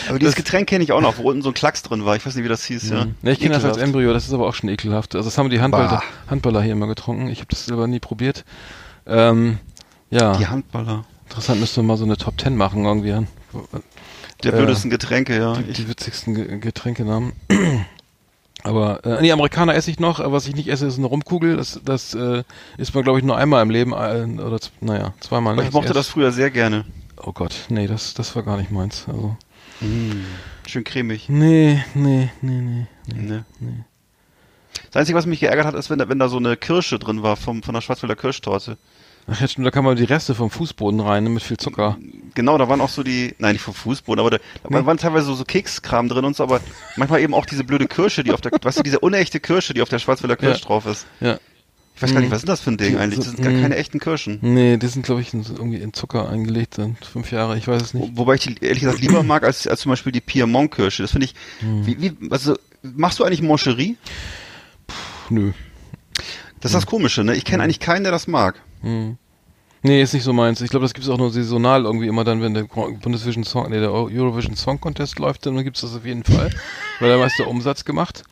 [0.08, 2.16] Aber dieses Getränk kenne ich auch noch, wo unten so ein Klacks drin war.
[2.16, 3.06] Ich weiß nicht, wie das hieß, ja.
[3.22, 3.76] Ne, ich kenne das als.
[3.76, 5.14] Embryo, das ist aber auch schon ekelhaft.
[5.14, 6.02] Also das haben die Handballer.
[6.28, 7.28] Handballer hier immer getrunken.
[7.28, 8.44] Ich habe das selber nie probiert.
[9.06, 9.58] Ähm,
[10.10, 11.04] ja, Die Handballer.
[11.28, 13.12] interessant, müsste man mal so eine Top Ten machen irgendwie.
[13.12, 13.26] an.
[14.42, 15.54] Der Äh, blödesten Getränke, ja.
[15.54, 17.32] Die, die witzigsten Ge Getränkenamen.
[18.62, 21.56] Aber äh, nee, Amerikaner esse ich noch, äh, was ich nicht esse, ist eine Rumkugel.
[21.56, 22.42] Das, das äh,
[22.76, 25.54] isst man, glaube ich, nur einmal im Leben, äh, oder naja, zweimal.
[25.54, 25.68] aber ne?
[25.68, 26.84] ich mochte das Erst- früher sehr gerne.
[27.22, 29.04] Oh Gott, nee, das, das war gar nicht meins.
[29.06, 29.36] Also,
[30.66, 31.28] Schön cremig.
[31.28, 32.86] nee, nee, nee, nee.
[33.14, 33.44] Ne?
[34.86, 37.22] Das Einzige, was mich geärgert hat, ist, wenn da, wenn da so eine Kirsche drin
[37.22, 38.76] war vom, von der Schwarzwälder Kirschtorte.
[39.26, 41.98] Ach ja, stimmt, da kann man die Reste vom Fußboden rein, ne, mit viel Zucker.
[42.34, 45.26] Genau, da waren auch so die, nein, nicht vom Fußboden, aber da, da waren teilweise
[45.26, 46.60] so, so Kekskram drin und so, aber
[46.96, 49.82] manchmal eben auch diese blöde Kirsche, die auf der, weißt du, diese unechte Kirsche, die
[49.82, 50.66] auf der Schwarzwälder Kirsch Ja.
[50.66, 51.06] drauf ist.
[51.20, 51.38] Ja.
[52.00, 52.32] Ich weiß gar nicht, Mhm.
[52.32, 53.18] was ist das für ein Ding eigentlich?
[53.18, 54.38] Das sind gar keine echten Kirschen.
[54.40, 57.82] Nee, die sind, glaube ich, in, irgendwie in Zucker eingelegt, sind fünf Jahre, ich weiß
[57.82, 58.12] es nicht.
[58.16, 61.02] Wo- Wobei ich die ehrlich gesagt lieber mag als, als zum Beispiel die Piemont-Kirsche.
[61.02, 61.86] Das finde ich, Hm.
[61.86, 63.98] wie, wie, also, machst du eigentlich Moncherie?
[64.86, 64.94] Puh,
[65.34, 65.52] nö.
[66.60, 67.34] Das ist das Komische, ne?
[67.36, 68.62] Ich kenne eigentlich keinen, der das mag.
[68.80, 69.18] Hm.
[69.82, 70.60] Nee, ist nicht so meins.
[70.60, 73.80] Ich glaube, das gibt's auch nur saisonal irgendwie immer dann, wenn der Bundesvision Song, nee,
[73.80, 76.50] der Eurovision Song Contest läuft, dann gibt's das auf jeden Fall.
[77.00, 78.22] Weil da meist der Umsatz gemacht.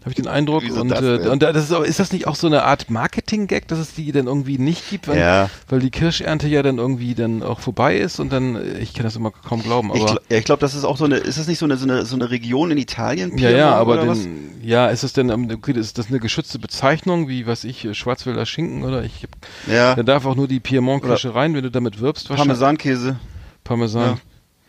[0.00, 0.62] Habe ich den Eindruck.
[0.64, 2.90] Wieso und das äh, und das ist, aber, ist das nicht auch so eine Art
[2.90, 5.48] Marketing-Gag, dass es die dann irgendwie nicht gibt, weil, Ja.
[5.68, 9.04] weil die Kirschernte ja dann irgendwie dann auch vorbei ist und dann, äh, ich kann
[9.04, 10.14] das immer kaum glauben, Ich, aber.
[10.14, 11.84] gl- ja, ich glaube, das ist auch so eine, ist das nicht so eine, so
[11.84, 13.38] eine, so eine Region in Italien?
[13.38, 14.22] Ja, ja, Piemont aber oder was?
[14.22, 17.94] den, ja, ist es denn, okay, ist das eine geschützte Bezeichnung, wie, was ich, äh,
[17.94, 19.28] Schwarzwälder Schinken oder ich,
[19.68, 22.48] Ja, da darf auch nur die Piemont-Kirsche rein, wenn du damit wirbst, wahrscheinlich.
[22.58, 23.16] Parmesankäse.
[23.64, 24.20] Parmesan.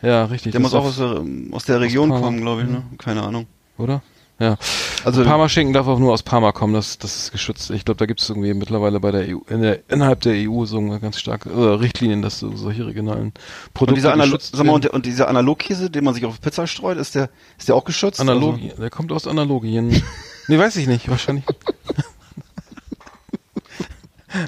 [0.02, 0.52] Ja, richtig.
[0.52, 2.26] Der muss auch aus der, aus der Region Parma.
[2.26, 2.84] kommen, glaube ich, ne?
[2.98, 3.48] Keine Ahnung.
[3.78, 4.02] oder?
[4.40, 4.58] Ja.
[5.06, 7.70] Also- Also Parma-Schinken darf auch nur aus Parma kommen, das, das ist geschützt.
[7.70, 10.66] Ich glaube, da gibt es irgendwie mittlerweile bei der EU, in der, innerhalb der EU
[10.66, 13.40] so eine ganz starke äh, Richtlinien, dass so, solche regionalen Und
[13.74, 16.42] Produkte dieser, Analo geschützt sag mal, und, der, und dieser Analogkäse, den man sich auf
[16.42, 18.20] Pizza streut, ist der, ist der auch geschützt?
[18.20, 20.02] Analogi, der kommt aus Analogien.
[20.48, 21.46] nee, weiß ich nicht, wahrscheinlich.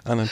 [0.03, 0.29] Ah, nein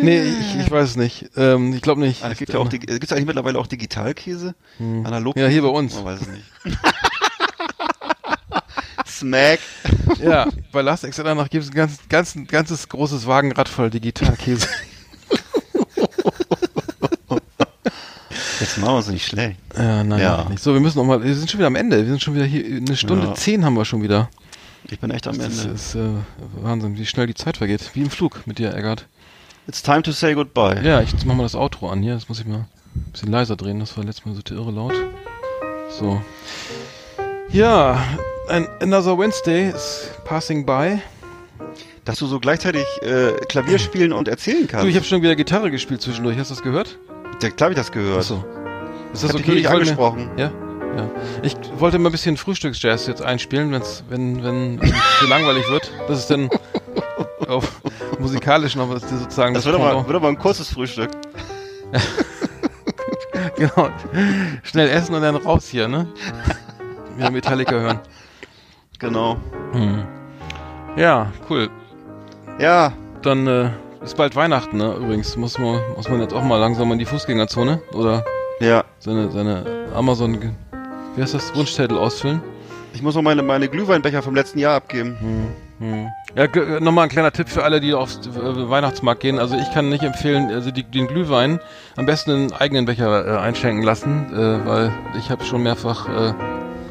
[0.00, 1.30] nee, ich, ich weiß es nicht.
[1.36, 2.24] Ähm, ich glaube nicht.
[2.24, 4.54] Ah, gibt es ja äh, eigentlich mittlerweile auch Digitalkäse?
[4.78, 5.04] Hm.
[5.06, 5.36] Analog?
[5.36, 5.94] Ja, hier bei uns.
[5.94, 6.44] Man weiß es nicht.
[9.06, 9.60] Smack.
[10.20, 14.68] Ja, bei Last Exit danach gibt es ein ganz, ganz, ganzes großes Wagenrad voll Digitalkäse.
[18.60, 19.58] Jetzt machen wir es nicht schlecht.
[19.76, 20.46] Ja, nein, ja.
[20.48, 20.62] nicht.
[20.62, 21.98] So, wir müssen noch mal, wir sind schon wieder am Ende.
[21.98, 23.34] Wir sind schon wieder hier, eine Stunde ja.
[23.34, 24.30] zehn haben wir schon wieder.
[24.88, 25.72] Ich bin echt am das Ende.
[25.72, 26.08] Das ist äh,
[26.62, 27.90] Wahnsinn, wie schnell die Zeit vergeht.
[27.94, 29.06] Wie im Flug mit dir, Eggert.
[29.68, 30.80] It's time to say goodbye.
[30.82, 32.14] Ja, ich mach mal das Outro an hier.
[32.14, 33.80] Das muss ich mal ein bisschen leiser drehen.
[33.80, 34.94] Das war letztes Mal so irre laut.
[35.90, 36.20] So.
[37.50, 38.02] Ja,
[38.48, 41.00] ein Another Wednesday is passing by.
[42.04, 44.84] Dass du so gleichzeitig äh, Klavier spielen und erzählen kannst.
[44.84, 46.36] Du, ich habe schon wieder Gitarre gespielt zwischendurch.
[46.36, 46.98] Hast du das gehört?
[47.40, 48.18] ja, klar hab ich das gehört.
[48.18, 48.44] Achso.
[49.12, 49.58] Ist Ich das dich okay?
[49.58, 50.30] Ich wollte mir- angesprochen.
[50.36, 50.50] Ja,
[50.96, 51.10] ja.
[51.42, 54.90] Ich wollte mal ein bisschen Frühstücksjazz jetzt einspielen, wenn's, wenn wenn es
[55.20, 55.92] zu langweilig wird.
[56.08, 56.50] Das ist dann
[57.48, 57.80] auf
[58.18, 61.10] musikalisch noch was sozusagen Das wird aber, wird aber ein kurzes Frühstück.
[63.56, 63.90] Genau.
[64.64, 66.08] Schnell essen und dann raus hier, ne?
[67.16, 68.00] Wieder Metallica hören.
[68.98, 69.36] Genau.
[69.72, 70.04] Hm.
[70.96, 71.68] Ja, cool.
[72.58, 72.92] Ja,
[73.22, 73.70] Dann äh,
[74.02, 74.94] ist bald Weihnachten, ne?
[74.94, 78.24] Übrigens muss man muss man jetzt auch mal langsam in die Fußgängerzone oder
[78.60, 78.84] ja.
[78.98, 79.64] seine seine
[79.94, 80.54] Amazon
[81.14, 82.42] wie heißt das Wunschzettel ausfüllen.
[82.94, 85.16] Ich muss noch meine, meine Glühweinbecher vom letzten Jahr abgeben.
[85.20, 85.46] Hm.
[86.36, 89.38] Ja, ge- nochmal ein kleiner Tipp für alle, die aufs äh, Weihnachtsmarkt gehen.
[89.38, 91.60] Also ich kann nicht empfehlen, also die, den Glühwein
[91.96, 96.08] am besten in einen eigenen Becher äh, einschenken lassen, äh, weil ich habe schon mehrfach
[96.08, 96.32] äh,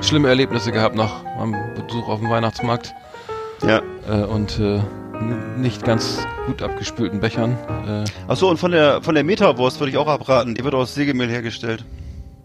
[0.01, 2.93] schlimme Erlebnisse gehabt nach meinem Besuch auf dem Weihnachtsmarkt
[3.65, 3.81] Ja.
[4.09, 4.79] äh, und äh,
[5.57, 7.57] nicht ganz gut abgespülten Bechern.
[7.87, 10.55] Äh, Achso, und von der von der Metawurst würde ich auch abraten.
[10.55, 11.85] Die wird aus Sägemehl hergestellt.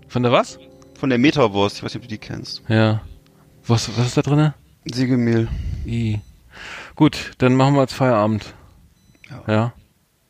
[0.09, 0.59] von der was?
[0.98, 1.77] Von der Metawurst.
[1.78, 2.62] Ich weiß nicht, ob du die kennst.
[2.68, 3.01] Ja.
[3.66, 4.55] Was, was ist da drinne?
[4.85, 5.48] Sägemehl.
[5.86, 6.20] I.
[6.97, 8.55] Gut, dann machen wir jetzt Feierabend.
[9.31, 9.52] Ja.
[9.52, 9.73] Ja.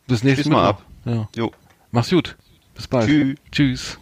[0.06, 0.68] Bis nächstes mal Mal.
[0.68, 0.82] ab.
[1.05, 1.28] Ja.
[1.34, 1.52] Jo.
[1.93, 2.36] Mach's gut.
[2.74, 3.06] Bis bald.
[3.09, 3.36] Tschüss.
[3.52, 3.98] Tschüss.